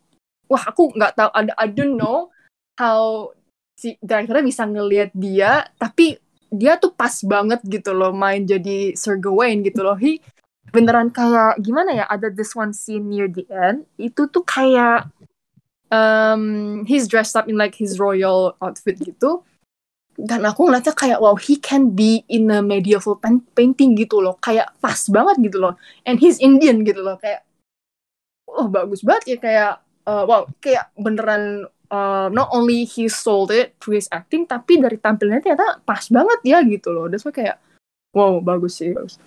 wah 0.49 0.63
aku 0.65 0.93
nggak 0.95 1.13
tahu 1.17 1.29
ada 1.33 1.51
I 1.57 1.67
don't 1.69 1.97
know 1.97 2.29
how 2.77 3.31
si 3.75 3.99
directornya 3.99 4.45
bisa 4.45 4.63
ngelihat 4.63 5.11
dia 5.11 5.67
tapi 5.75 6.15
dia 6.55 6.79
tuh 6.79 6.95
pas 6.95 7.11
banget 7.27 7.59
gitu 7.67 7.91
loh 7.91 8.15
main 8.15 8.47
jadi 8.47 8.95
Sir 8.95 9.19
Gawain 9.19 9.59
gitu 9.65 9.83
loh. 9.83 9.99
He 9.99 10.23
beneran 10.71 11.11
kayak 11.11 11.61
gimana 11.61 11.93
ya 11.93 12.05
ada 12.07 12.31
this 12.31 12.55
one 12.55 12.71
scene 12.71 13.07
near 13.07 13.29
the 13.29 13.45
end 13.51 13.85
itu 14.01 14.27
tuh 14.27 14.43
kayak 14.43 15.07
um, 15.91 16.83
he's 16.87 17.07
dressed 17.07 17.35
up 17.35 17.45
in 17.47 17.59
like 17.59 17.75
his 17.75 17.99
royal 17.99 18.55
outfit 18.63 18.97
gitu. 19.03 19.43
Dan 20.15 20.47
aku 20.47 20.71
ngeliatnya 20.71 20.95
kayak 20.95 21.19
wow 21.19 21.35
he 21.35 21.59
can 21.59 21.91
be 21.91 22.23
in 22.31 22.47
a 22.47 22.63
medieval 22.63 23.19
painting 23.51 23.99
gitu 23.99 24.23
loh. 24.23 24.39
Kayak 24.39 24.71
pas 24.79 24.97
banget 25.11 25.51
gitu 25.51 25.59
loh. 25.59 25.75
And 26.07 26.23
he's 26.23 26.39
Indian 26.39 26.87
gitu 26.87 27.03
loh. 27.03 27.19
Kayak 27.19 27.43
oh 28.47 28.71
bagus 28.71 29.03
banget 29.03 29.35
ya 29.35 29.37
kayak 29.43 29.73
uh, 30.05 30.23
wow 30.25 30.47
kayak 30.61 30.89
beneran 30.95 31.67
uh, 31.89 32.27
not 32.31 32.49
only 32.53 32.85
he 32.85 33.09
sold 33.09 33.51
it 33.51 33.75
through 33.81 33.99
his 33.99 34.09
acting 34.09 34.45
tapi 34.47 34.79
dari 34.81 34.97
tampilannya 34.97 35.41
ternyata 35.43 35.81
pas 35.83 36.05
banget 36.09 36.39
ya 36.45 36.61
gitu 36.65 36.93
loh. 36.93 37.05
That's 37.09 37.25
why 37.25 37.33
kayak 37.33 37.57
wow 38.15 38.39
bagus 38.39 38.79
sih 38.79 38.93
bagus. 38.93 39.19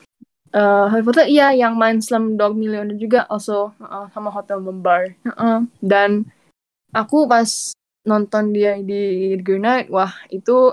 Uh, 0.49 0.89
Harry 0.89 1.05
Potter 1.05 1.29
iya 1.29 1.53
yang 1.53 1.77
main 1.77 2.01
Slumdog 2.01 2.57
Millionaire 2.57 2.97
juga 2.97 3.29
also 3.29 3.77
uh, 3.85 4.09
sama 4.17 4.33
Hotel 4.33 4.65
Mumbai. 4.65 5.13
Uh-uh. 5.29 5.69
dan 5.85 6.25
aku 6.97 7.29
pas 7.29 7.77
nonton 8.09 8.57
dia 8.57 8.81
di 8.81 9.37
Green 9.45 9.61
Knight 9.61 9.93
wah 9.93 10.17
itu 10.33 10.73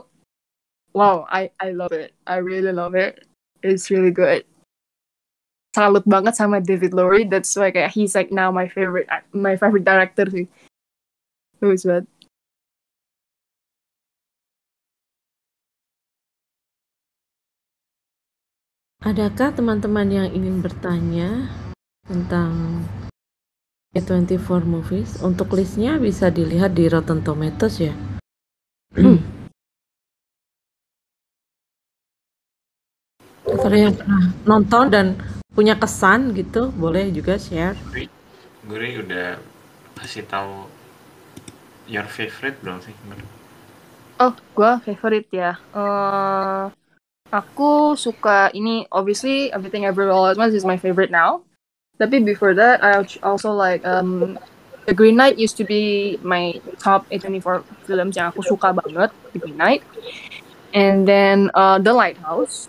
wow 0.95 1.27
I 1.27 1.51
I 1.59 1.75
love 1.75 1.91
it. 1.91 2.15
I 2.23 2.39
really 2.39 2.71
love 2.71 2.95
it. 2.95 3.27
It's 3.59 3.91
really 3.91 4.15
good 4.15 4.47
salut 5.75 6.07
banget 6.07 6.39
sama 6.39 6.63
David 6.63 6.95
Lowery 6.95 7.27
that's 7.27 7.51
why 7.59 7.67
kayak 7.67 7.91
he's 7.91 8.15
like 8.15 8.31
now 8.31 8.47
my 8.47 8.71
favorite 8.71 9.11
my 9.35 9.59
favorite 9.59 9.83
director 9.83 10.23
sih 10.31 10.47
bagus 11.59 11.83
banget 11.83 12.07
Adakah 19.05 19.53
teman-teman 19.53 20.09
yang 20.09 20.33
ingin 20.33 20.65
bertanya 20.65 21.45
tentang 22.09 22.81
A24 23.93 24.65
movies? 24.65 25.21
Untuk 25.21 25.53
listnya 25.53 26.01
bisa 26.01 26.33
dilihat 26.33 26.73
di 26.73 26.89
Rotten 26.89 27.21
Tomatoes 27.21 27.85
ya. 27.85 27.93
Atau 33.45 33.61
ada 33.69 33.77
yang 33.77 33.93
pernah 33.93 34.23
nonton 34.41 34.85
dan 34.89 35.05
punya 35.55 35.79
kesan 35.79 36.35
gitu, 36.35 36.69
boleh 36.75 37.07
juga 37.15 37.39
share. 37.39 37.79
Guri, 37.89 38.05
Guri 38.67 38.89
udah 38.99 39.39
kasih 39.95 40.27
tahu 40.27 40.67
your 41.87 42.03
favorite 42.11 42.59
belum 42.59 42.83
sih? 42.83 42.91
Oh, 44.19 44.35
gua 44.51 44.83
favorite 44.83 45.31
ya. 45.31 45.55
Eh, 45.75 46.63
aku 47.31 47.95
suka 47.95 48.51
ini. 48.51 48.83
Obviously, 48.91 49.51
Everything 49.55 49.87
Everywhere 49.87 50.11
All 50.11 50.27
at 50.27 50.35
Once 50.35 50.51
is 50.51 50.67
my 50.67 50.75
favorite 50.75 51.11
now. 51.11 51.43
Tapi 51.95 52.19
before 52.23 52.51
that, 52.59 52.83
I 52.83 52.99
al- 52.99 53.19
also 53.23 53.55
like 53.55 53.79
um, 53.87 54.35
The 54.83 54.91
Green 54.91 55.15
Knight 55.15 55.39
used 55.39 55.55
to 55.59 55.65
be 55.67 56.15
my 56.19 56.59
top 56.83 57.07
A24 57.07 57.63
films 57.87 58.19
yang 58.19 58.35
aku 58.35 58.43
suka 58.43 58.75
banget. 58.75 59.15
The 59.31 59.39
Green 59.39 59.55
Knight, 59.55 59.81
and 60.75 61.07
then 61.07 61.47
uh, 61.55 61.79
The 61.79 61.95
Lighthouse, 61.95 62.67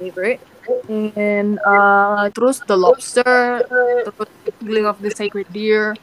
favorite. 0.00 0.40
And 0.88 1.58
uh, 1.62 2.28
terus 2.34 2.60
The 2.64 2.76
Lobster, 2.76 3.64
terus 3.68 4.30
The 4.44 4.52
Killing 4.60 4.86
of 4.86 4.98
the 5.00 5.10
Sacred 5.10 5.48
Deer, 5.52 5.96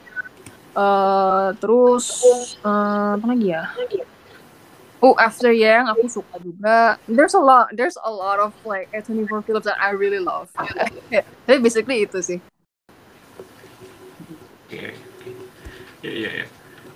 uh, 0.76 1.52
terus 1.58 2.24
uh, 2.62 3.18
apa 3.18 3.26
lagi 3.26 3.46
ya? 3.54 3.64
Oh, 5.00 5.16
After 5.16 5.48
Yang 5.48 5.84
aku 5.96 6.06
suka 6.12 6.36
juga. 6.44 7.00
There's 7.08 7.32
a 7.32 7.40
lot, 7.40 7.72
there's 7.72 7.96
a 8.04 8.12
lot 8.12 8.36
of 8.36 8.52
like 8.68 8.92
A24 8.92 9.48
films 9.48 9.64
that 9.64 9.80
I 9.80 9.96
really 9.96 10.20
love. 10.20 10.52
Tapi 11.48 11.56
basically 11.56 12.04
itu 12.04 12.20
sih. 12.20 12.38
Iya, 14.68 14.92
iya, 16.04 16.30
iya. 16.44 16.46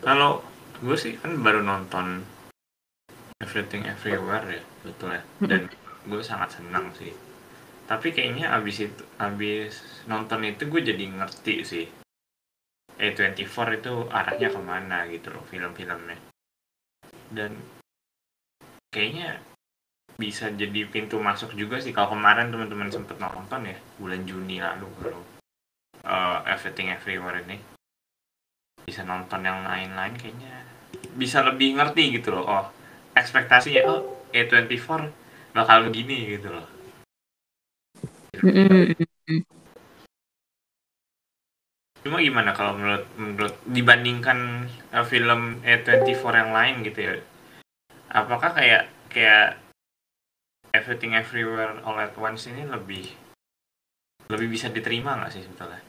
Kalau 0.04 0.44
gue 0.84 0.96
sih 1.00 1.16
kan 1.16 1.40
baru 1.40 1.64
nonton 1.64 2.28
Everything 3.40 3.88
Everywhere 3.88 4.44
ya, 4.52 4.62
betul 4.84 5.08
ya. 5.16 5.22
Dan 5.40 5.72
gue 6.04 6.20
sangat 6.20 6.60
senang 6.60 6.92
sih. 7.00 7.10
Tapi 7.84 8.16
kayaknya 8.16 8.48
abis 8.56 8.88
itu, 8.88 9.02
abis 9.20 9.72
nonton 10.08 10.44
itu 10.48 10.64
gue 10.68 10.80
jadi 10.80 11.04
ngerti 11.04 11.54
sih. 11.64 11.86
A24 12.94 13.82
itu 13.82 13.94
arahnya 14.08 14.48
ke 14.48 14.60
mana 14.62 15.04
gitu 15.10 15.28
loh 15.34 15.44
film-filmnya. 15.50 16.16
Dan 17.28 17.58
kayaknya 18.88 19.42
bisa 20.14 20.46
jadi 20.54 20.86
pintu 20.86 21.18
masuk 21.18 21.58
juga 21.58 21.82
sih 21.82 21.90
kalau 21.90 22.14
kemarin 22.14 22.54
teman-teman 22.54 22.86
sempet 22.86 23.18
nonton 23.18 23.66
ya 23.66 23.74
bulan 23.98 24.22
Juni 24.22 24.62
lalu 24.62 24.86
kalau 25.02 25.20
uh, 26.06 26.38
Everything 26.46 26.94
Everywhere 26.94 27.42
ini 27.42 27.58
bisa 28.86 29.02
nonton 29.02 29.42
yang 29.42 29.66
lain-lain 29.66 30.14
kayaknya 30.14 30.62
bisa 31.18 31.42
lebih 31.42 31.74
ngerti 31.74 32.14
gitu 32.20 32.30
loh 32.30 32.46
oh 32.46 32.66
ekspektasinya 33.18 33.82
oh 33.90 34.00
A24 34.30 35.10
bakal 35.50 35.90
begini 35.90 36.38
gitu 36.38 36.54
loh 36.54 36.66
cuma 42.04 42.20
gimana 42.20 42.52
kalau 42.52 42.76
menurut 42.76 43.04
menurut 43.16 43.54
dibandingkan 43.64 44.68
uh, 44.92 45.06
film 45.08 45.64
A24 45.64 46.24
yang 46.36 46.52
lain 46.52 46.74
gitu 46.84 46.98
ya? 47.00 47.14
Apakah 48.12 48.52
kayak 48.52 48.92
kayak 49.08 49.56
Everything 50.76 51.16
Everywhere 51.16 51.80
All 51.80 51.96
at 51.96 52.12
Once 52.20 52.44
ini 52.44 52.68
lebih 52.68 53.08
lebih 54.28 54.52
bisa 54.52 54.68
diterima 54.68 55.16
nggak 55.16 55.32
sih 55.32 55.42
sebetulnya? 55.48 55.80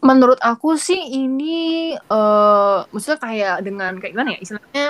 Menurut 0.00 0.38
aku 0.38 0.78
sih 0.78 1.18
ini 1.18 1.92
eh 1.98 2.78
maksudnya 2.94 3.18
kayak 3.18 3.56
dengan 3.66 3.98
kayak 3.98 4.12
gimana 4.14 4.30
ya? 4.36 4.38
Istilahnya 4.38 4.86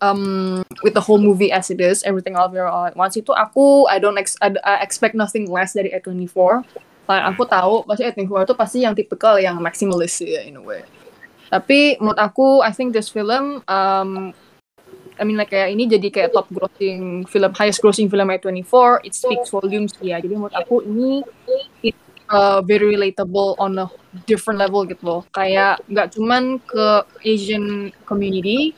um, 0.00 0.62
with 0.82 0.94
the 0.94 1.00
whole 1.00 1.18
movie 1.18 1.52
as 1.52 1.70
it 1.70 1.80
is, 1.80 2.02
everything 2.02 2.36
all 2.36 2.48
there 2.48 2.66
all 2.66 2.86
at 2.86 2.96
once 2.96 3.16
itu 3.16 3.32
aku 3.34 3.86
I 3.90 3.98
don't 3.98 4.18
ex 4.18 4.38
I, 4.40 4.54
I 4.62 4.82
expect 4.82 5.14
nothing 5.14 5.50
less 5.50 5.74
dari 5.74 5.90
A24. 5.94 6.64
Like, 7.08 7.24
aku 7.24 7.42
tahu 7.48 7.88
pasti 7.88 8.04
A24 8.04 8.44
itu 8.44 8.54
pasti 8.54 8.78
yang 8.84 8.92
tipikal 8.92 9.40
yang 9.40 9.56
maximalist 9.64 10.20
ya 10.20 10.44
in 10.44 10.60
a 10.60 10.62
way. 10.62 10.84
Tapi 11.48 11.96
menurut 11.96 12.20
aku 12.20 12.60
I 12.60 12.72
think 12.76 12.92
this 12.92 13.08
film 13.08 13.64
um, 13.64 14.36
I 15.18 15.24
mean 15.26 15.40
like 15.40 15.50
kayak 15.50 15.74
ini 15.74 15.90
jadi 15.90 16.08
kayak 16.12 16.30
top 16.30 16.46
grossing 16.52 17.26
film 17.26 17.50
highest 17.56 17.82
grossing 17.82 18.06
film 18.06 18.28
A24 18.30 19.02
it 19.02 19.12
speaks 19.16 19.50
volumes 19.50 19.96
ya 19.98 20.22
jadi 20.22 20.36
menurut 20.38 20.54
aku 20.54 20.84
ini 20.86 21.26
it, 21.82 21.96
uh, 22.30 22.62
very 22.62 22.94
relatable 22.94 23.58
on 23.58 23.80
a 23.82 23.86
different 24.30 24.62
level 24.62 24.86
gitu 24.86 25.02
loh 25.02 25.22
kayak 25.34 25.82
nggak 25.90 26.14
cuman 26.14 26.62
ke 26.62 26.86
Asian 27.26 27.90
community 28.06 28.76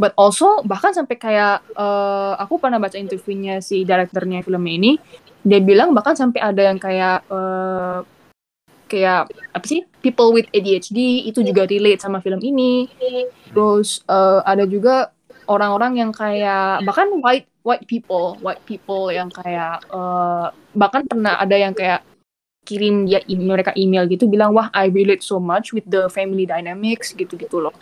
but 0.00 0.16
also 0.16 0.64
bahkan 0.64 0.96
sampai 0.96 1.20
kayak 1.20 1.60
uh, 1.76 2.32
aku 2.40 2.56
pernah 2.56 2.80
baca 2.80 2.96
interviewnya 2.96 3.60
si 3.60 3.84
direkturnya 3.84 4.40
film 4.40 4.64
ini 4.64 4.96
dia 5.44 5.60
bilang 5.60 5.92
bahkan 5.92 6.16
sampai 6.16 6.40
ada 6.40 6.72
yang 6.72 6.80
kayak 6.80 7.20
uh, 7.28 8.00
kayak 8.90 9.30
apa 9.54 9.64
sih 9.68 9.86
people 10.02 10.34
with 10.34 10.50
ADHD 10.50 11.30
itu 11.30 11.46
juga 11.46 11.64
relate 11.64 12.02
sama 12.02 12.18
film 12.18 12.42
ini. 12.42 12.90
Terus 13.54 14.02
uh, 14.10 14.42
ada 14.42 14.66
juga 14.66 15.14
orang-orang 15.46 16.02
yang 16.02 16.10
kayak 16.10 16.82
bahkan 16.82 17.06
white 17.22 17.46
white 17.62 17.86
people 17.86 18.34
white 18.42 18.60
people 18.66 19.14
yang 19.14 19.30
kayak 19.30 19.78
uh, 19.94 20.50
bahkan 20.74 21.06
pernah 21.06 21.38
ada 21.38 21.54
yang 21.54 21.70
kayak 21.70 22.02
kirim 22.68 23.08
dia 23.08 23.24
mereka 23.26 23.72
email 23.74 24.04
gitu 24.06 24.28
bilang 24.28 24.52
wah 24.52 24.68
I 24.76 24.92
relate 24.92 25.24
so 25.24 25.40
much 25.40 25.72
with 25.72 25.88
the 25.88 26.06
family 26.12 26.44
dynamics 26.44 27.16
gitu 27.16 27.34
gitu 27.34 27.58
loh. 27.58 27.74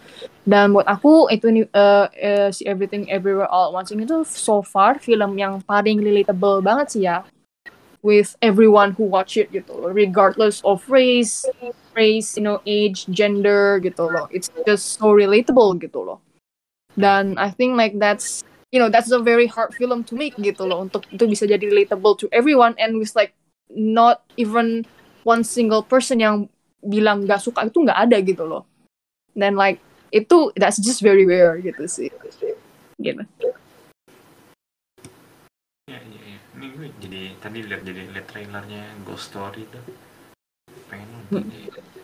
Dan 0.46 0.72
buat 0.72 0.86
aku 0.86 1.28
itu 1.28 1.66
uh, 1.74 2.06
uh, 2.08 2.48
si 2.54 2.64
Everything 2.64 3.10
Everywhere 3.10 3.50
All 3.50 3.68
at 3.68 3.72
Once 3.74 3.90
ini 3.90 4.06
tuh 4.08 4.24
so 4.24 4.62
far 4.64 4.96
film 5.02 5.36
yang 5.36 5.60
paling 5.66 6.00
relatable 6.00 6.62
banget 6.64 6.86
sih 6.94 7.02
ya 7.04 7.26
with 8.00 8.38
everyone 8.40 8.94
who 8.94 9.04
watch 9.04 9.36
it 9.36 9.50
gitu 9.50 9.74
loh. 9.74 9.90
Regardless 9.90 10.62
of 10.62 10.80
race 10.86 11.44
race 11.92 12.38
you 12.38 12.44
know 12.46 12.62
age 12.64 13.04
gender 13.10 13.82
gitu 13.82 14.08
loh. 14.08 14.30
It's 14.30 14.48
just 14.64 14.96
so 14.96 15.10
relatable 15.10 15.82
gitu 15.82 16.06
loh. 16.06 16.18
Dan 16.94 17.36
I 17.36 17.52
think 17.52 17.76
like 17.76 17.98
that's 17.98 18.46
you 18.72 18.80
know 18.80 18.88
that's 18.88 19.10
a 19.10 19.20
very 19.20 19.46
hard 19.46 19.74
film 19.74 20.04
to 20.08 20.14
make 20.14 20.36
gitu 20.40 20.64
loh 20.64 20.86
untuk 20.86 21.04
itu 21.12 21.24
bisa 21.24 21.44
jadi 21.44 21.60
relatable 21.60 22.16
to 22.20 22.26
everyone 22.32 22.76
and 22.76 22.96
with 22.96 23.12
like 23.16 23.32
not 23.72 24.24
even 24.40 24.84
one 25.22 25.44
single 25.44 25.84
person 25.84 26.20
yang 26.20 26.48
bilang 26.80 27.26
gak 27.26 27.42
suka 27.42 27.66
itu 27.66 27.82
nggak 27.82 28.00
ada 28.08 28.16
gitu 28.22 28.46
loh 28.46 28.64
dan 29.34 29.58
like 29.58 29.82
itu 30.08 30.50
that's 30.56 30.80
just 30.80 31.04
very 31.04 31.28
rare 31.28 31.58
gitu 31.60 31.84
sih 31.84 32.08
gitu 32.08 32.54
ya 32.98 33.12
ya 33.12 33.24
ya 35.88 35.98
ini 36.58 36.66
gue 36.74 36.86
jadi 36.98 37.20
tadi 37.38 37.58
lihat 37.66 37.82
jadi 37.84 38.00
lihat 38.10 38.26
trailernya 38.26 38.84
Ghost 39.04 39.30
Story 39.30 39.62
tuh 39.68 39.84
pengen 40.88 41.08
nonton 41.12 41.44
hmm. 41.44 41.96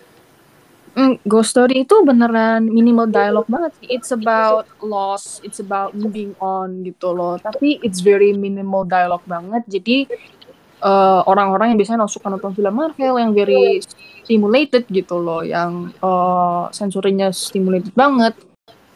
Mm, 0.94 1.18
Ghost 1.26 1.50
Story 1.50 1.82
itu 1.82 2.06
beneran 2.06 2.70
minimal 2.70 3.10
dialog 3.10 3.50
banget 3.50 3.74
sih. 3.82 3.98
It's 3.98 4.14
about 4.14 4.70
loss, 4.78 5.42
it's 5.42 5.58
about 5.58 5.90
moving 5.90 6.38
on 6.38 6.86
gitu 6.86 7.10
loh. 7.10 7.34
Tapi 7.34 7.82
it's 7.82 7.98
very 7.98 8.30
minimal 8.30 8.86
dialog 8.86 9.18
banget. 9.26 9.66
Jadi 9.66 10.06
orang 10.84 11.20
eh, 11.20 11.20
orang-orang 11.30 11.66
yang 11.72 11.78
biasanya 11.80 12.04
suka 12.06 12.28
nonton 12.28 12.52
film 12.52 12.74
Marvel 12.76 13.16
yang 13.16 13.32
very 13.32 13.80
stimulated 14.24 14.84
gitu 14.92 15.16
loh, 15.16 15.40
yang 15.40 15.92
uh, 16.04 16.68
sensorinya 16.72 17.32
stimulated 17.32 17.92
banget, 17.96 18.36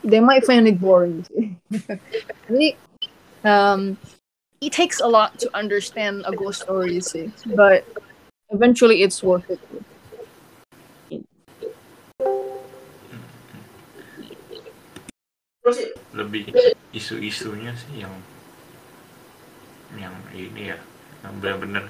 they 0.05 0.21
might 0.21 0.45
find 0.45 0.69
it 0.69 0.77
boring 0.77 1.25
sih. 1.33 1.57
Jadi 2.49 2.69
um, 3.45 3.97
it 4.61 4.73
takes 4.73 5.01
a 5.01 5.09
lot 5.09 5.37
to 5.41 5.49
understand 5.57 6.25
a 6.29 6.33
ghost 6.33 6.65
story 6.65 7.01
sih, 7.01 7.33
but 7.57 7.85
eventually 8.53 9.01
it's 9.01 9.25
worth 9.25 9.49
it. 9.49 9.61
lebih 16.17 16.49
isu-isunya 16.97 17.77
sih 17.77 18.01
yang 18.01 18.15
yang 20.01 20.17
ini 20.33 20.73
ya 20.73 20.79
bener-bener 21.23 21.85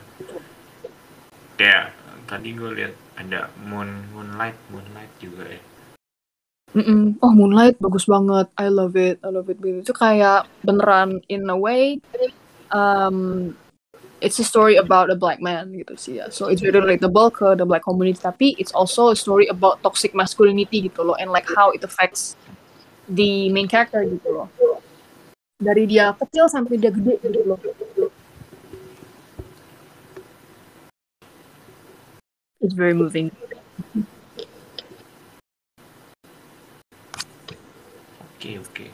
kayak 1.59 1.93
tadi 2.29 2.55
gue 2.55 2.70
lihat 2.76 2.95
ada 3.18 3.49
moon 3.66 3.89
moonlight 4.14 4.57
moonlight 4.70 5.12
juga 5.20 5.45
ya 5.49 5.62
Mm-mm. 6.76 7.16
Oh 7.24 7.33
Moonlight 7.33 7.81
bagus 7.81 8.05
banget, 8.05 8.53
I 8.61 8.68
love 8.68 8.93
it, 8.93 9.16
I 9.24 9.33
love 9.33 9.49
it. 9.49 9.57
Itu 9.57 9.97
kayak 9.97 10.45
beneran 10.61 11.24
in 11.33 11.49
a 11.49 11.57
way, 11.57 11.97
um, 12.68 13.57
it's 14.20 14.39
a 14.39 14.45
story 14.45 14.76
about 14.76 15.09
a 15.09 15.16
black 15.16 15.41
man 15.41 15.72
gitu 15.72 15.97
sih 15.97 16.20
ya. 16.20 16.29
So 16.29 16.53
it's 16.53 16.61
very 16.61 16.76
relatable 16.76 17.33
ke 17.33 17.57
the 17.57 17.64
black 17.64 17.89
community, 17.89 18.20
tapi 18.20 18.53
it's 18.61 18.76
also 18.76 19.09
a 19.14 19.16
story 19.16 19.49
about 19.49 19.81
toxic 19.81 20.12
masculinity 20.12 20.93
gitu 20.93 21.09
loh, 21.09 21.16
and 21.16 21.33
like 21.33 21.49
how 21.57 21.72
it 21.72 21.81
affects 21.81 22.37
the 23.09 23.49
main 23.49 23.64
character 23.64 24.05
gitu 24.05 24.29
loh. 24.29 24.53
Dari 25.59 25.89
dia 25.89 26.12
kecil 26.14 26.53
sampai 26.53 26.76
dia 26.76 26.93
gede 26.93 27.16
gitu 27.24 27.49
loh. 27.49 27.59
It's 32.59 32.74
very 32.74 32.90
moving. 32.90 33.30
Oke, 38.18 38.50
oke. 38.59 38.86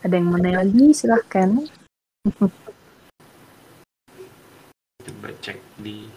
Ada 0.00 0.14
yang 0.16 0.28
mana 0.32 0.64
lagi? 0.64 0.96
Silahkan. 0.96 1.68
Coba 5.04 5.28
cek 5.44 5.60
di 5.84 6.08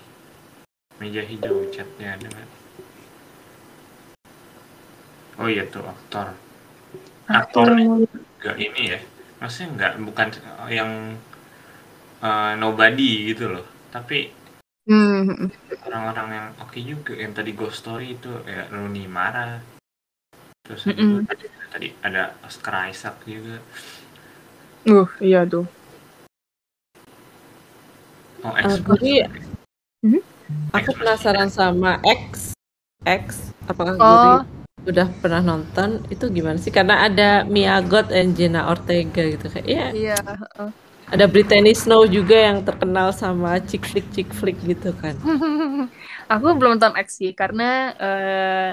meja 1.04 1.20
hijau 1.28 1.68
chatnya 1.76 2.16
ada 2.16 2.28
kan? 2.32 2.48
Oh 5.44 5.52
iya 5.52 5.68
tuh 5.68 5.84
aktor. 5.84 6.32
Aktor 7.28 7.76
juga 7.76 8.56
ini 8.56 8.96
ya. 8.96 9.00
Maksudnya 9.44 9.68
nggak 9.76 9.94
bukan 10.08 10.28
yang 10.72 11.20
uh, 12.22 12.54
nobody 12.58 13.34
gitu 13.34 13.52
loh. 13.52 13.66
Tapi 13.94 14.30
hmm. 14.90 15.52
orang-orang 15.86 16.28
yang 16.34 16.48
oke 16.62 16.72
okay 16.72 16.82
juga 16.84 17.14
yang 17.18 17.34
tadi 17.34 17.52
Ghost 17.54 17.84
Story 17.84 18.18
itu 18.18 18.32
ya 18.46 18.70
Rooney 18.72 19.06
Mara. 19.10 19.62
Terus 20.68 20.84
mm 20.84 20.96
-mm. 20.96 21.18
Tadi, 21.24 21.46
tadi 21.72 21.88
ada 22.04 22.36
Oscar 22.44 22.92
Isaac 22.92 23.24
juga. 23.24 23.64
Uh 24.88 25.08
iya 25.24 25.48
tuh. 25.48 25.68
Oh 28.46 28.54
X 28.54 28.68
uh, 28.68 28.80
jadi 28.96 29.28
uh, 30.06 30.22
aku 30.76 30.92
penasaran 30.96 31.50
sama 31.50 32.00
X 32.04 32.54
X 33.04 33.52
apakah 33.68 33.96
oh. 34.00 34.40
udah 34.84 35.08
pernah 35.24 35.44
nonton? 35.44 36.04
Itu 36.12 36.32
gimana 36.32 36.60
sih? 36.60 36.72
Karena 36.72 37.08
ada 37.08 37.44
Mia 37.48 37.80
Goth 37.84 38.12
dan 38.12 38.36
Jenna 38.36 38.68
Ortega 38.68 39.24
gitu 39.24 39.48
kayak 39.52 39.68
ya 39.68 39.88
iya 39.96 40.20
uh 40.60 40.87
ada 41.08 41.24
Brittany 41.24 41.72
Snow 41.72 42.04
juga 42.04 42.36
yang 42.36 42.60
terkenal 42.68 43.16
sama 43.16 43.64
chick 43.64 43.88
flick 43.88 44.08
chick 44.12 44.30
flick 44.36 44.60
gitu 44.68 44.92
kan. 45.00 45.16
aku 46.34 46.46
belum 46.60 46.76
nonton 46.76 47.00
X 47.00 47.24
sih 47.24 47.32
karena 47.32 47.96
uh, 47.96 48.70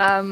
um, 0.00 0.30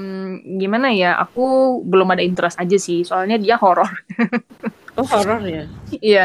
gimana 0.56 0.92
ya, 0.96 1.16
aku 1.20 1.80
belum 1.84 2.08
ada 2.16 2.24
interest 2.24 2.56
aja 2.56 2.76
sih. 2.80 3.04
Soalnya 3.04 3.36
dia 3.36 3.60
horor. 3.60 3.88
oh 5.00 5.04
horor 5.04 5.44
ya? 5.44 5.64
Iya, 6.00 6.24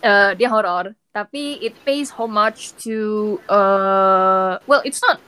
uh, 0.00 0.32
dia 0.32 0.48
horor. 0.48 0.96
Tapi 1.10 1.58
it 1.60 1.74
pays 1.82 2.08
homage 2.14 2.72
to, 2.86 3.36
uh, 3.50 4.62
well 4.64 4.80
it's 4.86 5.02
not 5.02 5.18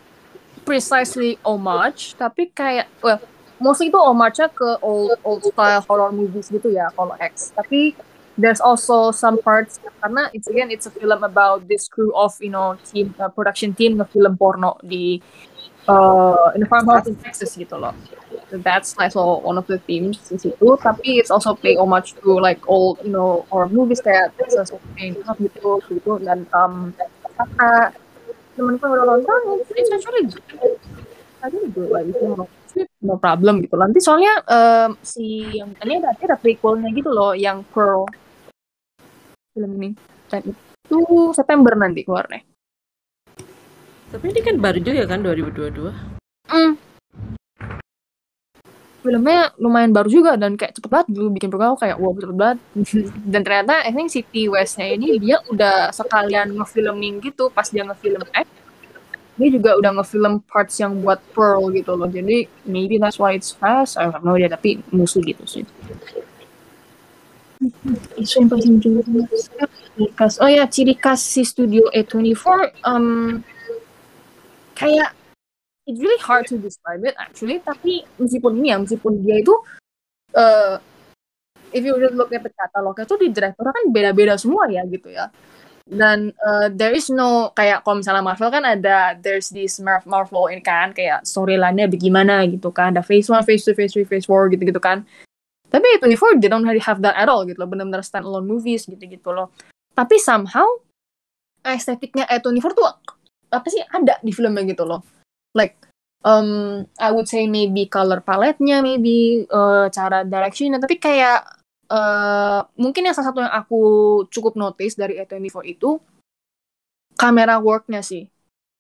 precisely 0.63 1.37
homage, 1.43 2.15
tapi 2.15 2.55
kayak, 2.55 2.87
well 3.03 3.19
mostly 3.59 3.91
itu 3.91 3.99
homage-nya 3.99 4.51
ke 4.51 4.79
old 4.83 5.19
old 5.27 5.43
style 5.43 5.83
horror 5.87 6.11
movies 6.15 6.49
gitu 6.49 6.71
ya 6.71 6.87
kalau 6.95 7.19
X. 7.19 7.51
Tapi 7.51 7.99
there's 8.39 8.61
also 8.61 9.13
some 9.13 9.37
parts 9.43 9.81
karena 10.01 10.31
it's 10.33 10.49
again 10.49 10.71
it's 10.71 10.87
a 10.87 10.93
film 10.93 11.21
about 11.25 11.69
this 11.69 11.89
crew 11.89 12.13
of 12.17 12.33
you 12.41 12.51
know 12.51 12.77
team 12.89 13.15
uh, 13.21 13.29
production 13.29 13.75
team 13.75 14.01
of 14.01 14.09
film 14.11 14.37
porno 14.37 14.77
di 14.81 15.21
uh, 15.89 16.53
in 16.57 16.65
farmhouse 16.67 17.07
in 17.09 17.17
Texas 17.17 17.57
gitu 17.57 17.77
loh. 17.77 17.95
That's 18.53 18.97
also 18.97 19.41
one 19.41 19.57
of 19.57 19.67
the 19.69 19.81
themes 19.85 20.21
di 20.29 20.37
situ. 20.41 20.69
Tapi 20.81 21.21
it's 21.21 21.33
also 21.33 21.57
pay 21.57 21.77
homage 21.77 22.17
to 22.21 22.37
like 22.41 22.61
old 22.69 23.01
you 23.05 23.13
know 23.13 23.45
horror 23.53 23.69
movies 23.69 24.01
kayak 24.01 24.33
Texas 24.41 24.73
Chainsaw 24.97 25.37
gitu 25.41 25.81
gitu 25.89 26.21
dan 26.25 26.49
um 26.57 26.93
kakak 27.37 27.97
temanku 28.57 28.85
udah 28.85 29.17
nonton 29.17 29.41
it's 29.77 29.93
actually 29.93 30.29
good. 30.29 30.77
Think 31.43 31.75
good 31.75 31.91
like 31.91 32.07
itu 32.07 32.49
no 33.03 33.19
problem 33.19 33.61
gitu. 33.61 33.75
Nanti 33.77 33.99
soalnya 33.99 34.41
um, 34.47 34.95
si 35.03 35.59
yang 35.59 35.75
ini 35.83 36.01
ada 36.01 36.15
ada 36.15 36.37
prequelnya 36.39 36.89
gitu 36.95 37.11
loh 37.11 37.35
yang 37.35 37.67
Pearl 37.75 38.07
film 39.53 39.71
ini. 39.79 39.91
Dan 40.33 40.41
itu 40.49 40.99
September 41.37 41.73
nanti 41.77 42.05
keluarnya. 42.05 42.43
Tapi 44.13 44.29
ini 44.29 44.41
kan 44.45 44.57
baru 44.61 44.79
juga 44.81 45.09
kan 45.09 45.25
2022 45.25 45.89
mm. 46.53 46.73
filmnya 49.03 49.51
lumayan 49.59 49.91
baru 49.91 50.07
juga 50.07 50.39
dan 50.39 50.55
kayak 50.55 50.79
cepet 50.79 50.87
banget 50.93 51.09
dulu 51.11 51.35
bikin 51.35 51.49
program 51.51 51.75
kayak 51.81 51.97
wow 51.97 52.13
cepet 52.13 52.37
banget. 52.37 52.59
Dan 53.33 53.41
ternyata 53.43 53.83
I 53.83 53.91
think 53.91 54.13
City 54.13 54.47
Westnya 54.53 54.95
ini 54.95 55.17
dia 55.19 55.41
udah 55.49 55.91
sekalian 55.91 56.55
ngefilming 56.55 57.25
gitu 57.25 57.51
pas 57.51 57.67
dia 57.67 57.83
ngefilm 57.83 58.23
X 58.31 58.47
dia 59.41 59.49
juga 59.49 59.81
udah 59.81 59.97
ngefilm 59.97 60.45
parts 60.45 60.77
yang 60.77 61.01
buat 61.01 61.19
Pearl 61.33 61.73
gitu 61.73 61.97
loh. 61.97 62.07
Jadi 62.07 62.47
maybe 62.69 63.01
that's 63.01 63.19
why 63.19 63.35
it's 63.35 63.51
fast 63.51 63.99
I 63.99 64.07
don't 64.07 64.23
know 64.23 64.39
dia 64.39 64.53
tapi 64.53 64.85
musuh 64.93 65.25
gitu 65.25 65.43
sih 65.49 65.65
juga 68.81 69.01
ciri 69.95 70.09
khas. 70.17 70.35
Oh 70.43 70.51
ya 70.51 70.65
ciri 70.67 70.95
khas 70.99 71.21
si 71.23 71.43
studio 71.47 71.87
A24 71.93 72.47
um, 72.87 73.41
kayak 74.75 75.15
it's 75.87 76.01
really 76.01 76.21
hard 76.23 76.47
to 76.49 76.59
describe 76.59 77.03
it 77.05 77.15
actually. 77.19 77.63
Tapi 77.63 78.03
meskipun 78.19 78.59
ini 78.59 78.75
ya 78.75 78.77
meskipun 78.81 79.23
dia 79.23 79.43
itu 79.43 79.55
uh, 80.35 80.81
if 81.71 81.83
you 81.85 81.95
really 81.95 82.17
look 82.17 82.33
at 82.35 82.43
the 82.43 82.53
catalognya 82.53 83.05
tuh 83.07 83.19
di 83.21 83.31
direktur 83.31 83.69
kan 83.69 83.85
beda-beda 83.95 84.35
semua 84.41 84.67
ya 84.67 84.83
gitu 84.89 85.13
ya. 85.13 85.31
Dan 85.83 86.31
uh, 86.47 86.71
there 86.71 86.95
is 86.95 87.11
no 87.11 87.51
kayak 87.53 87.83
kalau 87.83 88.01
misalnya 88.01 88.23
Marvel 88.23 88.55
kan 88.55 88.65
ada 88.65 89.19
there's 89.19 89.51
this 89.51 89.83
Marvel 89.83 90.47
ini 90.49 90.63
kan 90.63 90.95
kayak 90.95 91.27
storyline-nya 91.27 91.91
bagaimana 91.91 92.47
gitu 92.47 92.71
kan. 92.71 92.95
Ada 92.95 93.03
phase 93.03 93.29
one, 93.29 93.43
phase 93.43 93.67
two, 93.67 93.75
phase 93.75 93.93
three, 93.93 94.07
phase 94.07 94.25
four 94.25 94.47
gitu-gitu 94.49 94.79
kan 94.79 95.05
tapi 95.73 95.89
24 96.05 96.37
they 96.37 96.53
don't 96.53 96.69
really 96.69 96.85
have 96.85 97.01
that 97.01 97.17
at 97.17 97.33
all 97.33 97.49
gitu 97.49 97.57
loh. 97.57 97.71
Benar-benar 97.73 98.05
stand 98.05 98.29
alone 98.29 98.45
movies 98.45 98.85
gitu-gitu 98.85 99.33
loh. 99.33 99.49
Tapi 99.97 100.21
somehow 100.21 100.69
estetiknya 101.65 102.29
A24 102.29 102.69
tuh 102.77 102.87
apa 103.49 103.67
sih 103.73 103.81
ada 103.81 104.21
di 104.21 104.37
filmnya 104.37 104.69
gitu 104.69 104.85
loh. 104.85 105.01
Like 105.57 105.81
um 106.29 106.85
I 107.01 107.09
would 107.09 107.25
say 107.25 107.49
maybe 107.49 107.89
color 107.89 108.21
palette-nya 108.21 108.85
maybe 108.85 109.49
uh, 109.49 109.89
cara 109.89 110.29
direction 110.29 110.77
tapi 110.77 111.01
kayak 111.01 111.41
uh, 111.89 112.69
mungkin 112.77 113.09
yang 113.09 113.17
salah 113.17 113.33
satu 113.33 113.41
yang 113.41 113.53
aku 113.57 113.83
cukup 114.29 114.61
notice 114.61 115.01
dari 115.01 115.17
A24 115.25 115.57
itu 115.73 115.97
kamera 117.17 117.57
work-nya 117.57 118.05
sih. 118.05 118.29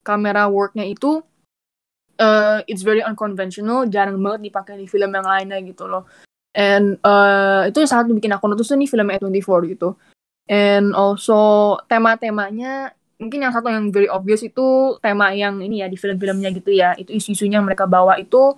Kamera 0.05 0.45
work-nya 0.45 0.85
itu 0.85 1.25
uh, 2.21 2.61
it's 2.69 2.85
very 2.85 3.01
unconventional 3.01 3.89
jarang 3.89 4.21
banget 4.21 4.53
dipakai 4.53 4.77
di 4.77 4.85
film 4.85 5.09
yang 5.09 5.25
lainnya 5.25 5.57
gitu 5.65 5.89
loh 5.89 6.05
and 6.53 7.01
uh, 7.05 7.69
itu 7.69 7.81
yang 7.83 7.91
sangat 7.91 8.13
bikin 8.13 8.33
aku 8.33 8.49
notice 8.49 8.73
nih 8.73 8.89
film 8.89 9.09
A24 9.09 9.51
gitu. 9.73 9.97
And 10.49 10.93
also 10.93 11.79
tema-temanya 11.89 12.93
mungkin 13.17 13.47
yang 13.47 13.55
satu 13.55 13.71
yang 13.71 13.95
very 13.95 14.11
obvious 14.11 14.43
itu 14.43 14.99
tema 14.99 15.31
yang 15.33 15.63
ini 15.63 15.81
ya 15.81 15.89
di 15.89 15.97
film-filmnya 15.97 16.53
gitu 16.53 16.71
ya. 16.73 16.93
Itu 16.97 17.13
isu-isunya 17.13 17.61
mereka 17.65 17.89
bawa 17.89 18.21
itu 18.21 18.57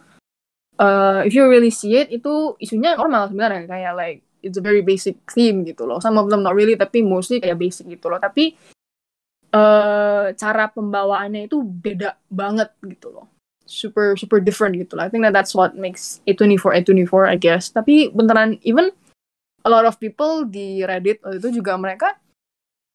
uh, 0.81 1.21
if 1.23 1.33
you 1.33 1.47
really 1.47 1.71
see 1.71 1.95
it 1.95 2.11
itu 2.11 2.59
isunya 2.59 2.99
normal 2.99 3.31
sebenarnya. 3.31 3.71
Kayak 3.71 3.93
like 3.95 4.19
it's 4.43 4.59
a 4.59 4.65
very 4.65 4.83
basic 4.83 5.23
theme 5.31 5.63
gitu 5.63 5.87
loh. 5.87 6.03
Some 6.03 6.19
of 6.19 6.27
them 6.29 6.43
not 6.43 6.59
really 6.59 6.75
tapi 6.75 7.05
mostly 7.07 7.39
kayak 7.39 7.61
basic 7.61 7.87
gitu 7.87 8.11
loh. 8.11 8.19
Tapi 8.19 8.57
uh, 9.55 10.35
cara 10.35 10.65
pembawaannya 10.73 11.47
itu 11.47 11.63
beda 11.63 12.19
banget 12.27 12.75
gitu 12.83 13.15
loh 13.15 13.34
super 13.65 14.17
super 14.17 14.39
different 14.41 14.77
gitu 14.77 14.97
loh 14.97 15.05
I 15.05 15.11
think 15.11 15.25
that 15.25 15.33
that's 15.33 15.57
what 15.57 15.77
makes 15.77 16.21
A24 16.29 16.85
A24 16.85 17.33
I 17.33 17.37
guess. 17.41 17.73
Tapi 17.73 18.13
beneran 18.13 18.61
even 18.63 18.93
a 19.65 19.71
lot 19.73 19.89
of 19.89 19.97
people 19.97 20.45
di 20.45 20.85
Reddit 20.85 21.25
itu 21.25 21.61
juga 21.61 21.75
mereka 21.81 22.17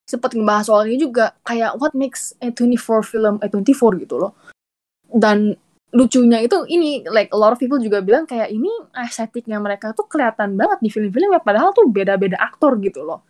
sempat 0.10 0.34
ngebahas 0.34 0.66
soal 0.70 0.90
ini 0.90 0.98
juga. 1.02 1.38
Kayak 1.46 1.78
what 1.78 1.94
makes 1.94 2.34
A24 2.42 3.06
film 3.06 3.36
A24 3.42 3.82
gitu 4.02 4.16
loh. 4.18 4.34
Dan 5.10 5.58
lucunya 5.90 6.46
itu 6.46 6.58
ini 6.70 7.02
like 7.10 7.34
a 7.34 7.38
lot 7.38 7.50
of 7.50 7.58
people 7.58 7.82
juga 7.82 8.06
bilang 8.06 8.30
kayak 8.30 8.54
ini 8.54 8.70
estetiknya 8.94 9.58
mereka 9.58 9.90
tuh 9.98 10.06
kelihatan 10.06 10.54
banget 10.54 10.78
di 10.86 10.90
film-film 10.94 11.34
ya 11.34 11.42
padahal 11.42 11.74
tuh 11.74 11.90
beda-beda 11.90 12.38
aktor 12.38 12.78
gitu 12.78 13.02
loh 13.02 13.26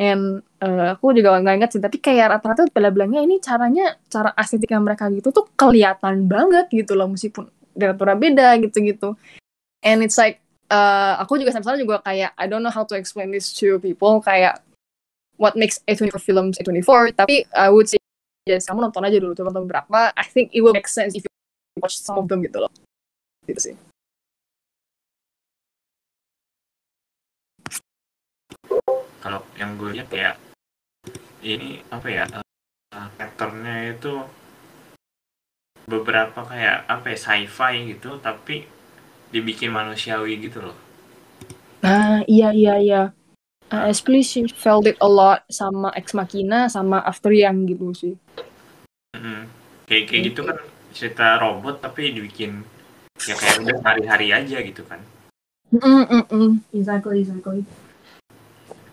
and 0.00 0.40
uh, 0.64 0.96
aku 0.96 1.12
juga 1.12 1.36
nggak 1.36 1.56
inget 1.60 1.70
sih 1.76 1.82
tapi 1.84 2.00
kayak 2.00 2.40
rata-rata 2.40 2.64
pada 2.72 2.88
bilangnya 2.88 3.20
ini 3.20 3.36
caranya 3.36 4.00
cara 4.08 4.32
estetiknya 4.32 4.80
mereka 4.80 5.12
gitu 5.12 5.28
tuh 5.28 5.44
kelihatan 5.60 6.24
banget 6.24 6.72
gitu 6.72 6.96
loh 6.96 7.12
meskipun 7.12 7.52
direkturnya 7.76 8.16
beda 8.16 8.48
gitu-gitu. 8.64 9.12
And 9.84 10.00
it's 10.00 10.16
like 10.16 10.40
uh, 10.72 11.20
aku 11.20 11.36
juga 11.36 11.52
sama 11.52 11.76
juga 11.76 12.00
kayak 12.00 12.32
I 12.40 12.48
don't 12.48 12.64
know 12.64 12.72
how 12.72 12.88
to 12.88 12.96
explain 12.96 13.28
this 13.28 13.52
to 13.60 13.76
people 13.76 14.24
kayak 14.24 14.64
what 15.36 15.52
makes 15.52 15.84
A24 15.84 16.16
films 16.24 16.56
A24 16.64 17.12
tapi 17.12 17.44
I 17.52 17.68
would 17.68 17.92
say 17.92 18.00
yes 18.48 18.64
kamu 18.72 18.88
nonton 18.88 19.04
aja 19.04 19.20
dulu 19.20 19.36
nonton 19.36 19.68
berapa. 19.68 20.16
I 20.16 20.24
think 20.24 20.56
it 20.56 20.64
will 20.64 20.72
make 20.72 20.88
sense 20.88 21.12
if 21.12 21.28
you 21.28 21.32
watch 21.76 22.00
some 22.00 22.16
of 22.16 22.24
them 22.24 22.40
gitu 22.40 22.56
loh. 22.56 22.72
Gitu 23.44 23.60
sih 23.60 23.89
kalau 29.20 29.40
yang 29.58 29.76
gue 29.76 30.00
lihat 30.00 30.08
ya 30.12 30.30
ini 31.44 31.80
apa 31.88 32.06
ya 32.08 32.24
uh, 32.30 33.08
aktornya 33.18 33.96
itu 33.96 34.24
beberapa 35.88 36.46
kayak 36.46 36.86
apa 36.86 37.12
ya 37.12 37.18
sci-fi 37.18 37.90
gitu 37.96 38.20
tapi 38.22 38.68
dibikin 39.30 39.72
manusiawi 39.72 40.38
gitu 40.38 40.62
loh 40.62 40.76
nah 41.80 42.20
iya 42.28 42.52
iya 42.52 42.76
iya 42.78 43.02
Uh, 43.70 43.86
especially 43.86 44.26
she 44.26 44.42
felt 44.50 44.82
it 44.90 44.98
a 44.98 45.06
lot 45.06 45.46
sama 45.46 45.94
Ex 45.94 46.10
Machina 46.10 46.66
sama 46.66 47.06
After 47.06 47.30
Yang 47.30 47.56
gitu 47.70 47.86
sih. 47.94 48.14
Mm-hmm. 49.14 49.40
Kayak 49.86 50.04
kayak 50.10 50.22
gitu 50.26 50.40
kan 50.42 50.58
cerita 50.90 51.38
robot 51.38 51.78
tapi 51.78 52.10
dibikin 52.10 52.66
ya 53.22 53.38
kayak 53.38 53.62
udah 53.62 53.78
hari-hari 53.86 54.34
aja 54.34 54.58
gitu 54.66 54.82
kan. 54.90 54.98
Mm 55.70 56.02
mm 56.02 56.24
mm 56.34 56.52
exactly 56.74 57.22
exactly. 57.22 57.62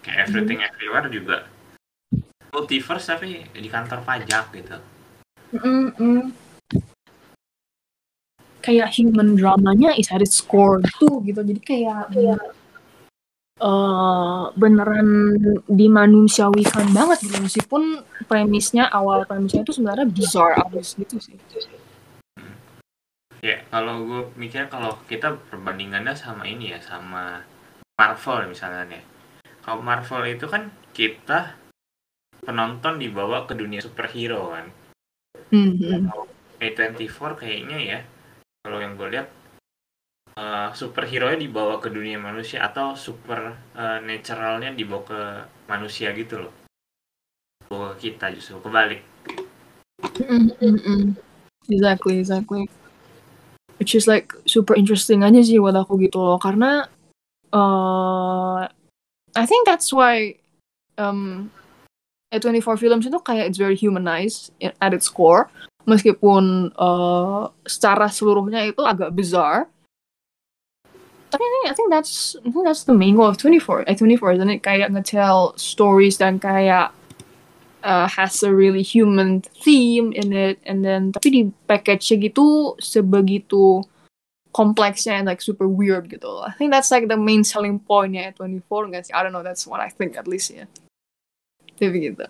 Kayak 0.08 0.32
everything 0.32 0.60
mm. 0.64 0.68
everywhere 0.72 1.08
juga 1.12 1.38
multiverse 2.56 3.12
tapi 3.12 3.44
di 3.52 3.70
kantor 3.70 4.00
pajak 4.08 4.46
gitu. 4.56 4.78
Mm 5.60 5.92
mm. 6.00 6.24
Kayak 8.64 8.96
human 8.96 9.36
dramanya 9.36 9.92
is 10.00 10.08
at 10.08 10.24
its 10.24 10.40
core 10.40 10.80
tuh 10.96 11.20
gitu 11.28 11.44
jadi 11.44 11.60
kayak 11.60 12.04
yeah 12.16 12.40
uh, 13.62 14.54
beneran 14.54 15.38
dimanusiawikan 15.66 16.94
banget 16.94 17.26
gitu 17.26 17.38
meskipun 17.42 18.02
premisnya 18.30 18.90
awal 18.90 19.26
premisnya 19.26 19.66
itu 19.66 19.74
sebenarnya 19.78 20.08
bizarre 20.10 20.58
abis 20.66 20.98
gitu 20.98 21.18
sih. 21.18 21.38
Ya 23.46 23.62
kalau 23.70 24.02
gue 24.02 24.22
mikir 24.34 24.66
kalau 24.68 24.98
kita 25.06 25.38
perbandingannya 25.54 26.18
sama 26.18 26.50
ini 26.50 26.74
ya 26.74 26.80
sama 26.82 27.46
Marvel 27.98 28.50
misalnya 28.50 28.98
nih. 28.98 29.04
Kalau 29.68 29.84
Marvel 29.84 30.32
itu 30.32 30.48
kan 30.48 30.72
kita 30.96 31.60
penonton 32.40 32.96
dibawa 32.96 33.44
ke 33.44 33.52
dunia 33.52 33.84
superhero 33.84 34.56
kan. 34.56 34.72
Mm 35.52 35.72
-hmm. 35.76 36.02
A24 36.64 37.20
kayaknya 37.36 37.78
ya 37.78 38.00
kalau 38.64 38.84
yang 38.84 39.00
gue 39.00 39.08
lihat 39.14 39.28
uh, 40.38 40.70
superhero 40.74 41.32
nya 41.32 41.40
dibawa 41.40 41.80
ke 41.80 41.88
dunia 41.88 42.20
manusia 42.20 42.66
atau 42.66 42.94
super 43.00 43.56
uh, 43.78 44.00
naturalnya 44.04 44.74
dibawa 44.74 45.02
ke 45.08 45.22
manusia 45.70 46.12
gitu 46.14 46.48
loh 46.48 46.54
bawa 47.68 47.96
ke 47.96 48.12
kita 48.12 48.32
justru 48.36 48.60
kebalik 48.60 49.02
mm 50.20 50.52
-mm. 50.60 51.02
exactly 51.72 52.20
exactly 52.20 52.68
which 53.80 53.96
is 53.96 54.10
like 54.10 54.34
super 54.44 54.74
interesting 54.76 55.24
aja 55.24 55.40
sih 55.40 55.62
buat 55.62 55.76
aku 55.80 55.96
gitu 56.04 56.20
loh 56.20 56.40
karena 56.42 56.88
uh, 57.56 58.66
I 59.38 59.46
think 59.46 59.70
that's 59.70 59.94
why 59.94 60.42
um, 60.98 61.54
A24 62.34 62.82
films 62.82 63.06
itu 63.06 63.20
kayak 63.22 63.54
it's 63.54 63.62
very 63.62 63.78
humanized 63.78 64.50
at 64.60 64.92
its 64.98 65.08
core. 65.08 65.48
Meskipun 65.88 66.76
uh, 66.76 67.48
secara 67.64 68.12
seluruhnya 68.12 68.68
itu 68.68 68.84
agak 68.84 69.16
bizarre 69.16 69.72
tapi 71.28 71.44
I 71.68 71.74
think 71.76 71.92
that's 71.92 72.36
I 72.40 72.50
think 72.52 72.64
that's 72.64 72.88
the 72.88 72.96
main 72.96 73.16
goal 73.16 73.28
of 73.28 73.38
24 73.38 73.84
eh 73.88 73.96
24 73.96 74.40
isn't 74.40 74.50
it? 74.50 74.64
Kayak 74.64 74.92
ngetell 74.96 75.60
stories 75.60 76.18
dan 76.18 76.40
kayak 76.40 76.96
uh, 77.84 78.08
has 78.08 78.40
a 78.44 78.52
really 78.54 78.82
human 78.82 79.44
theme 79.44 80.16
in 80.16 80.32
it. 80.32 80.64
And 80.64 80.88
then 80.88 81.12
tapi 81.12 81.28
di 81.30 81.42
package 81.68 82.16
gitu 82.16 82.80
sebegitu 82.80 83.84
kompleksnya 84.58 85.22
and 85.22 85.30
like 85.30 85.38
super 85.46 85.70
weird 85.70 86.10
gitu 86.10 86.42
I 86.42 86.58
think 86.58 86.74
that's 86.74 86.90
like 86.90 87.06
the 87.06 87.20
main 87.20 87.46
selling 87.46 87.78
point 87.78 88.18
ya 88.18 88.34
24 88.34 88.90
nggak 88.90 89.14
I 89.14 89.22
don't 89.22 89.30
know 89.38 89.46
that's 89.46 89.70
what 89.70 89.78
I 89.78 89.94
think 89.94 90.18
at 90.18 90.26
least 90.26 90.50
ya 90.50 90.66
tapi 91.78 92.10
gitu 92.10 92.26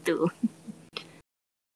tuh. 0.00 0.30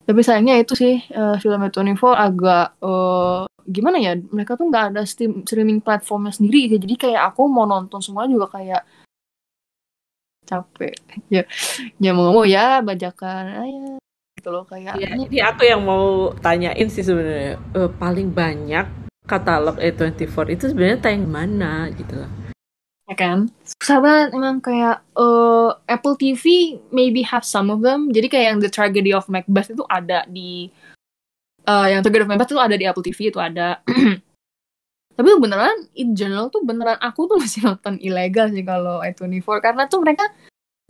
Tapi 0.05 0.21
sayangnya 0.21 0.61
itu 0.61 0.77
sih 0.77 1.01
uh, 1.17 1.41
film 1.41 1.65
24 1.65 1.97
agak 2.13 2.67
uh, 2.85 3.49
gimana 3.65 3.97
ya 3.97 4.13
mereka 4.21 4.53
tuh 4.61 4.69
nggak 4.69 4.93
ada 4.93 5.03
steam, 5.09 5.41
streaming 5.49 5.81
platformnya 5.81 6.37
sendiri 6.37 6.69
sih 6.69 6.77
jadi 6.77 6.95
kayak 7.01 7.23
aku 7.33 7.49
mau 7.49 7.65
nonton 7.65 8.05
semua 8.05 8.29
juga 8.29 8.53
kayak 8.53 8.85
capek. 10.45 10.95
Ya 11.33 11.43
ya 11.99 12.11
mau 12.13 12.31
ngomong 12.31 12.47
ya 12.47 12.81
bajakan 12.85 13.65
aja. 13.65 13.97
Gitu 14.39 14.49
loh 14.53 14.65
kayak 14.69 15.01
ya, 15.01 15.09
ini 15.17 15.41
aku 15.41 15.65
yang 15.65 15.83
mau 15.83 16.31
tanyain 16.39 16.89
sih 16.89 17.03
sebenarnya. 17.03 17.57
Uh, 17.73 17.89
paling 17.89 18.31
banyak 18.31 18.87
katalog 19.25 19.81
A24 19.81 20.37
itu 20.53 20.65
sebenarnya 20.71 20.99
tayang 21.01 21.27
mana 21.27 21.89
gitu 21.97 22.21
loh. 22.21 22.31
Ya 23.05 23.15
kan? 23.21 23.53
Susah 23.65 24.01
banget 24.01 24.29
emang 24.33 24.65
kayak 24.65 25.05
uh, 25.17 25.77
Apple 25.85 26.17
TV 26.17 26.77
maybe 26.89 27.21
have 27.21 27.45
some 27.45 27.69
of 27.69 27.85
them. 27.85 28.09
Jadi 28.13 28.33
kayak 28.33 28.47
yang 28.49 28.59
The 28.65 28.71
Tragedy 28.73 29.13
of 29.13 29.29
Macbeth 29.29 29.73
itu 29.73 29.85
ada 29.89 30.25
di 30.25 30.73
uh, 31.69 31.87
yang 31.89 32.01
Tragedy 32.01 32.25
of 32.25 32.31
Macbeth 32.33 32.53
itu 32.53 32.61
ada 32.61 32.77
di 32.77 32.85
Apple 32.89 33.05
TV 33.05 33.29
itu 33.29 33.41
ada 33.41 33.85
tapi 35.15 35.27
tuh 35.31 35.41
beneran 35.43 35.79
in 35.95 36.19
general 36.19 36.51
tuh 36.51 36.63
beneran 36.67 36.99
aku 36.99 37.31
tuh 37.31 37.39
masih 37.39 37.63
nonton 37.67 37.99
ilegal 38.03 38.51
sih 38.51 38.67
kalau 38.67 38.99
A24 39.03 39.49
karena 39.63 39.87
tuh 39.87 40.03
mereka 40.03 40.27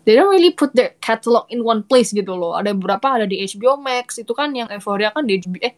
they 0.04 0.16
don't 0.16 0.30
really 0.32 0.52
put 0.52 0.72
their 0.76 0.96
catalog 1.00 1.48
in 1.48 1.64
one 1.64 1.82
place 1.84 2.12
gitu 2.12 2.36
loh. 2.36 2.54
Ada 2.56 2.76
beberapa 2.76 3.16
ada 3.20 3.24
di 3.24 3.40
HBO 3.40 3.80
Max 3.80 4.20
itu 4.20 4.32
kan 4.36 4.52
yang 4.52 4.68
Euphoria 4.68 5.10
kan 5.10 5.24
di 5.24 5.40
HBO, 5.40 5.58
eh 5.64 5.74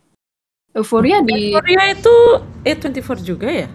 Euphoria 0.77 1.23
di 1.23 1.55
Korea 1.55 1.83
itu 1.95 2.15
A24 2.67 3.09
juga 3.23 3.49
ya? 3.49 3.69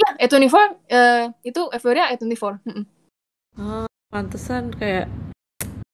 ya 0.00 0.10
A24 0.26 0.56
eh, 0.88 1.24
itu 1.46 1.60
Euphoria 1.70 2.10
A24. 2.16 2.64
Mm-mm. 2.64 2.84
Oh, 3.60 3.86
pantesan 4.08 4.72
kayak 4.74 5.06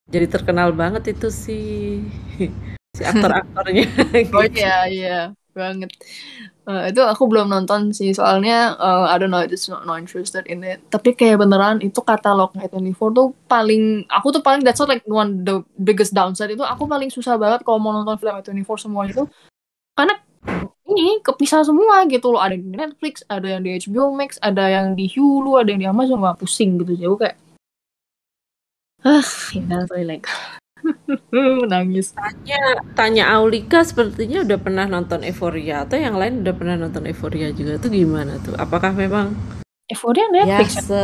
jadi 0.07 0.31
terkenal 0.31 0.71
banget 0.71 1.19
itu 1.19 1.29
si 1.29 1.59
si 2.97 3.03
aktor-aktornya. 3.03 3.85
Oh 4.33 4.43
gitu. 4.47 4.63
iya 4.63 4.79
iya 4.87 5.21
banget. 5.57 5.89
Eh, 6.69 6.93
itu 6.93 7.01
aku 7.01 7.25
belum 7.25 7.49
nonton 7.49 7.97
sih 7.97 8.13
soalnya 8.13 8.77
eh, 8.77 9.05
I 9.09 9.17
don't 9.17 9.33
know 9.33 9.41
it's 9.41 9.73
not, 9.73 9.89
not 9.89 9.97
interested 9.97 10.45
in 10.53 10.61
it. 10.61 10.85
Tapi 10.93 11.17
kayak 11.17 11.41
beneran 11.41 11.81
itu 11.81 12.05
katalog 12.05 12.53
A24 12.53 13.01
tuh 13.17 13.33
paling 13.49 14.05
aku 14.13 14.37
tuh 14.37 14.43
paling 14.45 14.61
that's 14.61 14.77
not 14.77 14.93
like 14.93 15.01
one 15.09 15.41
the 15.49 15.65
biggest 15.81 16.13
downside 16.13 16.53
itu 16.53 16.61
aku 16.61 16.85
paling 16.85 17.09
susah 17.09 17.41
banget 17.41 17.65
kalau 17.65 17.81
mau 17.81 17.97
nonton 17.97 18.21
film 18.21 18.37
A24 18.37 18.71
semua 18.77 19.09
itu 19.09 19.25
karena 19.97 20.21
ini 20.87 21.19
kepisah 21.25 21.67
semua 21.67 22.07
gitu 22.07 22.31
loh 22.31 22.41
ada 22.41 22.55
di 22.55 22.69
Netflix 22.69 23.25
ada 23.27 23.59
yang 23.59 23.63
di 23.65 23.75
HBO 23.81 24.15
Max 24.15 24.39
ada 24.39 24.71
yang 24.71 24.95
di 24.95 25.11
Hulu 25.11 25.59
ada 25.59 25.75
yang 25.75 25.81
di 25.83 25.89
Amazon 25.89 26.23
wah 26.23 26.37
pusing 26.39 26.79
gitu 26.83 26.95
jadi 26.95 27.09
aku 27.11 27.19
kayak 27.25 27.37
ah 29.07 29.29
ya 29.55 29.79
sorry 29.87 30.05
like 30.07 30.27
nangis 31.73 32.15
Tanya 32.15 32.61
tanya 32.95 33.25
Aulika 33.35 33.83
sepertinya 33.83 34.43
udah 34.43 34.59
pernah 34.61 34.85
nonton 34.87 35.23
Euphoria 35.27 35.85
atau 35.85 35.99
yang 35.99 36.17
lain 36.17 36.43
udah 36.47 36.55
pernah 36.55 36.77
nonton 36.79 37.07
Euphoria 37.07 37.51
juga 37.51 37.79
tuh 37.81 37.91
gimana 37.93 38.39
tuh? 38.43 38.55
Apakah 38.57 38.95
memang 38.95 39.35
Euphoria 39.87 40.27
ya 40.27 40.31
Netflix 40.33 40.87
se 40.87 41.03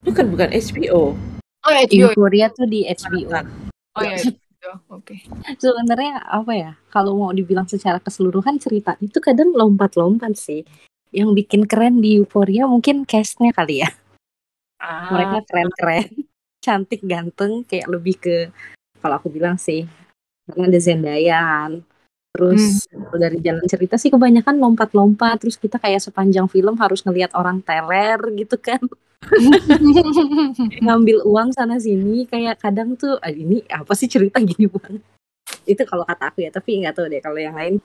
bukan 0.00 0.26
bukan 0.32 0.48
HBO. 0.50 1.14
oh 1.60 1.70
ya 1.70 1.82
HBO 1.86 2.08
Euphoria 2.10 2.46
tuh 2.50 2.66
di 2.66 2.88
HBO. 2.88 3.30
oh 3.98 4.02
ya 4.02 4.16
oke 4.92 5.16
Sebenarnya 5.56 6.20
apa 6.20 6.52
ya? 6.52 6.72
Kalau 6.92 7.16
mau 7.16 7.32
dibilang 7.32 7.64
secara 7.64 7.96
keseluruhan 7.96 8.60
cerita 8.60 8.96
itu 9.00 9.16
kadang 9.22 9.56
lompat-lompat 9.56 10.36
sih. 10.36 10.62
Yang 11.10 11.42
bikin 11.42 11.62
keren 11.66 11.98
di 11.98 12.22
Euphoria 12.22 12.68
mungkin 12.70 13.02
castnya 13.08 13.50
kali 13.50 13.82
ya. 13.82 13.90
ah 14.78 15.10
Mereka 15.10 15.36
keren-keren, 15.48 16.06
cantik, 16.60 17.00
ganteng, 17.02 17.64
kayak 17.66 17.88
lebih 17.88 18.16
ke 18.20 18.36
kalau 19.00 19.16
aku 19.16 19.32
bilang 19.32 19.56
sih 19.56 19.88
karena 20.46 20.68
ada 20.68 20.80
Zendaya 20.80 21.38
kan. 21.40 21.72
Terus 22.30 22.86
kalau 22.88 23.18
dari 23.18 23.38
jalan 23.42 23.66
cerita 23.66 23.98
sih 23.98 24.10
kebanyakan 24.12 24.62
lompat-lompat. 24.62 25.42
Terus 25.42 25.58
kita 25.58 25.82
kayak 25.82 25.98
sepanjang 25.98 26.46
film 26.46 26.78
harus 26.78 27.02
ngelihat 27.02 27.34
orang 27.34 27.58
teler 27.64 28.18
gitu 28.38 28.54
kan. 28.60 28.78
Ngambil 30.84 31.26
uang 31.26 31.50
sana 31.52 31.76
sini 31.76 32.24
kayak 32.24 32.62
kadang 32.62 32.96
tuh 32.96 33.18
"Ah, 33.20 33.34
ini 33.34 33.66
apa 33.68 33.92
sih 33.98 34.06
cerita 34.08 34.38
gini 34.40 34.70
banget. 34.70 35.02
Itu 35.66 35.82
kalau 35.84 36.06
kata 36.06 36.30
aku 36.32 36.46
ya, 36.46 36.50
tapi 36.54 36.80
nggak 36.80 36.94
tahu 36.96 37.06
deh 37.10 37.20
kalau 37.20 37.38
yang 37.38 37.56
lain. 37.58 37.82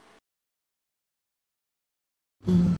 Hmm. 2.46 2.78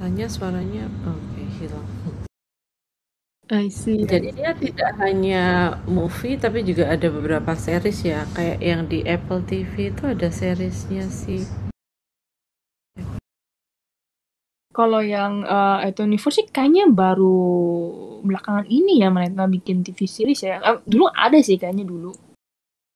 Tanya 0.00 0.32
suaranya 0.32 0.88
oke 1.04 1.44
hilang. 1.60 1.84
I 3.52 3.68
see 3.68 4.00
Jadi 4.08 4.32
dia 4.32 4.56
tidak 4.56 4.96
hanya 4.96 5.76
movie 5.84 6.40
tapi 6.40 6.64
juga 6.64 6.88
ada 6.88 7.12
beberapa 7.12 7.52
series 7.52 8.08
ya. 8.08 8.24
Kayak 8.32 8.58
yang 8.64 8.82
di 8.88 9.04
Apple 9.04 9.44
TV 9.44 9.92
itu 9.92 10.08
ada 10.08 10.32
seriesnya 10.32 11.04
sih. 11.04 11.44
Kalau 14.72 15.04
yang 15.04 15.44
eh 15.44 15.92
A24 15.92 16.24
sih 16.32 16.46
kayaknya 16.48 16.88
baru 16.88 17.36
belakangan 18.24 18.72
ini 18.72 19.04
ya 19.04 19.12
mereka 19.12 19.44
bikin 19.52 19.84
TV 19.84 20.08
series 20.08 20.48
ya. 20.48 20.64
Eh, 20.64 20.80
dulu 20.88 21.12
ada 21.12 21.36
sih 21.44 21.60
kayaknya 21.60 21.84
dulu. 21.84 22.16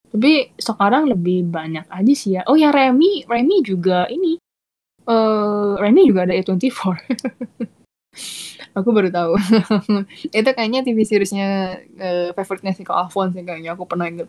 Tapi 0.08 0.56
sekarang 0.56 1.04
lebih 1.12 1.52
banyak 1.52 1.84
aja 1.84 2.14
sih 2.16 2.40
ya. 2.40 2.48
Oh 2.48 2.56
ya 2.56 2.72
Remy, 2.72 3.28
Remy 3.28 3.60
juga 3.60 4.08
ini. 4.08 4.40
Eh 5.04 5.72
Remy 5.80 6.02
juga 6.08 6.24
ada 6.24 6.34
A24. 6.34 6.80
Aku 8.78 8.90
baru 8.90 9.10
tahu. 9.10 9.32
itu 10.38 10.50
kayaknya 10.50 10.82
TV 10.82 10.98
seriesnya 11.06 11.78
eh, 11.98 12.30
favoritnya 12.34 12.74
si 12.74 12.82
Kak 12.82 13.06
Alphonse 13.06 13.38
ya, 13.38 13.46
kayaknya 13.46 13.70
aku 13.78 13.86
pernah 13.86 14.10
inget. 14.10 14.26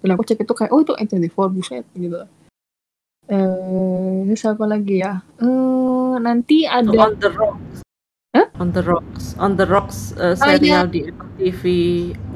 Dan 0.00 0.16
aku 0.16 0.24
cek 0.24 0.40
itu 0.44 0.54
kayak 0.56 0.72
oh 0.72 0.80
itu 0.80 0.96
A24 0.96 1.36
buset 1.52 1.84
gitu. 1.92 2.24
Eh 3.28 4.24
terus 4.32 4.44
apa 4.48 4.64
lagi 4.64 5.04
ya? 5.04 5.20
Eh 5.40 6.12
nanti 6.24 6.64
ada 6.64 6.88
On 6.88 7.14
the 7.20 7.30
Rocks. 7.36 7.84
Hah? 8.32 8.48
On 8.56 8.68
the 8.72 8.80
Rocks. 8.80 9.24
On 9.36 9.52
the 9.60 9.68
Rocks 9.68 10.16
uh, 10.16 10.32
Oh, 10.32 10.48
iya. 10.48 10.56
serial 10.56 10.84
di 10.88 11.00
Apple 11.12 11.28
TV 11.36 11.62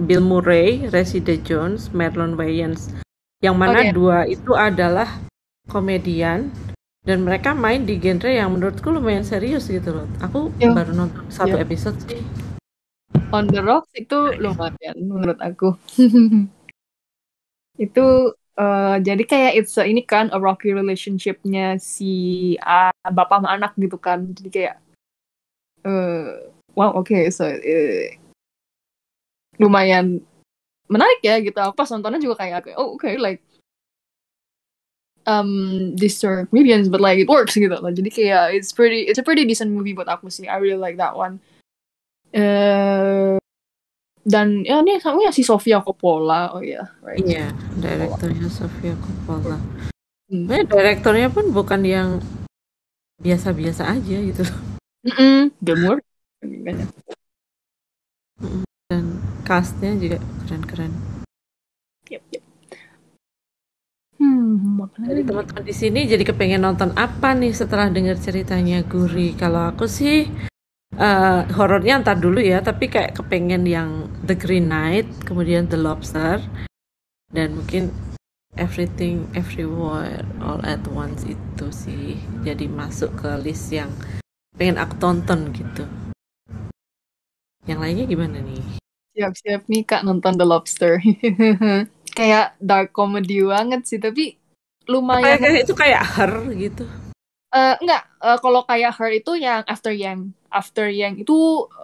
Bill 0.04 0.20
Murray, 0.20 0.84
Resida 0.92 1.40
Jones, 1.40 1.88
Marlon 1.96 2.36
Wayans. 2.36 2.92
Yang 3.40 3.56
mana 3.56 3.80
Oke. 3.80 3.92
dua 3.96 4.18
itu 4.28 4.52
adalah 4.52 5.08
komedian 5.72 6.52
dan 7.06 7.22
mereka 7.22 7.54
main 7.54 7.86
di 7.86 8.02
genre 8.02 8.26
yang 8.26 8.50
menurutku 8.50 8.90
lumayan 8.90 9.22
serius 9.22 9.70
gitu 9.70 9.94
loh. 9.94 10.06
Aku 10.18 10.50
Iya. 10.58 10.74
baru 10.74 10.92
nonton 10.92 11.22
satu 11.30 11.54
Iya. 11.54 11.62
episode 11.62 11.96
sih. 12.02 12.18
On 13.30 13.46
the 13.46 13.62
Rocks 13.62 13.94
itu 13.94 14.18
lumayan 14.42 14.96
menurut 14.98 15.38
aku. 15.38 15.78
itu 17.78 18.06
eh, 18.56 18.96
jadi 19.04 19.22
kayak 19.22 19.52
it's 19.54 19.76
a- 19.76 19.86
ini 19.86 20.02
kan 20.02 20.32
a 20.34 20.38
rocky 20.40 20.72
relationship-nya 20.72 21.78
si 21.78 22.12
ah, 22.58 22.90
bapak 23.04 23.38
sama 23.44 23.54
anak 23.54 23.72
gitu 23.78 23.96
kan. 24.02 24.26
Jadi 24.34 24.48
kayak 24.50 24.74
eh 25.86 26.50
wow 26.74 26.90
oke 26.98 27.14
so 27.30 27.46
eh, 27.46 28.18
lumayan 29.62 30.18
menarik 30.90 31.22
ya 31.22 31.38
gitu. 31.38 31.54
Aku 31.62 31.78
pas 31.78 31.86
nontonnya 31.94 32.18
juga 32.18 32.42
kayak 32.42 32.66
kayak, 32.66 32.78
oh 32.82 32.98
oke 32.98 33.06
like 33.20 33.42
um 35.26 35.50
these 35.98 36.18
comedians 36.22 36.86
but 36.88 37.02
like 37.02 37.18
it 37.18 37.28
works 37.28 37.58
gitu 37.58 37.70
loh. 37.70 37.92
Jadi 37.92 38.08
kayak 38.10 38.54
it's 38.54 38.70
pretty 38.70 39.06
it's 39.10 39.18
a 39.18 39.26
pretty 39.26 39.42
decent 39.44 39.74
movie 39.74 39.92
buat 39.92 40.06
aku 40.06 40.30
sih. 40.30 40.46
I 40.46 40.58
really 40.62 40.80
like 40.80 40.96
that 40.96 41.14
one. 41.18 41.42
Eh 42.30 43.36
dan 44.26 44.66
ya 44.66 44.82
ini 44.82 44.98
sama 44.98 45.22
ya 45.22 45.30
si 45.30 45.46
Sofia 45.46 45.78
Coppola 45.78 46.50
oh 46.50 46.58
ya 46.58 46.82
right 46.98 47.22
Iya, 47.22 47.54
direkturnya 47.78 48.50
Sofia 48.50 48.98
Coppola. 48.98 49.54
Hmm. 50.26 50.50
Sebenarnya 50.50 50.66
direkturnya 50.66 51.28
pun 51.30 51.54
bukan 51.54 51.80
yang 51.86 52.08
biasa-biasa 53.22 53.86
aja 53.86 54.16
gitu 54.18 54.42
loh. 54.42 54.58
Mm-mm, 55.06 55.54
Demur 55.62 56.02
banyak 56.42 56.90
Dan 58.90 59.22
castnya 59.46 59.94
juga 59.94 60.18
keren-keren. 60.46 60.90
yep, 62.10 62.22
yep. 62.30 62.45
Hmm 64.46 64.78
Dari 65.02 65.22
teman-teman 65.26 65.64
di 65.66 65.74
sini 65.74 66.06
jadi 66.06 66.22
kepengen 66.22 66.62
nonton 66.62 66.94
apa 66.94 67.34
nih 67.34 67.50
setelah 67.50 67.90
dengar 67.90 68.14
ceritanya 68.14 68.86
Guri? 68.86 69.34
Kalau 69.34 69.74
aku 69.74 69.90
sih 69.90 70.30
eh 70.96 71.40
horornya 71.58 72.00
ntar 72.00 72.22
dulu 72.22 72.38
ya, 72.38 72.62
tapi 72.62 72.86
kayak 72.86 73.18
kepengen 73.18 73.66
yang 73.66 74.06
The 74.22 74.38
Green 74.38 74.70
Knight, 74.70 75.10
kemudian 75.26 75.66
The 75.66 75.76
Lobster, 75.76 76.38
dan 77.34 77.58
mungkin 77.58 77.90
Everything 78.56 79.28
Everywhere 79.36 80.24
All 80.40 80.62
at 80.64 80.86
Once 80.88 81.26
itu 81.28 81.66
sih 81.68 82.16
jadi 82.46 82.70
masuk 82.70 83.12
ke 83.20 83.30
list 83.42 83.68
yang 83.74 83.90
pengen 84.56 84.80
aku 84.80 84.94
tonton 84.96 85.52
gitu. 85.52 85.84
Yang 87.66 87.78
lainnya 87.82 88.04
gimana 88.06 88.38
nih? 88.40 88.86
siap-siap 89.16 89.64
nih 89.72 89.82
kak 89.88 90.04
nonton 90.04 90.36
The 90.36 90.44
Lobster 90.44 91.00
kayak 92.16 92.56
dark 92.56 92.96
comedy 92.96 93.44
banget 93.44 93.84
sih 93.84 94.00
tapi 94.00 94.40
lumayan 94.88 95.36
Kayak 95.36 95.68
itu 95.68 95.74
kayak 95.76 96.02
her 96.16 96.32
gitu. 96.56 96.88
Eh, 97.56 97.74
enggak 97.78 98.02
eh, 98.20 98.38
kalau 98.42 98.66
kayak 98.66 98.92
Her 98.98 99.10
itu 99.16 99.32
yang 99.38 99.62
After 99.64 99.94
Yang 99.94 100.34
After 100.50 100.86
Yang 100.90 101.24
itu 101.24 101.36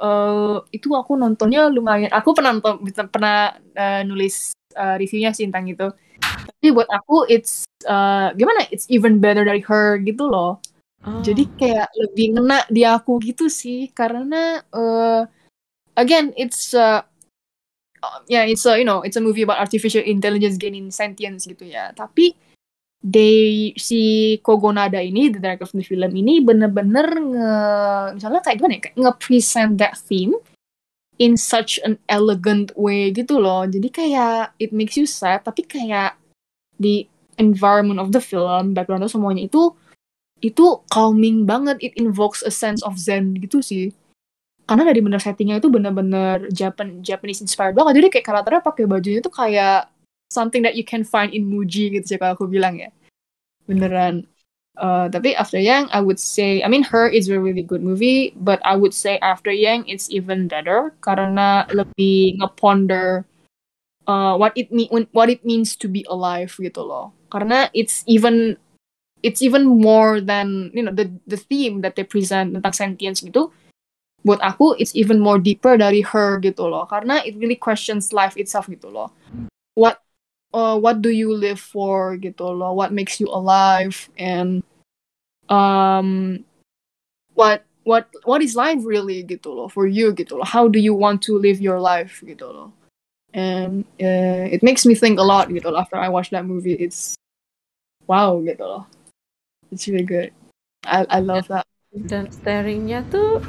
eh 0.02 0.56
itu 0.74 0.88
aku 0.92 1.16
nontonnya 1.16 1.70
lumayan. 1.70 2.10
Aku 2.12 2.34
pernah 2.36 2.58
nonton 2.58 2.82
pernah 3.08 3.56
eh, 3.72 4.02
nulis 4.04 4.52
eh, 4.74 4.94
reviewnya 4.98 5.30
sih 5.32 5.48
tentang 5.48 5.70
itu. 5.70 5.88
Tapi 6.22 6.68
buat 6.74 6.90
aku 6.90 7.24
it's 7.30 7.64
eh, 7.86 8.28
gimana? 8.34 8.68
It's 8.68 8.90
even 8.92 9.22
better 9.22 9.46
dari 9.46 9.62
Her 9.62 10.02
gitu 10.02 10.28
loh. 10.28 10.58
Oh, 11.02 11.18
jadi 11.18 11.50
kayak 11.58 11.88
lebih 11.98 12.38
ngena 12.38 12.62
di 12.70 12.82
aku 12.84 13.16
gitu 13.22 13.48
sih. 13.48 13.88
Karena 13.94 14.60
eh 14.60 15.22
again 15.96 16.36
it's 16.36 16.76
uh, 16.76 17.00
yeah 18.26 18.42
it's 18.42 18.66
a, 18.66 18.78
you 18.78 18.84
know 18.84 19.02
it's 19.02 19.16
a 19.16 19.22
movie 19.22 19.42
about 19.42 19.58
artificial 19.62 20.02
intelligence 20.02 20.58
gaining 20.58 20.90
sentience 20.90 21.46
gitu 21.46 21.66
ya. 21.66 21.94
Tapi 21.94 22.34
they 23.02 23.74
si 23.74 24.38
Kogonada 24.46 25.02
ini 25.02 25.26
the 25.34 25.42
director 25.42 25.66
of 25.66 25.74
the 25.74 25.82
film 25.82 26.14
ini 26.14 26.38
bener-bener 26.38 27.06
nge 27.18 27.50
misalnya 28.14 28.40
kayak 28.46 28.56
gimana 28.62 28.74
ya 28.78 28.82
nge-present 28.94 29.72
that 29.74 29.98
theme 29.98 30.34
in 31.18 31.34
such 31.34 31.82
an 31.82 31.98
elegant 32.06 32.70
way 32.78 33.10
gitu 33.10 33.42
loh. 33.42 33.66
Jadi 33.66 33.88
kayak 33.90 34.54
it 34.62 34.70
makes 34.70 34.94
you 34.94 35.06
sad 35.06 35.42
tapi 35.42 35.66
kayak 35.66 36.14
di 36.78 37.06
environment 37.42 37.98
of 37.98 38.14
the 38.14 38.22
film 38.22 38.74
background 38.74 39.06
semuanya 39.10 39.46
itu 39.50 39.74
itu 40.42 40.82
calming 40.90 41.46
banget. 41.46 41.78
It 41.82 41.94
invokes 41.98 42.42
a 42.42 42.50
sense 42.54 42.82
of 42.82 42.98
zen 42.98 43.38
gitu 43.38 43.62
sih 43.62 43.94
karena 44.72 44.88
dari 44.88 45.04
bener 45.04 45.20
settingnya 45.20 45.60
itu 45.60 45.68
bener-bener 45.68 46.48
Japan 46.48 47.04
Japanese 47.04 47.44
inspired 47.44 47.76
banget 47.76 48.00
jadi 48.00 48.08
kayak 48.08 48.24
karakternya 48.24 48.64
pakai 48.64 48.84
bajunya 48.88 49.20
itu 49.20 49.28
kayak 49.28 49.92
something 50.32 50.64
that 50.64 50.72
you 50.72 50.80
can 50.80 51.04
find 51.04 51.36
in 51.36 51.44
Muji 51.44 51.92
gitu 51.92 52.16
sih 52.16 52.16
kalau 52.16 52.32
aku 52.32 52.48
bilang 52.48 52.80
ya 52.80 52.88
beneran 53.68 54.24
Uh, 54.72 55.04
tapi 55.12 55.36
After 55.36 55.60
Yang, 55.60 55.92
I 55.92 56.00
would 56.00 56.16
say, 56.16 56.64
I 56.64 56.68
mean, 56.72 56.80
Her 56.80 57.04
is 57.04 57.28
a 57.28 57.36
really 57.36 57.60
good 57.60 57.84
movie, 57.84 58.32
but 58.40 58.56
I 58.64 58.72
would 58.72 58.96
say 58.96 59.20
After 59.20 59.52
Yang, 59.52 59.84
it's 59.84 60.08
even 60.08 60.48
better 60.48 60.96
karena 61.04 61.68
lebih 61.68 62.40
ngeponder 62.40 63.28
uh, 64.08 64.32
what 64.40 64.56
it 64.56 64.72
mean 64.72 64.88
what 65.12 65.28
it 65.28 65.44
means 65.44 65.76
to 65.76 65.92
be 65.92 66.08
alive 66.08 66.56
gitu 66.56 66.80
loh. 66.80 67.12
Karena 67.28 67.68
it's 67.76 68.00
even 68.08 68.56
it's 69.20 69.44
even 69.44 69.68
more 69.68 70.24
than 70.24 70.72
you 70.72 70.80
know 70.80 70.92
the 70.96 71.12
the 71.28 71.36
theme 71.36 71.84
that 71.84 71.92
they 71.92 72.08
present 72.08 72.56
tentang 72.56 72.72
sentience 72.72 73.20
gitu. 73.20 73.52
Buat 74.22 74.38
aku, 74.38 74.78
it's 74.78 74.94
even 74.94 75.18
more 75.18 75.38
deeper 75.38 75.74
dari 75.74 76.02
Her 76.02 76.38
gitu 76.38 76.70
loh. 76.70 76.86
Karena 76.86 77.18
it 77.26 77.34
really 77.38 77.58
questions 77.58 78.14
life 78.14 78.38
itself 78.38 78.70
gitu 78.70 78.86
loh. 78.86 79.10
What 79.74 79.98
uh, 80.54 80.78
what 80.78 81.02
do 81.02 81.10
you 81.10 81.34
live 81.34 81.58
for 81.58 82.14
gitu 82.16 82.46
loh? 82.54 82.72
What 82.72 82.94
makes 82.94 83.18
you 83.18 83.26
alive? 83.26 84.08
And 84.14 84.62
um 85.50 86.44
what 87.34 87.66
what 87.82 88.06
what 88.24 88.42
is 88.42 88.54
life 88.54 88.78
really 88.86 89.24
gitu 89.26 89.50
loh 89.50 89.68
for 89.68 89.86
you 89.86 90.14
gitu 90.14 90.38
loh? 90.38 90.46
How 90.46 90.68
do 90.68 90.78
you 90.78 90.94
want 90.94 91.22
to 91.26 91.34
live 91.34 91.58
your 91.58 91.82
life 91.82 92.22
gitu 92.22 92.46
loh? 92.46 92.70
And 93.32 93.88
uh, 93.96 94.44
it 94.52 94.62
makes 94.62 94.84
me 94.84 94.94
think 94.94 95.18
a 95.18 95.26
lot 95.26 95.48
gitu 95.48 95.66
loh 95.72 95.80
after 95.80 95.96
I 95.96 96.12
watch 96.12 96.30
that 96.30 96.44
movie. 96.44 96.76
It's 96.76 97.16
wow 98.06 98.38
gitu 98.44 98.62
loh. 98.62 98.84
It's 99.72 99.88
really 99.88 100.06
good. 100.06 100.30
I 100.84 101.08
I 101.08 101.18
love 101.24 101.48
that. 101.48 101.66
Dan 101.92 102.28
starringnya 102.32 103.04
tuh 103.12 103.40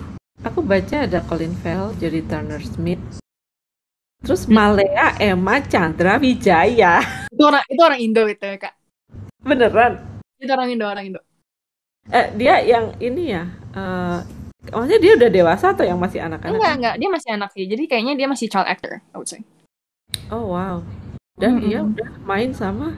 aku 0.43 0.59
baca 0.61 1.07
ada 1.07 1.19
Colin 1.25 1.55
Farrell 1.59 1.95
jadi 1.99 2.19
Turner 2.27 2.61
Smith 2.61 3.23
Terus 4.23 4.47
Malea 4.47 5.19
Emma 5.19 5.59
Chandra 5.67 6.15
Wijaya. 6.15 7.03
Itu 7.27 7.43
orang 7.43 7.63
itu 7.67 7.81
orang 7.83 7.99
Indo 7.99 8.23
itu 8.23 8.39
ya 8.39 8.55
kak. 8.55 8.73
Beneran? 9.43 9.99
Itu 10.39 10.47
orang 10.55 10.71
Indo 10.71 10.87
orang 10.87 11.03
Indo. 11.11 11.19
Eh 12.07 12.31
dia 12.39 12.63
yang 12.63 12.95
ini 13.03 13.35
ya. 13.35 13.43
Uh, 13.75 14.23
maksudnya 14.71 14.99
dia 15.03 15.11
udah 15.19 15.27
dewasa 15.27 15.75
atau 15.75 15.83
yang 15.83 15.99
masih 15.99 16.23
anak-anak? 16.23 16.55
Enggak 16.55 16.73
enggak 16.79 16.95
dia 17.03 17.09
masih 17.11 17.29
anak 17.35 17.49
sih. 17.51 17.67
Jadi 17.67 17.83
kayaknya 17.83 18.15
dia 18.15 18.27
masih 18.31 18.47
child 18.47 18.63
actor, 18.71 19.03
I 19.11 19.15
would 19.19 19.27
say. 19.27 19.43
Oh 20.31 20.55
wow. 20.55 20.79
Dan 21.35 21.59
mm-hmm. 21.59 21.67
dia 21.67 21.79
udah 21.83 22.09
main 22.23 22.55
sama 22.55 22.95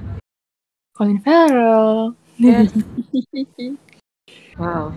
Colin 0.94 1.18
Farrell. 1.26 2.14
Yes. 2.38 2.70
wow. 4.62 4.94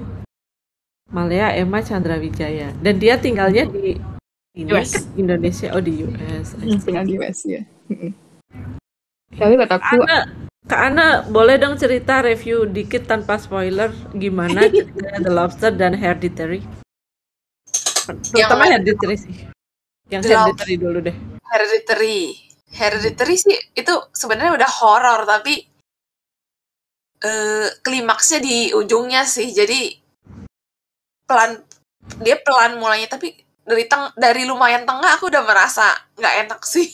Malea 1.09 1.56
Emma 1.56 1.80
Chandra 1.80 2.20
Wijaya. 2.20 2.72
Dan 2.78 3.00
dia 3.00 3.16
tinggalnya 3.16 3.64
di 3.68 3.96
ini 4.59 4.70
US. 4.74 5.06
Indonesia. 5.14 5.72
Oh 5.72 5.82
di 5.82 6.02
US 6.02 6.59
hmm, 6.59 6.82
tinggal 6.82 7.04
di 7.06 7.14
US 7.20 7.38
ya 7.46 7.62
tapi 9.38 9.54
kataku 9.54 10.02
Ana, 10.02 10.18
Kak 10.66 10.80
Ana 10.92 11.06
boleh 11.30 11.56
dong 11.62 11.78
cerita 11.78 12.20
review 12.20 12.66
dikit 12.66 13.06
tanpa 13.06 13.38
spoiler 13.38 13.94
gimana 14.12 14.66
The 15.24 15.30
Lobster 15.30 15.70
dan 15.70 15.94
Hereditary? 15.94 16.61
Terutama 18.09 18.66
yang 18.66 18.82
Hereditary 18.82 19.16
sih. 19.16 19.34
Yang 20.11 20.22
The 20.26 20.34
Hereditary 20.34 20.74
dulu 20.76 20.98
deh. 21.06 21.16
Hereditary. 21.46 22.20
Hereditary 22.68 23.36
sih 23.38 23.56
itu 23.72 23.94
sebenarnya 24.12 24.52
udah 24.59 24.70
horor 24.82 25.20
tapi 25.24 25.64
uh, 27.24 27.68
klimaksnya 27.80 28.38
di 28.42 28.56
ujungnya 28.74 29.24
sih. 29.24 29.54
Jadi 29.54 30.07
pelan 31.28 31.60
dia 32.24 32.40
pelan 32.40 32.80
mulainya 32.80 33.12
tapi 33.12 33.36
dari 33.68 33.84
teng 33.84 34.08
dari 34.16 34.48
lumayan 34.48 34.88
tengah 34.88 35.20
aku 35.20 35.28
udah 35.28 35.44
merasa 35.44 35.92
nggak 36.16 36.34
enak 36.48 36.60
sih. 36.64 36.88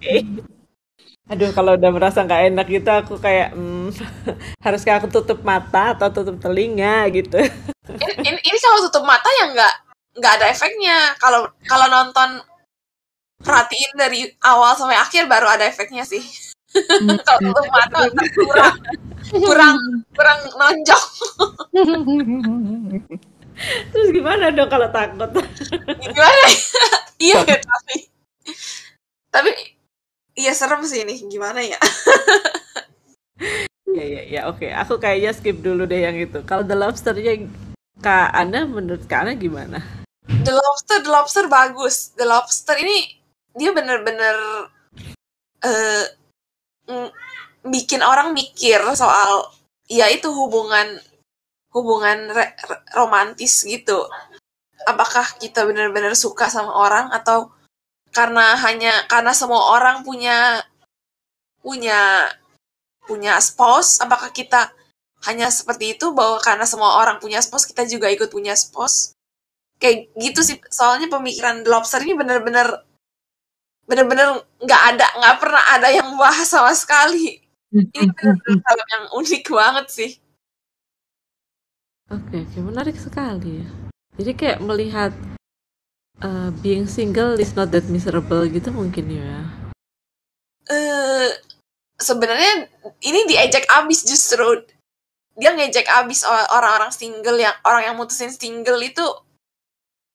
okay. 0.00 0.24
Aduh 1.30 1.54
kalau 1.54 1.78
udah 1.78 1.90
merasa 1.94 2.26
nggak 2.26 2.42
enak 2.50 2.66
gitu 2.66 2.90
aku 2.90 3.14
kayak 3.22 3.54
hmm, 3.54 3.94
haruskah 4.64 4.98
aku 4.98 5.06
tutup 5.12 5.46
mata 5.46 5.94
atau 5.94 6.10
tutup 6.10 6.42
telinga 6.42 7.06
gitu. 7.14 7.38
ini, 8.02 8.12
ini, 8.26 8.38
ini 8.42 8.58
kalau 8.58 8.88
tutup 8.88 9.06
mata 9.06 9.28
ya 9.38 9.54
nggak 9.54 9.74
nggak 10.18 10.32
ada 10.40 10.46
efeknya. 10.50 11.14
Kalau 11.22 11.46
kalau 11.68 11.86
nonton 11.86 12.42
perhatiin 13.44 13.94
dari 13.94 14.26
awal 14.42 14.74
sampai 14.74 14.98
akhir 14.98 15.30
baru 15.30 15.46
ada 15.54 15.68
efeknya 15.68 16.02
sih. 16.02 16.24
kalau 17.26 17.40
tutup 17.50 17.66
mata 17.70 17.98
kurang 18.34 18.78
kurang 19.30 19.78
kurang 20.16 20.40
nonjok. 20.58 21.02
Terus 23.92 24.08
gimana 24.10 24.50
dong 24.50 24.70
kalau 24.72 24.88
takut? 24.90 25.30
gimana? 26.00 26.44
iya 27.20 27.44
tapi 27.44 27.94
tapi 29.30 29.50
iya 30.34 30.56
serem 30.56 30.80
sih 30.82 31.04
ini 31.04 31.20
gimana 31.28 31.60
ya? 31.60 31.76
ya 33.90 34.04
ya 34.04 34.22
ya 34.24 34.40
oke 34.48 34.64
okay. 34.64 34.70
aku 34.72 34.96
kayaknya 34.96 35.30
skip 35.36 35.60
dulu 35.60 35.86
deh 35.86 36.00
yang 36.02 36.16
itu. 36.16 36.42
Kalau 36.42 36.64
The 36.64 36.76
Lobsternya 36.76 37.46
Kak 38.00 38.32
Anda 38.32 38.64
menurut 38.64 39.04
Kak 39.04 39.28
Anda 39.28 39.36
gimana? 39.36 39.78
The 40.24 40.54
Lobster 40.56 40.98
The 41.04 41.10
Lobster 41.12 41.44
bagus. 41.46 42.16
The 42.16 42.24
Lobster 42.24 42.76
ini 42.80 43.20
dia 43.52 43.74
bener-bener 43.74 44.36
uh, 45.66 46.04
bikin 47.64 48.00
orang 48.00 48.32
mikir 48.32 48.80
soal 48.96 49.52
ya 49.90 50.08
itu 50.08 50.30
hubungan 50.30 51.00
hubungan 51.74 52.30
re- 52.34 52.56
romantis 52.96 53.62
gitu. 53.66 54.06
Apakah 54.88 55.36
kita 55.36 55.68
benar-benar 55.68 56.16
suka 56.16 56.48
sama 56.48 56.72
orang 56.72 57.12
atau 57.12 57.52
karena 58.10 58.58
hanya 58.64 59.06
karena 59.06 59.30
semua 59.36 59.76
orang 59.76 60.02
punya 60.02 60.64
punya 61.60 62.30
punya 63.04 63.38
spouse? 63.42 64.00
Apakah 64.00 64.32
kita 64.32 64.72
hanya 65.28 65.52
seperti 65.52 66.00
itu 66.00 66.16
bahwa 66.16 66.40
karena 66.40 66.64
semua 66.64 66.96
orang 66.96 67.20
punya 67.20 67.38
spouse 67.44 67.68
kita 67.68 67.84
juga 67.86 68.08
ikut 68.08 68.32
punya 68.32 68.56
spouse? 68.56 69.12
Kayak 69.78 70.10
gitu 70.16 70.40
sih. 70.42 70.56
Soalnya 70.72 71.12
pemikiran 71.12 71.62
lobster 71.68 72.00
ini 72.02 72.16
benar-benar 72.16 72.88
benar-benar 73.84 74.46
nggak 74.62 74.82
ada 74.94 75.06
nggak 75.18 75.36
pernah 75.42 75.64
ada 75.74 75.88
yang 75.90 76.14
bahas 76.14 76.46
sama 76.46 76.70
sekali 76.78 77.49
ini 77.70 78.10
benar-benar 78.10 78.60
film 78.62 78.86
yang 78.90 79.04
unik 79.14 79.44
banget 79.50 79.86
sih 79.90 80.12
Oke, 82.10 82.42
okay, 82.42 82.58
menarik 82.58 82.98
sekali 82.98 83.62
ya. 83.62 83.68
Jadi 84.18 84.34
kayak 84.34 84.58
melihat 84.66 85.14
uh, 86.18 86.50
being 86.58 86.90
single 86.90 87.38
is 87.38 87.54
not 87.54 87.70
that 87.70 87.86
miserable 87.86 88.42
gitu 88.50 88.74
mungkin 88.74 89.14
ya. 89.14 89.46
Eh 90.66 90.74
uh, 90.74 91.30
sebenarnya 92.02 92.66
ini 93.06 93.30
diejek 93.30 93.62
abis 93.70 94.02
justru 94.02 94.66
dia 95.38 95.54
ngejek 95.54 95.86
abis 95.86 96.26
orang-orang 96.26 96.90
single 96.90 97.38
yang 97.38 97.54
orang 97.62 97.86
yang 97.86 97.94
mutusin 97.94 98.34
single 98.34 98.82
itu 98.82 99.06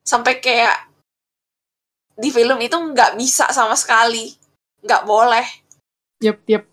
sampai 0.04 0.44
kayak 0.44 0.92
di 2.20 2.28
film 2.28 2.60
itu 2.60 2.76
nggak 2.76 3.16
bisa 3.16 3.48
sama 3.56 3.80
sekali 3.80 4.36
nggak 4.84 5.08
boleh. 5.08 5.48
Yep, 6.20 6.44
yep. 6.52 6.68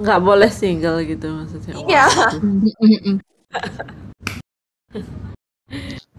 Nggak 0.00 0.20
boleh 0.24 0.48
single 0.48 1.04
gitu 1.04 1.28
maksudnya. 1.28 1.76
Iya. 1.84 2.08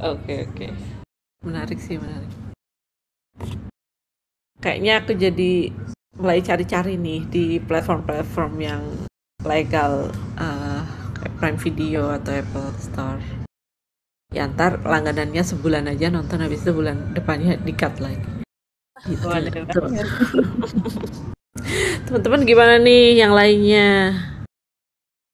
Oke 0.02 0.50
oke. 0.50 0.68
Menarik 1.46 1.78
sih 1.78 2.02
menarik. 2.02 2.32
Kayaknya 4.58 4.94
aku 4.98 5.12
jadi 5.14 5.70
mulai 6.18 6.42
cari-cari 6.42 6.98
nih 6.98 7.22
di 7.30 7.46
platform-platform 7.62 8.54
yang 8.58 8.82
legal 9.46 10.10
uh, 10.42 10.82
kayak 11.18 11.34
Prime 11.38 11.60
Video 11.62 12.10
atau 12.18 12.34
Apple 12.34 12.70
Store. 12.82 13.22
Ya 14.34 14.50
ntar 14.50 14.82
langganannya 14.82 15.46
sebulan 15.46 15.86
aja 15.92 16.10
nonton 16.10 16.42
habis 16.42 16.66
itu 16.66 16.74
bulan 16.74 17.14
depannya 17.14 17.62
di-cut 17.62 18.02
lagi. 18.02 18.42
Gitu. 19.06 19.28
Teman-teman 22.08 22.48
gimana 22.48 22.76
nih 22.80 23.22
yang 23.22 23.36
lainnya? 23.36 24.16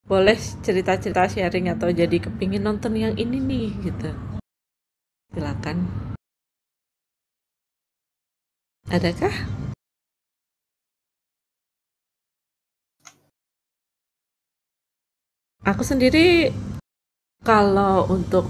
boleh 0.07 0.39
cerita-cerita 0.39 1.27
sharing 1.27 1.67
atau 1.67 1.91
jadi 1.91 2.15
kepingin 2.15 2.63
nonton 2.63 2.95
yang 2.95 3.11
ini 3.19 3.43
nih 3.43 3.67
gitu. 3.91 4.09
Silakan. 5.35 5.83
Adakah? 8.87 9.35
Aku 15.67 15.83
sendiri 15.83 16.55
kalau 17.43 18.07
untuk 18.07 18.47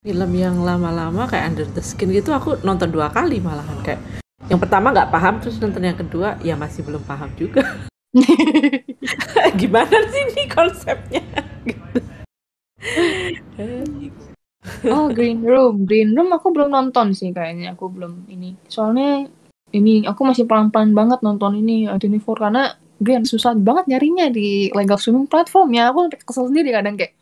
film 0.00 0.32
yang 0.32 0.64
lama-lama 0.64 1.28
kayak 1.28 1.52
Under 1.52 1.68
the 1.68 1.84
Skin 1.84 2.08
gitu 2.16 2.32
aku 2.32 2.56
nonton 2.64 2.88
dua 2.88 3.12
kali 3.12 3.44
malahan 3.44 3.84
kayak 3.84 4.23
yang 4.52 4.60
pertama 4.60 4.92
nggak 4.92 5.10
paham 5.10 5.40
terus 5.40 5.56
nonton 5.60 5.84
yang 5.84 5.98
kedua 5.98 6.36
ya 6.44 6.54
masih 6.54 6.84
belum 6.84 7.02
paham 7.04 7.32
juga 7.36 7.64
Gimana 9.60 9.96
sih 10.06 10.22
ini 10.30 10.46
konsepnya? 10.46 11.22
Oh, 14.86 15.10
Green 15.10 15.42
Room. 15.42 15.82
Green 15.82 16.14
Room 16.14 16.30
aku 16.30 16.54
belum 16.54 16.70
nonton 16.70 17.10
sih 17.10 17.34
kayaknya. 17.34 17.74
Aku 17.74 17.90
belum 17.90 18.30
ini. 18.30 18.54
Soalnya 18.70 19.26
ini 19.74 20.06
aku 20.06 20.22
masih 20.22 20.46
pelan-pelan 20.46 20.94
banget 20.94 21.26
nonton 21.26 21.58
ini 21.58 21.90
A24 21.90 22.38
karena 22.38 22.78
gue 23.02 23.26
susah 23.26 23.58
banget 23.58 23.90
nyarinya 23.90 24.30
di 24.30 24.70
legal 24.70 24.94
streaming 24.94 25.26
platform 25.26 25.74
ya. 25.74 25.90
Aku 25.90 26.06
sampai 26.06 26.22
kesel 26.22 26.46
sendiri 26.46 26.70
kadang 26.70 26.94
kayak 26.94 27.18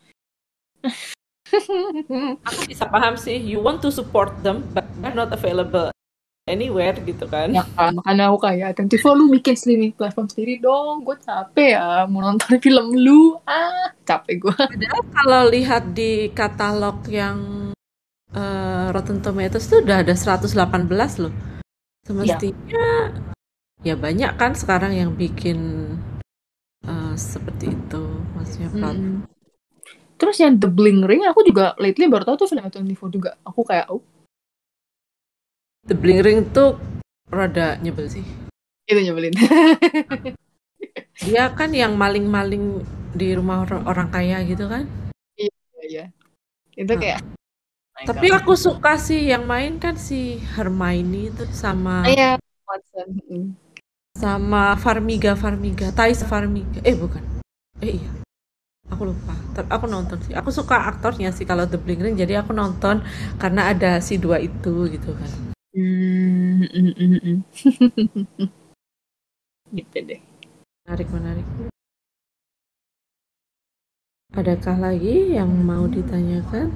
aku 2.49 2.59
bisa 2.65 2.89
paham 2.89 3.13
sih 3.13 3.37
you 3.37 3.61
want 3.61 3.77
to 3.77 3.93
support 3.93 4.33
them 4.41 4.65
but 4.73 4.89
they're 4.99 5.13
not 5.13 5.29
available 5.29 5.92
anywhere 6.43 6.95
gitu 7.03 7.25
kan. 7.27 7.51
Ya 7.51 7.63
kan 7.75 7.95
makanya 7.95 8.31
aku 8.31 8.43
kayak 8.43 8.75
A24 8.75 9.05
lu 9.15 9.25
bikin 9.31 9.55
streaming 9.55 9.93
platform 9.95 10.27
sendiri 10.27 10.59
dong. 10.59 11.07
Gue 11.07 11.15
capek 11.19 11.79
ya 11.79 12.03
mau 12.07 12.23
nonton 12.23 12.59
film 12.59 12.87
lu. 12.95 13.39
Ah 13.47 13.91
capek 14.03 14.35
gue 14.43 14.55
Padahal 14.55 15.01
kalau 15.15 15.41
lihat 15.47 15.83
di 15.95 16.27
katalog 16.35 16.99
yang 17.07 17.71
uh, 18.35 18.91
Rotten 18.91 19.23
Tomatoes 19.23 19.67
itu 19.71 19.79
udah 19.83 20.03
ada 20.03 20.13
118 20.13 21.23
loh. 21.23 21.33
Semestinya 22.03 22.67
ya, 22.67 22.91
ya 23.79 23.95
banyak 23.95 24.35
kan 24.35 24.51
sekarang 24.59 24.91
yang 24.91 25.15
bikin 25.15 25.87
uh, 26.83 27.15
seperti 27.15 27.71
itu 27.71 28.03
maksudnya 28.35 28.69
platform. 28.75 28.95
Hmm. 28.99 29.17
Terus 30.19 30.39
yang 30.39 30.59
The 30.59 30.67
Bling 30.67 31.03
Ring 31.03 31.23
aku 31.27 31.47
juga 31.47 31.75
lately 31.79 32.07
baru 32.11 32.27
tahu 32.27 32.43
tuh 32.43 32.49
film 32.51 32.67
A24 32.67 33.01
juga. 33.11 33.31
Aku 33.47 33.63
kayak 33.63 33.87
oh 33.87 34.03
The 35.83 35.95
Bling 35.99 36.23
Ring 36.23 36.39
tuh 36.55 36.79
rada 37.27 37.75
nyebel 37.83 38.07
sih. 38.07 38.23
itu 38.83 38.99
nyebelin. 38.99 39.31
Dia 41.27 41.51
kan 41.51 41.71
yang 41.71 41.95
maling-maling 41.95 42.83
di 43.11 43.31
rumah 43.31 43.63
or- 43.63 43.83
orang 43.87 44.07
kaya 44.07 44.43
gitu 44.43 44.67
kan. 44.67 44.87
Iya, 45.35 45.51
iya. 45.83 46.03
Itu 46.75 46.95
kayak 46.95 47.23
my 47.95 48.03
Tapi 48.07 48.27
God. 48.31 48.35
aku 48.43 48.53
suka 48.55 48.95
sih 48.95 49.31
yang 49.31 49.43
main 49.43 49.79
kan 49.79 49.95
si 49.95 50.39
Hermione 50.55 51.31
itu 51.31 51.43
sama 51.51 52.03
Iya, 52.07 52.35
Watson. 52.63 53.07
Mm. 53.27 53.47
sama 54.13 54.75
Farmiga 54.79 55.35
Farmiga, 55.35 55.91
Thais 55.91 56.23
Farmiga. 56.23 56.79
Eh 56.83 56.95
bukan. 56.95 57.23
Eh 57.79 57.99
iya. 58.03 58.11
Aku 58.87 59.07
lupa. 59.11 59.31
Tapi 59.55 59.67
aku 59.67 59.85
nonton 59.87 60.19
sih. 60.23 60.35
Aku 60.35 60.47
suka 60.51 60.75
aktornya 60.91 61.31
sih 61.31 61.43
kalau 61.43 61.63
The 61.67 61.79
Bling 61.79 62.03
Ring. 62.03 62.15
Jadi 62.15 62.35
aku 62.35 62.51
nonton 62.51 62.99
karena 63.35 63.71
ada 63.71 63.99
si 63.99 64.15
dua 64.15 64.39
itu 64.39 64.87
gitu 64.91 65.11
kan. 65.15 65.31
Hmm, 65.73 66.69
mm, 66.69 66.93
mm, 67.01 67.17
mm. 67.25 67.37
gitu 69.73 69.97
deh. 70.05 70.21
Menarik 70.85 71.09
menarik. 71.09 71.47
Adakah 74.37 74.77
lagi 74.77 75.33
yang 75.33 75.49
mau 75.65 75.89
ditanyakan? 75.89 76.69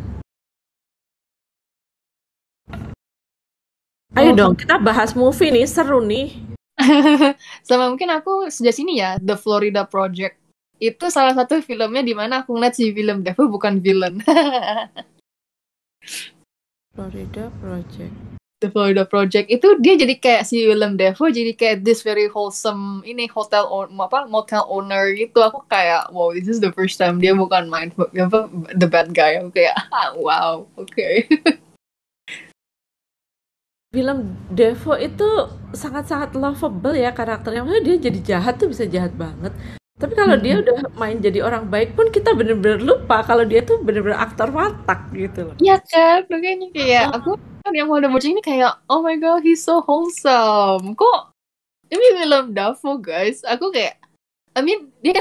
Ayo 4.17 4.33
Oh. 4.33 4.35
dong, 4.37 4.57
kita 4.57 4.81
bahas 4.81 5.13
movie 5.13 5.53
nih, 5.53 5.69
seru 5.69 6.01
nih. 6.01 6.33
Sama 7.69 7.93
mungkin 7.93 8.09
aku 8.09 8.49
sejak 8.49 8.73
sini 8.73 8.97
ya, 8.97 9.21
The 9.21 9.37
Florida 9.37 9.85
Project. 9.85 10.41
Itu 10.81 11.13
salah 11.13 11.37
satu 11.37 11.61
filmnya 11.61 12.01
di 12.01 12.17
mana 12.17 12.41
aku 12.41 12.57
ngeliat 12.57 12.73
si 12.73 12.89
Willem 12.89 13.21
Dafoe 13.21 13.45
bukan 13.45 13.77
villain. 13.77 14.17
Florida 16.97 17.53
Project. 17.61 18.41
The 18.57 18.73
Florida 18.73 19.05
Project 19.05 19.53
itu 19.53 19.77
dia 19.77 19.93
jadi 19.93 20.17
kayak 20.17 20.49
si 20.49 20.65
Willem 20.65 20.97
Dafoe 20.97 21.29
jadi 21.29 21.53
kayak 21.53 21.85
this 21.85 22.01
very 22.01 22.25
wholesome 22.25 23.05
ini 23.05 23.29
hotel 23.29 23.69
own, 23.69 23.93
apa 24.01 24.25
motel 24.25 24.65
owner 24.65 25.13
gitu 25.13 25.45
aku 25.45 25.61
kayak 25.69 26.09
wow 26.09 26.33
this 26.33 26.49
is 26.49 26.57
the 26.57 26.73
first 26.73 26.97
time 26.97 27.21
dia 27.21 27.37
bukan 27.37 27.69
main 27.69 27.93
apa 28.17 28.49
the 28.73 28.89
bad 28.89 29.13
guy 29.13 29.37
aku 29.37 29.53
kayak 29.61 29.77
ah, 29.93 30.09
wow 30.17 30.65
oke 30.73 30.89
okay. 30.89 31.29
Film 33.93 34.35
Devo 34.51 34.99
itu 34.99 35.25
sangat-sangat 35.71 36.35
lovable 36.35 36.91
ya 36.91 37.15
karakternya. 37.15 37.63
Maksudnya 37.63 37.83
dia 37.87 37.95
jadi 38.11 38.19
jahat 38.35 38.59
tuh 38.59 38.67
bisa 38.67 38.83
jahat 38.83 39.15
banget. 39.15 39.55
Tapi 39.97 40.13
kalau 40.13 40.37
dia 40.37 40.61
udah 40.61 40.93
main 40.93 41.17
jadi 41.17 41.41
orang 41.41 41.73
baik 41.73 41.97
pun 41.97 42.13
kita 42.13 42.37
bener-bener 42.37 42.77
lupa 42.77 43.25
kalau 43.25 43.41
dia 43.41 43.65
tuh 43.65 43.81
bener-bener 43.81 44.13
aktor 44.13 44.53
watak 44.53 45.09
gitu 45.09 45.49
loh. 45.49 45.55
Iya 45.57 45.81
kan? 45.81 46.21
Makanya 46.29 46.69
kayak 46.69 47.05
aku 47.17 47.33
kan 47.65 47.73
yang 47.73 47.89
mau 47.89 47.97
baca 47.97 48.27
ini 48.29 48.41
kayak 48.45 48.77
oh 48.93 49.01
my 49.01 49.17
god 49.17 49.41
he's 49.41 49.65
so 49.65 49.81
wholesome. 49.81 50.93
Kok 50.93 51.33
ini 51.89 52.05
Willem 52.13 52.53
Dafoe 52.53 53.01
guys? 53.01 53.41
Aku 53.41 53.73
kayak 53.73 53.97
I 54.53 54.61
mean 54.61 54.93
dia 55.01 55.17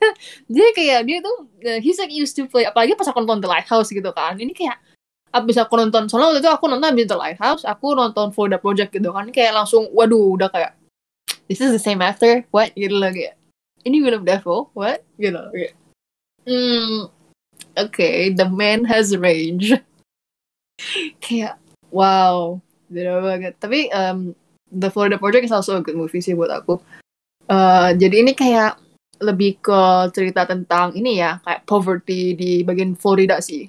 dia 0.54 0.66
kayak 0.78 1.10
dia 1.10 1.18
tuh 1.18 1.50
uh, 1.66 1.82
he's 1.82 1.98
like 1.98 2.14
used 2.14 2.38
to 2.38 2.46
play 2.46 2.70
apalagi 2.70 2.94
pas 2.94 3.10
aku 3.10 3.26
nonton 3.26 3.42
The 3.42 3.50
Lighthouse 3.50 3.90
gitu 3.90 4.14
kan. 4.14 4.38
Ini 4.38 4.54
kayak 4.54 4.78
abis 5.34 5.58
aku 5.58 5.74
nonton 5.74 6.06
soalnya 6.06 6.38
waktu 6.38 6.46
itu 6.46 6.50
aku 6.54 6.70
nonton 6.70 6.86
abis 6.86 7.10
The 7.10 7.18
Lighthouse 7.18 7.66
aku 7.66 7.98
nonton 7.98 8.30
For 8.30 8.46
the 8.46 8.62
Project 8.62 8.94
gitu 8.94 9.10
kan. 9.10 9.26
Kayak 9.34 9.58
langsung 9.58 9.90
waduh 9.90 10.38
udah 10.38 10.54
kayak 10.54 10.78
this 11.50 11.58
is 11.58 11.74
the 11.74 11.82
same 11.82 11.98
actor? 11.98 12.46
What? 12.54 12.70
Gitu 12.78 12.94
lah 12.94 13.10
kayak 13.10 13.39
ini 13.84 14.02
Willem 14.04 14.24
Dafoe 14.24 14.68
what? 14.74 15.04
Gitu. 15.16 15.36
Kayak 15.36 15.74
hmm 16.48 17.08
okay 17.76 18.32
the 18.32 18.48
man 18.48 18.84
has 18.88 19.12
range 19.12 19.76
kayak 21.24 21.60
wow. 21.92 22.58
Beda 22.90 23.22
banget. 23.22 23.54
Tapi 23.62 23.86
um, 23.94 24.34
The 24.66 24.90
Florida 24.90 25.14
Project 25.14 25.46
is 25.46 25.54
also 25.54 25.78
a 25.78 25.84
good 25.84 25.94
movie 25.94 26.18
sih 26.18 26.34
buat 26.34 26.50
aku. 26.50 26.82
Eh, 27.50 27.90
jadi 27.98 28.22
ini 28.22 28.32
kayak 28.38 28.78
lebih 29.20 29.58
ke 29.58 29.80
cerita 30.14 30.46
tentang 30.46 30.94
ini 30.94 31.18
ya 31.18 31.42
kayak 31.42 31.66
poverty 31.66 32.32
di 32.38 32.62
bagian 32.62 32.94
Florida 32.94 33.42
sih. 33.42 33.66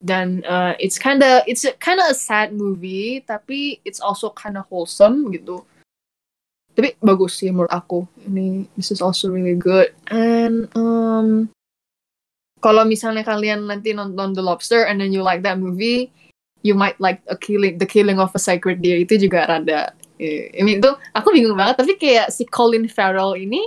Dan 0.00 0.40
uh, 0.48 0.72
it's 0.80 0.96
kinda 0.96 1.44
it's 1.44 1.66
kinda 1.82 2.06
a 2.08 2.16
sad 2.16 2.54
movie 2.54 3.20
tapi 3.26 3.82
it's 3.82 3.98
also 3.98 4.30
kinda 4.32 4.62
wholesome 4.70 5.28
gitu 5.34 5.66
tapi 6.78 6.94
bagus 7.02 7.42
sih 7.42 7.50
menurut 7.50 7.74
aku. 7.74 8.06
Ini 8.30 8.70
this 8.78 8.94
is 8.94 9.02
also 9.02 9.34
really 9.34 9.58
good. 9.58 9.90
And 10.14 10.70
um 10.78 11.50
kalau 12.62 12.86
misalnya 12.86 13.26
kalian 13.26 13.66
nanti 13.66 13.90
nonton 13.90 14.38
The 14.38 14.42
Lobster 14.46 14.86
and 14.86 15.02
then 15.02 15.10
you 15.10 15.26
like 15.26 15.42
that 15.42 15.58
movie 15.58 16.14
you 16.62 16.78
might 16.78 16.98
like 17.02 17.18
a 17.26 17.34
killing 17.34 17.82
the 17.82 17.86
killing 17.86 18.22
of 18.22 18.30
a 18.34 18.40
sacred 18.42 18.82
deer 18.82 18.98
itu 18.98 19.14
juga 19.14 19.46
rada 19.46 19.94
eh, 20.18 20.50
ini 20.54 20.78
tuh 20.78 20.94
aku 21.18 21.34
bingung 21.34 21.58
banget. 21.58 21.82
Tapi 21.82 21.98
kayak 21.98 22.30
si 22.30 22.46
Colin 22.46 22.86
Farrell 22.86 23.34
ini 23.34 23.62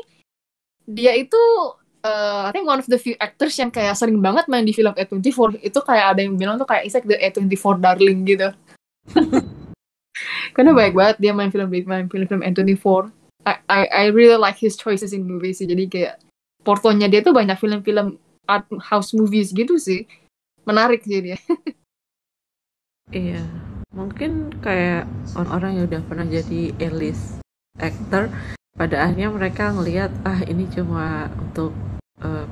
dia 0.88 1.12
itu 1.12 1.40
uh, 2.04 2.48
I 2.48 2.52
think 2.52 2.68
one 2.68 2.80
of 2.80 2.88
the 2.88 3.00
few 3.00 3.16
actors 3.20 3.56
yang 3.60 3.72
kayak 3.72 3.96
sering 3.96 4.20
banget 4.20 4.48
main 4.48 4.64
di 4.64 4.72
film 4.72 4.96
A24 4.96 5.60
itu 5.62 5.80
kayak 5.84 6.16
ada 6.16 6.22
yang 6.24 6.36
bilang 6.40 6.56
tuh 6.56 6.68
kayak 6.68 6.88
it's 6.88 6.96
like 6.96 7.08
the 7.08 7.20
A24 7.20 7.80
darling 7.80 8.24
gitu 8.24 8.50
karena 10.52 10.72
baik 10.76 10.94
banget 10.94 11.16
dia 11.20 11.32
main 11.32 11.50
film 11.50 11.70
main 11.72 12.08
film-film 12.08 12.42
A24 12.44 13.12
I, 13.46 13.54
I 13.66 13.82
I 13.90 14.04
really 14.14 14.38
like 14.38 14.58
his 14.62 14.78
choices 14.78 15.14
in 15.18 15.26
movies 15.26 15.58
sih. 15.62 15.68
Jadi 15.70 15.90
kayak 15.90 16.22
portonya 16.62 17.10
dia 17.10 17.26
tuh 17.26 17.34
banyak 17.34 17.58
film-film 17.58 18.22
art 18.46 18.70
house 18.86 19.18
movies 19.18 19.50
gitu 19.50 19.82
sih. 19.82 20.06
Menarik 20.66 21.02
sih 21.06 21.22
dia. 21.22 21.38
Iya, 23.12 23.44
mungkin 23.92 24.56
kayak 24.64 25.04
orang-orang 25.36 25.72
yang 25.76 25.86
udah 25.92 26.02
pernah 26.08 26.24
jadi 26.24 26.72
A-list 26.80 27.44
actor, 27.76 28.32
pada 28.80 29.04
akhirnya 29.04 29.28
mereka 29.36 29.76
ngelihat 29.76 30.16
ah 30.24 30.40
ini 30.48 30.64
cuma 30.72 31.28
untuk 31.36 31.76
eh, 32.24 32.48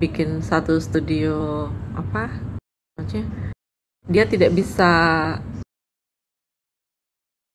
bikin 0.00 0.40
satu 0.40 0.80
studio 0.80 1.68
apa, 1.92 2.32
maksudnya 2.96 3.28
dia 4.08 4.24
tidak 4.24 4.56
bisa 4.56 4.92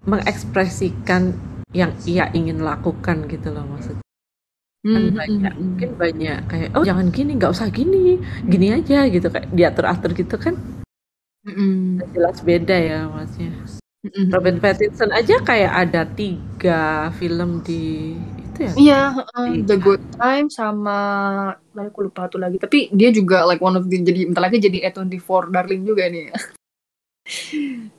mengekspresikan 0.10 1.38
yang 1.72 1.93
ia 2.10 2.26
ingin 2.34 2.66
lakukan 2.66 3.30
gitu 3.30 3.53
loh 3.53 3.64
maksudnya. 3.70 4.01
Kan 4.80 5.03
Hmm, 5.05 5.12
banyak, 5.12 5.28
hmm, 5.28 5.43
hmm. 5.43 5.66
mungkin 5.70 5.89
banyak 5.99 6.38
kayak 6.49 6.70
oh 6.74 6.84
jangan 6.88 7.07
gini, 7.12 7.32
nggak 7.36 7.51
usah 7.51 7.68
gini, 7.70 8.18
gini 8.47 8.68
aja 8.74 9.05
gitu 9.12 9.28
kayak 9.28 9.51
diatur-atur 9.51 10.12
gitu 10.16 10.36
kan 10.39 10.55
Mm-mm. 11.47 11.99
jelas 12.16 12.43
beda 12.43 12.76
ya 12.76 12.99
maksudnya. 13.07 13.51
Mm-mm. 13.99 14.32
Robert 14.32 14.57
Pattinson 14.64 15.12
aja 15.12 15.36
kayak 15.43 15.72
ada 15.88 16.01
tiga 16.07 17.12
film 17.20 17.60
di 17.64 18.16
itu 18.39 18.60
ya. 18.64 18.74
Iya, 18.76 19.01
Di- 19.36 19.64
The 19.68 19.76
Good 19.80 20.03
Time 20.16 20.47
sama 20.47 20.97
aku 21.76 22.07
lupa 22.07 22.28
tuh 22.32 22.39
lagi. 22.39 22.60
Tapi 22.60 22.91
dia 22.95 23.12
juga 23.12 23.43
like 23.43 23.60
one 23.60 23.76
of 23.76 23.88
the 23.88 23.99
jadi 23.99 24.32
bentar 24.32 24.43
lagi 24.47 24.64
jadi 24.64 24.91
A24 24.91 25.51
darling 25.51 25.84
juga 25.84 26.07
nih. 26.07 26.32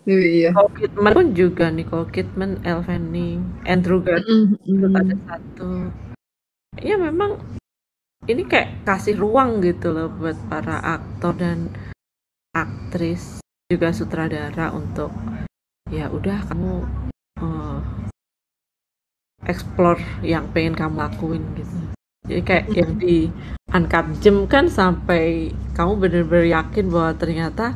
Iya. 0.08 0.50
Nicole 0.50 0.72
Kidman 0.74 1.12
pun 1.14 1.28
juga 1.36 1.66
Nicole 1.70 2.08
Kidman, 2.10 2.58
Elle 2.66 2.82
Fanning, 2.82 3.40
Andrew 3.62 4.02
Garfield 4.02 4.58
Mm-mm. 4.66 4.98
ada 4.98 5.14
satu. 5.28 5.70
Ya 6.82 6.96
memang 6.98 7.38
ini 8.26 8.42
kayak 8.46 8.82
kasih 8.84 9.16
ruang 9.16 9.62
gitu 9.62 9.94
loh 9.94 10.10
buat 10.10 10.36
para 10.50 10.82
aktor 10.82 11.34
dan 11.38 11.70
aktris 12.54 13.38
juga 13.70 13.94
sutradara 13.94 14.74
untuk 14.74 15.14
ya 15.90 16.10
udah 16.10 16.42
kamu 16.50 16.72
eh, 17.38 17.78
explore 19.46 20.02
yang 20.26 20.50
pengen 20.50 20.74
kamu 20.74 21.06
lakuin 21.06 21.42
gitu. 21.54 21.76
Jadi 22.28 22.42
kayak 22.46 22.66
yang 22.76 22.92
di 23.00 23.26
Uncut 23.70 24.06
Gem 24.22 24.46
kan 24.46 24.66
sampai 24.70 25.54
kamu 25.74 25.92
bener-bener 25.98 26.46
yakin 26.50 26.90
bahwa 26.90 27.14
ternyata 27.18 27.74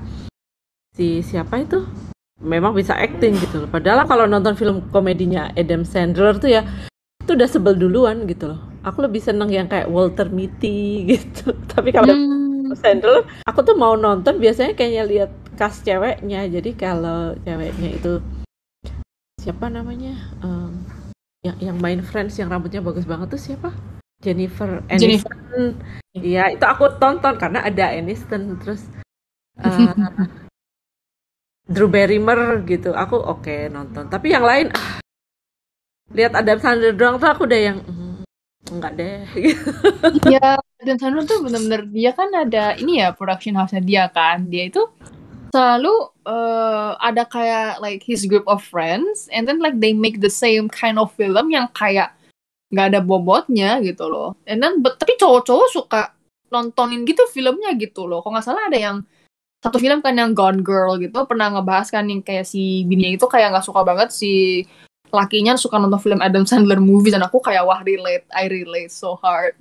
si 0.95 1.21
siapa 1.21 1.59
itu 1.59 1.83
memang 2.39 2.75
bisa 2.75 2.95
acting 2.95 3.35
gitu 3.39 3.67
loh. 3.67 3.69
Padahal 3.69 4.07
kalau 4.07 4.25
nonton 4.31 4.55
film 4.55 4.83
komedinya 4.95 5.51
Adam 5.59 5.83
Sandler 5.83 6.39
tuh 6.39 6.51
ya 6.51 6.63
itu 7.23 7.35
udah 7.35 7.49
sebel 7.49 7.75
duluan 7.75 8.25
gitu 8.31 8.55
loh. 8.55 8.61
Aku 8.85 9.01
lebih 9.03 9.19
seneng 9.19 9.49
yang 9.49 9.67
kayak 9.67 9.91
Walter 9.91 10.31
Mitty 10.31 11.03
gitu. 11.13 11.53
Tapi 11.69 11.91
kalau 11.91 12.15
Hmm. 12.15 12.73
Sandler 12.75 13.23
aku 13.47 13.61
tuh 13.63 13.77
mau 13.79 13.95
nonton 13.95 14.41
biasanya 14.41 14.75
kayaknya 14.75 15.05
lihat 15.07 15.31
cast 15.55 15.87
ceweknya. 15.87 16.47
Jadi 16.49 16.75
kalau 16.75 17.35
ceweknya 17.45 17.91
itu 17.95 18.19
siapa 19.39 19.69
namanya? 19.71 20.15
Em, 20.43 20.73
yang 21.45 21.57
yang 21.61 21.77
main 21.79 22.01
Friends 22.01 22.35
yang 22.41 22.49
rambutnya 22.49 22.81
bagus 22.81 23.05
banget 23.05 23.31
tuh 23.31 23.41
siapa? 23.41 23.71
Jennifer. 24.25 24.81
Aniston. 24.89 25.77
Iya, 26.17 26.57
itu 26.57 26.65
aku 26.65 26.97
tonton 26.97 27.37
karena 27.37 27.61
ada 27.63 27.93
Aniston 27.93 28.57
terus 28.59 28.89
eh, 29.61 29.93
Drew 31.65 31.89
Barrymore 31.89 32.61
gitu. 32.69 32.93
Aku 32.93 33.17
oke 33.17 33.73
nonton. 33.73 34.09
Tapi 34.13 34.37
yang 34.37 34.45
lain 34.45 34.69
ah, 34.77 35.01
lihat 36.13 36.37
Adam 36.37 36.61
Sandler 36.61 36.93
doang 36.93 37.17
tuh 37.17 37.29
aku 37.33 37.49
udah 37.49 37.61
yang 37.73 37.79
"Hmm, 37.81 38.21
enggak 38.69 38.93
deh. 39.01 39.25
ya 40.35 40.61
dan 40.85 40.97
Sandler 41.01 41.25
tuh 41.25 41.41
bener-bener 41.41 41.89
dia 41.89 42.13
kan 42.13 42.29
ada 42.37 42.77
ini 42.77 43.01
ya 43.01 43.17
production 43.17 43.57
house-nya 43.57 43.81
dia 43.81 44.05
kan 44.13 44.45
dia 44.45 44.69
itu 44.69 44.85
selalu 45.57 46.13
eh, 46.29 46.91
ada 47.01 47.25
kayak 47.25 47.81
like 47.81 48.05
his 48.05 48.29
group 48.29 48.45
of 48.45 48.61
friends 48.61 49.33
and 49.33 49.49
then 49.49 49.57
like 49.65 49.81
they 49.81 49.97
make 49.97 50.21
the 50.21 50.29
same 50.29 50.69
kind 50.69 51.01
of 51.01 51.09
film 51.17 51.49
yang 51.49 51.65
kayak 51.73 52.13
nggak 52.69 52.93
ada 52.93 53.01
bobotnya 53.01 53.81
gitu 53.81 54.11
loh 54.11 54.37
and 54.45 54.61
then 54.61 54.85
but, 54.85 55.01
tapi 55.01 55.17
cowok-cowok 55.17 55.69
suka 55.73 56.03
nontonin 56.53 57.07
gitu 57.09 57.25
filmnya 57.33 57.73
gitu 57.81 58.05
loh 58.05 58.21
kalau 58.21 58.37
nggak 58.37 58.45
salah 58.45 58.67
ada 58.69 58.77
yang 58.77 58.97
satu 59.65 59.81
film 59.81 60.05
kan 60.05 60.13
yang 60.13 60.37
Gone 60.37 60.61
Girl 60.61 61.01
gitu 61.01 61.25
pernah 61.25 61.49
ngebahas 61.49 61.89
kan 61.89 62.05
yang 62.05 62.21
kayak 62.21 62.45
si 62.45 62.85
bininya 62.85 63.17
itu 63.17 63.25
kayak 63.25 63.57
nggak 63.57 63.65
suka 63.65 63.81
banget 63.81 64.13
si 64.13 64.61
lakinya 65.09 65.57
suka 65.57 65.81
nonton 65.81 65.97
film 66.05 66.21
Adam 66.21 66.45
Sandler 66.45 66.77
movies 66.85 67.17
dan 67.17 67.25
aku 67.25 67.41
kayak 67.41 67.65
wah 67.65 67.81
relate 67.81 68.29
I 68.29 68.53
relate 68.53 68.93
so 68.93 69.17
hard 69.25 69.57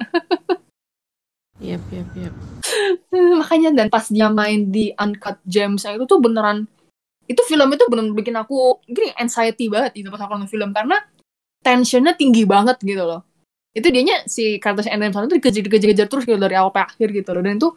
yap, 1.64 1.80
yap. 1.88 2.36
Eh, 3.16 3.34
makanya 3.40 3.72
dan 3.72 3.88
pas 3.88 4.04
dia 4.12 4.28
main 4.28 4.68
di 4.68 4.92
Uncut 5.00 5.40
Gems 5.48 5.88
itu 5.88 6.04
tuh 6.04 6.20
beneran 6.20 6.68
itu 7.32 7.40
film 7.48 7.72
itu 7.72 7.88
bener 7.88 8.12
bikin 8.12 8.36
aku 8.36 8.84
gini 8.84 9.16
anxiety 9.16 9.72
banget 9.72 10.04
itu 10.04 10.12
pas 10.12 10.20
aku 10.20 10.36
nonton 10.36 10.52
film 10.52 10.76
karena 10.76 11.00
tensionnya 11.64 12.12
tinggi 12.20 12.44
banget 12.44 12.76
gitu 12.84 13.08
loh 13.08 13.24
itu 13.72 13.88
dianya 13.88 14.28
si 14.28 14.60
karakter 14.60 14.92
Adam 14.92 15.16
Sandler 15.16 15.40
itu 15.40 15.64
dikejar-kejar 15.64 16.12
terus 16.12 16.28
gitu 16.28 16.36
dari 16.36 16.60
awal 16.60 16.76
sampai 16.76 16.92
akhir 16.92 17.08
gitu 17.16 17.30
loh 17.32 17.40
dan 17.40 17.56
itu 17.56 17.72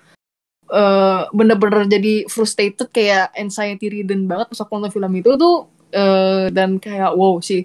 eh, 0.71 1.23
bener-bener 1.31 1.87
jadi 1.87 2.27
frustrated 2.27 2.91
kayak 2.91 3.33
anxiety 3.39 3.91
ridden 3.91 4.27
banget 4.27 4.51
pas 4.53 4.61
aku 4.63 4.73
nonton 4.77 4.93
film 4.95 5.13
itu 5.19 5.31
tuh 5.39 5.71
eh, 5.95 6.51
dan 6.51 6.79
kayak 6.83 7.15
wow 7.15 7.39
sih 7.39 7.63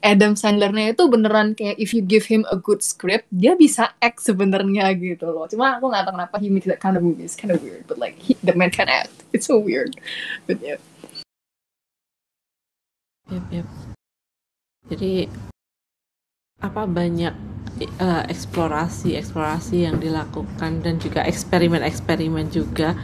Adam 0.00 0.32
Sandler-nya 0.32 0.96
itu 0.96 1.04
beneran 1.12 1.52
kayak 1.52 1.76
if 1.76 1.92
you 1.92 2.00
give 2.00 2.24
him 2.24 2.48
a 2.48 2.56
good 2.56 2.80
script 2.80 3.28
dia 3.28 3.52
bisa 3.52 3.92
act 4.00 4.24
sebenarnya 4.24 4.88
gitu 4.96 5.28
loh. 5.28 5.44
Cuma 5.44 5.76
aku 5.76 5.92
nggak 5.92 6.08
tahu 6.08 6.14
kenapa 6.16 6.36
he 6.40 6.48
makes 6.48 6.64
that 6.64 6.80
kind 6.80 6.96
of 6.96 7.04
movie. 7.04 7.24
It's 7.24 7.36
kind 7.36 7.52
of 7.52 7.60
weird 7.60 7.84
but 7.84 8.00
like 8.00 8.16
he, 8.16 8.32
the 8.40 8.56
man 8.56 8.72
can 8.72 8.88
act. 8.88 9.12
It's 9.36 9.46
so 9.46 9.60
weird 9.60 10.00
but 10.48 10.56
yeah. 10.64 10.80
Yap, 13.28 13.44
yap. 13.52 13.68
Jadi 14.88 15.28
apa 16.60 16.84
banyak 16.84 17.34
eh, 17.80 18.22
eksplorasi-eksplorasi 18.28 19.88
yang 19.88 19.96
dilakukan 19.96 20.84
dan 20.84 21.00
juga 21.00 21.24
eksperimen-eksperimen 21.24 22.52
juga 22.52 22.96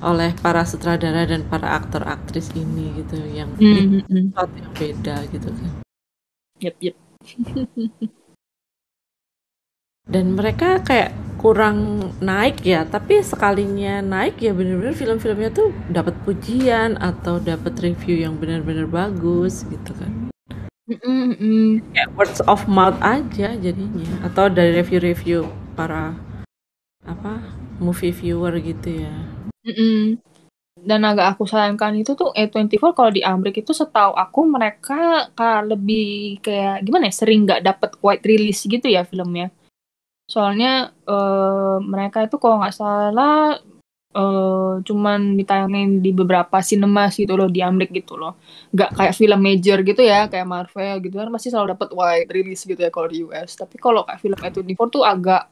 oleh 0.00 0.32
para 0.40 0.64
sutradara 0.64 1.28
dan 1.28 1.44
para 1.46 1.76
aktor 1.76 2.02
aktris 2.08 2.50
ini 2.56 2.90
gitu 2.98 3.20
yang 3.30 3.52
bikin 3.54 4.02
sesuatu 4.02 4.56
yang 4.56 4.72
beda 4.74 5.16
gitu 5.30 5.48
kan. 5.52 5.70
yep 6.58 6.76
yep 6.80 6.96
Dan 10.10 10.34
mereka 10.34 10.82
kayak 10.82 11.14
kurang 11.38 12.10
naik 12.18 12.66
ya, 12.66 12.82
tapi 12.82 13.22
sekalinya 13.22 14.02
naik 14.02 14.42
ya 14.42 14.50
bener-bener 14.50 14.90
film-filmnya 14.90 15.54
tuh 15.54 15.70
dapat 15.86 16.18
pujian 16.26 16.98
atau 16.98 17.38
dapat 17.38 17.78
review 17.78 18.18
yang 18.18 18.34
bener-bener 18.34 18.90
bagus 18.90 19.62
gitu 19.70 19.94
kan. 19.94 20.19
Mm-mm-mm. 20.90 21.78
kayak 21.94 22.10
words 22.18 22.42
of 22.50 22.66
mouth 22.66 22.98
aja 22.98 23.54
jadinya 23.54 24.10
atau 24.26 24.50
dari 24.50 24.74
review-review 24.82 25.46
para 25.78 26.18
apa 27.06 27.38
movie 27.78 28.10
viewer 28.10 28.58
gitu 28.58 29.06
ya 29.06 29.14
Mm-mm. 29.62 30.18
dan 30.82 31.00
agak 31.06 31.38
aku 31.38 31.46
sayangkan 31.46 31.94
itu 31.94 32.18
tuh 32.18 32.34
A24 32.34 32.90
kalau 32.90 33.10
di 33.14 33.22
Amrik 33.22 33.62
itu 33.62 33.70
setahu 33.70 34.18
aku 34.18 34.50
mereka 34.50 35.30
ka- 35.38 35.62
lebih 35.62 36.42
kayak 36.42 36.82
gimana 36.82 37.06
ya 37.06 37.14
sering 37.14 37.46
nggak 37.46 37.62
dapet 37.62 37.90
wide 38.02 38.26
release 38.26 38.66
gitu 38.66 38.90
ya 38.90 39.06
filmnya 39.06 39.54
soalnya 40.26 40.90
eh, 41.06 41.76
mereka 41.86 42.26
itu 42.26 42.34
kalau 42.42 42.58
nggak 42.58 42.74
salah 42.74 43.62
eh, 44.10 44.72
cuman 44.82 45.38
ditayangin 45.38 46.02
di 46.02 46.10
beberapa 46.10 46.58
cinemas 46.58 47.14
gitu 47.14 47.38
loh 47.38 47.46
di 47.46 47.62
Amrik 47.62 47.94
gitu 47.94 48.18
loh. 48.18 48.34
Nggak 48.74 48.90
kayak 48.98 49.14
film 49.14 49.40
major 49.40 49.78
gitu 49.86 50.02
ya 50.02 50.26
kayak 50.26 50.46
Marvel 50.46 50.96
gitu 51.04 51.14
kan 51.18 51.30
pasti 51.30 51.48
selalu 51.54 51.78
dapet 51.78 51.88
wide 51.94 52.30
release 52.34 52.62
gitu 52.66 52.80
ya 52.80 52.90
kalau 52.90 53.06
di 53.06 53.22
US 53.26 53.54
tapi 53.54 53.76
kalau 53.78 54.02
kayak 54.06 54.20
film 54.22 54.38
A24 54.38 54.80
tuh 54.90 55.02
agak 55.06 55.42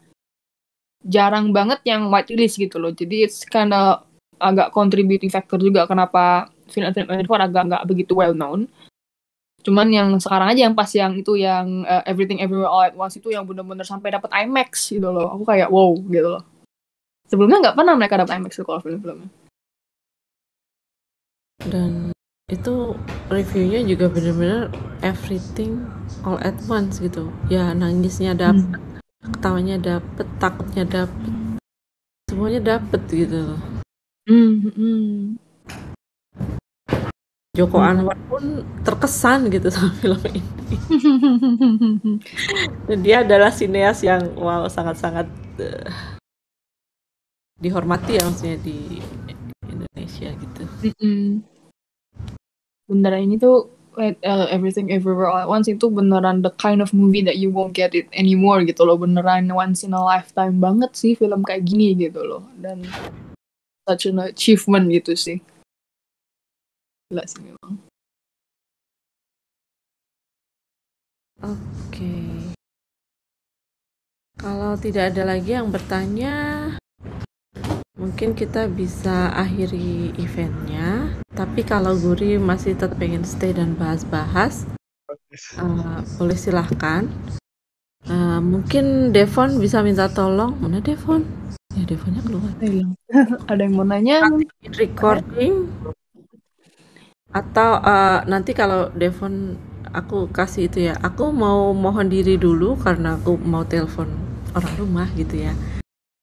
jarang 1.07 1.55
banget 1.55 1.79
yang 1.87 2.11
wide 2.11 2.31
release 2.35 2.59
gitu 2.59 2.77
loh. 2.83 2.91
Jadi 2.91 3.31
it's 3.31 3.47
kinda 3.47 4.03
agak 4.39 4.71
contributing 4.75 5.31
factor 5.31 5.59
juga 5.59 5.87
kenapa 5.87 6.51
film 6.71 6.91
A24 6.91 7.51
agak 7.51 7.63
nggak 7.71 7.85
begitu 7.87 8.13
well 8.19 8.35
known. 8.35 8.67
Cuman 9.63 9.91
yang 9.91 10.09
sekarang 10.19 10.55
aja 10.55 10.67
yang 10.67 10.75
pas 10.75 10.91
yang 10.95 11.19
itu 11.19 11.35
yang 11.39 11.83
uh, 11.87 12.03
Everything 12.07 12.39
Everywhere 12.43 12.71
All 12.71 12.87
at 12.91 12.95
Once 12.99 13.19
itu 13.19 13.31
yang 13.35 13.47
bener-bener 13.47 13.87
sampai 13.87 14.15
dapat 14.15 14.31
IMAX 14.35 14.91
gitu 14.91 15.11
loh. 15.11 15.31
Aku 15.35 15.47
kayak 15.47 15.71
wow 15.71 15.95
gitu 16.11 16.27
loh 16.39 16.58
sebelumnya 17.29 17.69
nggak 17.69 17.77
pernah 17.77 17.95
mereka 17.95 18.21
dapat 18.25 18.41
IMAX 18.41 18.61
kalau 18.65 18.81
film-filmnya 18.81 19.29
dan 21.69 22.15
itu 22.49 22.97
reviewnya 23.29 23.85
juga 23.85 24.09
bener-bener 24.09 24.73
everything 25.05 25.85
all 26.25 26.41
at 26.41 26.57
once 26.65 26.97
gitu. 26.97 27.29
Ya 27.53 27.77
nangisnya 27.77 28.33
dapet 28.33 28.81
ketawanya 29.21 29.77
dapet 29.77 30.27
takutnya 30.41 30.89
dapet. 30.89 31.33
Semuanya 32.31 32.61
dapet 32.77 33.01
gitu 33.13 33.53
loh. 33.53 33.61
Hmm, 34.25 34.65
hmm. 34.65 35.37
Joko 37.53 37.83
Anwar 37.83 38.17
pun 38.31 38.63
terkesan 38.87 39.51
gitu 39.53 39.69
sama 39.75 39.93
film 40.01 40.21
ini. 40.31 40.43
Dia 43.05 43.27
adalah 43.27 43.53
sineas 43.53 44.01
yang 44.01 44.25
wow 44.41 44.71
sangat-sangat 44.71 45.27
eh, 45.61 46.18
dihormati 47.59 48.19
ya 48.19 48.23
maksudnya 48.23 48.59
di 48.63 49.03
Indonesia 49.67 50.31
gitu. 50.31 50.63
Mm-mm. 50.87 51.43
beneran 52.89 53.29
ini 53.29 53.37
tuh 53.37 53.69
wait, 53.99 54.17
uh, 54.23 54.47
Everything 54.49 54.95
Everywhere 54.95 55.29
All 55.29 55.43
at 55.45 55.51
Once 55.51 55.67
itu 55.67 55.91
beneran 55.91 56.41
the 56.47 56.55
kind 56.57 56.79
of 56.79 56.95
movie 56.95 57.21
that 57.27 57.37
you 57.37 57.51
won't 57.51 57.75
get 57.75 57.93
it 57.93 58.07
anymore 58.15 58.63
gitu 58.63 58.87
loh. 58.87 58.97
Beneran 58.97 59.51
once 59.51 59.83
in 59.83 59.93
a 59.93 60.01
lifetime 60.01 60.63
banget 60.63 60.95
sih 60.95 61.19
film 61.19 61.43
kayak 61.43 61.67
gini 61.67 61.93
gitu 61.99 62.23
loh. 62.23 62.47
Dan 62.57 62.87
such 63.85 64.07
an 64.07 64.23
achievement 64.23 64.89
gitu 64.95 65.19
sih. 65.19 65.39
Gila 67.11 67.27
sih 67.27 67.43
memang. 67.43 67.75
Oke. 71.43 72.15
Kalau 74.39 74.79
tidak 74.79 75.15
ada 75.15 75.35
lagi 75.35 75.51
yang 75.51 75.75
bertanya, 75.75 76.35
mungkin 77.99 78.33
kita 78.39 78.71
bisa 78.71 79.35
akhiri 79.35 80.15
eventnya. 80.17 81.19
Tapi 81.35 81.67
kalau 81.67 81.99
Guri 81.99 82.39
masih 82.39 82.79
tetap 82.79 82.97
pengen 82.97 83.27
stay 83.27 83.51
dan 83.51 83.75
bahas-bahas, 83.75 84.65
eh, 85.35 85.99
boleh 86.17 86.39
silahkan. 86.39 87.11
Eh, 88.07 88.41
mungkin 88.41 89.11
Devon 89.11 89.59
bisa 89.59 89.83
minta 89.83 90.07
tolong. 90.09 90.55
Mana 90.63 90.79
Devon? 90.79 91.27
Ya 91.75 91.85
Devonnya 91.85 92.23
keluar. 92.25 92.53
ada 93.51 93.61
yang 93.61 93.75
mau 93.77 93.87
nanya 93.87 94.25
Recording 94.79 95.69
atau 97.29 97.77
eh, 97.85 98.19
nanti 98.25 98.57
kalau 98.57 98.89
Devon 98.97 99.59
aku 99.93 100.33
kasih 100.33 100.73
itu 100.73 100.89
ya. 100.89 100.95
Aku 101.05 101.29
mau 101.35 101.77
mohon 101.77 102.09
diri 102.09 102.41
dulu 102.41 102.79
karena 102.81 103.21
aku 103.21 103.37
mau 103.37 103.69
telepon 103.69 104.09
orang 104.57 104.75
rumah 104.81 105.09
gitu 105.13 105.45
ya. 105.45 105.53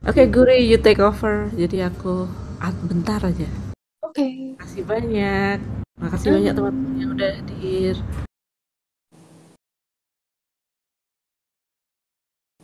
Oke, 0.03 0.27
Guri, 0.27 0.67
you 0.67 0.75
take 0.75 0.99
over. 0.99 1.47
Jadi 1.55 1.79
aku 1.79 2.27
ah, 2.59 2.75
bentar 2.83 3.23
aja. 3.23 3.47
oke 4.03 4.59
Makasih 4.59 4.83
banyak. 4.83 5.57
Makasih 5.95 6.29
banyak 6.35 6.51
teman-teman 6.51 6.93
yang 6.99 7.09
udah 7.15 7.31
hadir. 7.31 7.95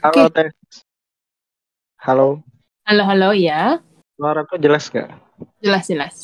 Halo. 0.04 0.28
Teh. 0.28 0.52
Halo. 2.04 2.44
Halo, 2.84 3.04
halo, 3.08 3.30
ya. 3.32 3.80
Suaraku 4.20 4.60
jelas 4.60 4.92
gak? 4.92 5.08
Jelas, 5.64 5.88
jelas. 5.88 6.16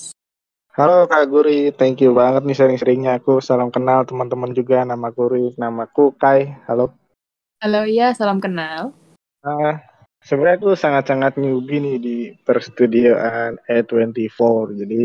Halo 0.77 1.09
Kak 1.09 1.25
Guri, 1.33 1.73
thank 1.73 2.05
you 2.05 2.13
banget 2.13 2.45
nih 2.45 2.53
sering-seringnya 2.53 3.17
aku 3.17 3.41
salam 3.41 3.73
kenal 3.73 4.05
teman-teman 4.05 4.53
juga 4.53 4.85
nama 4.85 5.09
Guri, 5.09 5.57
namaku 5.57 6.13
Kai. 6.13 6.53
Halo. 6.69 6.93
Halo, 7.57 7.89
ya. 7.89 8.13
Salam 8.13 8.37
kenal. 8.37 8.93
Ah, 9.41 9.81
sebenarnya 10.27 10.59
aku 10.59 10.75
sangat-sangat 10.75 11.39
newbie 11.39 11.79
nih 11.79 11.97
di 11.97 12.17
perstudiaan 12.43 13.55
A24. 13.63 14.75
Jadi 14.75 15.01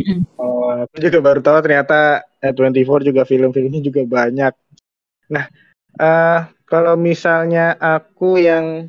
Mm-mm. 0.00 0.20
eh, 0.24 0.76
aku 0.88 0.96
juga 0.96 1.18
baru 1.20 1.40
tahu 1.44 1.58
ternyata 1.60 2.24
A24 2.40 3.00
juga 3.04 3.22
film-filmnya 3.28 3.80
juga 3.84 4.02
banyak. 4.08 4.52
Nah, 5.32 5.44
eh 6.00 6.40
kalau 6.64 6.96
misalnya 6.96 7.76
aku 7.76 8.40
yang 8.40 8.88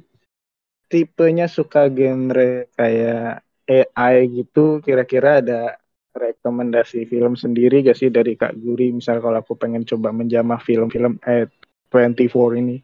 tipenya 0.88 1.52
suka 1.52 1.92
genre 1.92 2.72
kayak 2.80 3.44
AI 3.68 4.16
gitu, 4.32 4.80
kira-kira 4.80 5.44
ada 5.44 5.76
rekomendasi 6.16 7.06
film 7.06 7.36
sendiri 7.38 7.84
gak 7.84 8.00
sih 8.00 8.10
dari 8.10 8.40
Kak 8.40 8.56
Guri? 8.58 8.96
Misal 8.96 9.20
kalau 9.20 9.44
aku 9.44 9.54
pengen 9.60 9.84
coba 9.84 10.10
menjamah 10.16 10.58
film-film 10.64 11.20
A24 11.22 12.58
ini. 12.58 12.80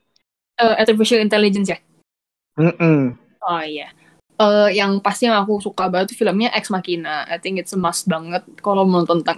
Eh, 0.60 0.76
artificial 0.78 1.24
intelligence 1.24 1.72
ya? 1.74 1.80
Mm-mm. 2.58 3.18
Oh 3.44 3.64
iya. 3.66 3.90
Eh, 4.38 4.70
yang 4.74 4.98
pasti 5.00 5.30
yang 5.30 5.46
aku 5.46 5.62
suka 5.62 5.88
banget 5.88 6.18
filmnya 6.18 6.50
Ex 6.54 6.74
Machina. 6.74 7.26
I 7.30 7.38
think 7.38 7.62
it's 7.62 7.74
a 7.74 7.80
must 7.80 8.10
banget 8.10 8.42
kalau 8.66 8.84
mau 8.84 9.02
nonton 9.06 9.22
tentang 9.22 9.38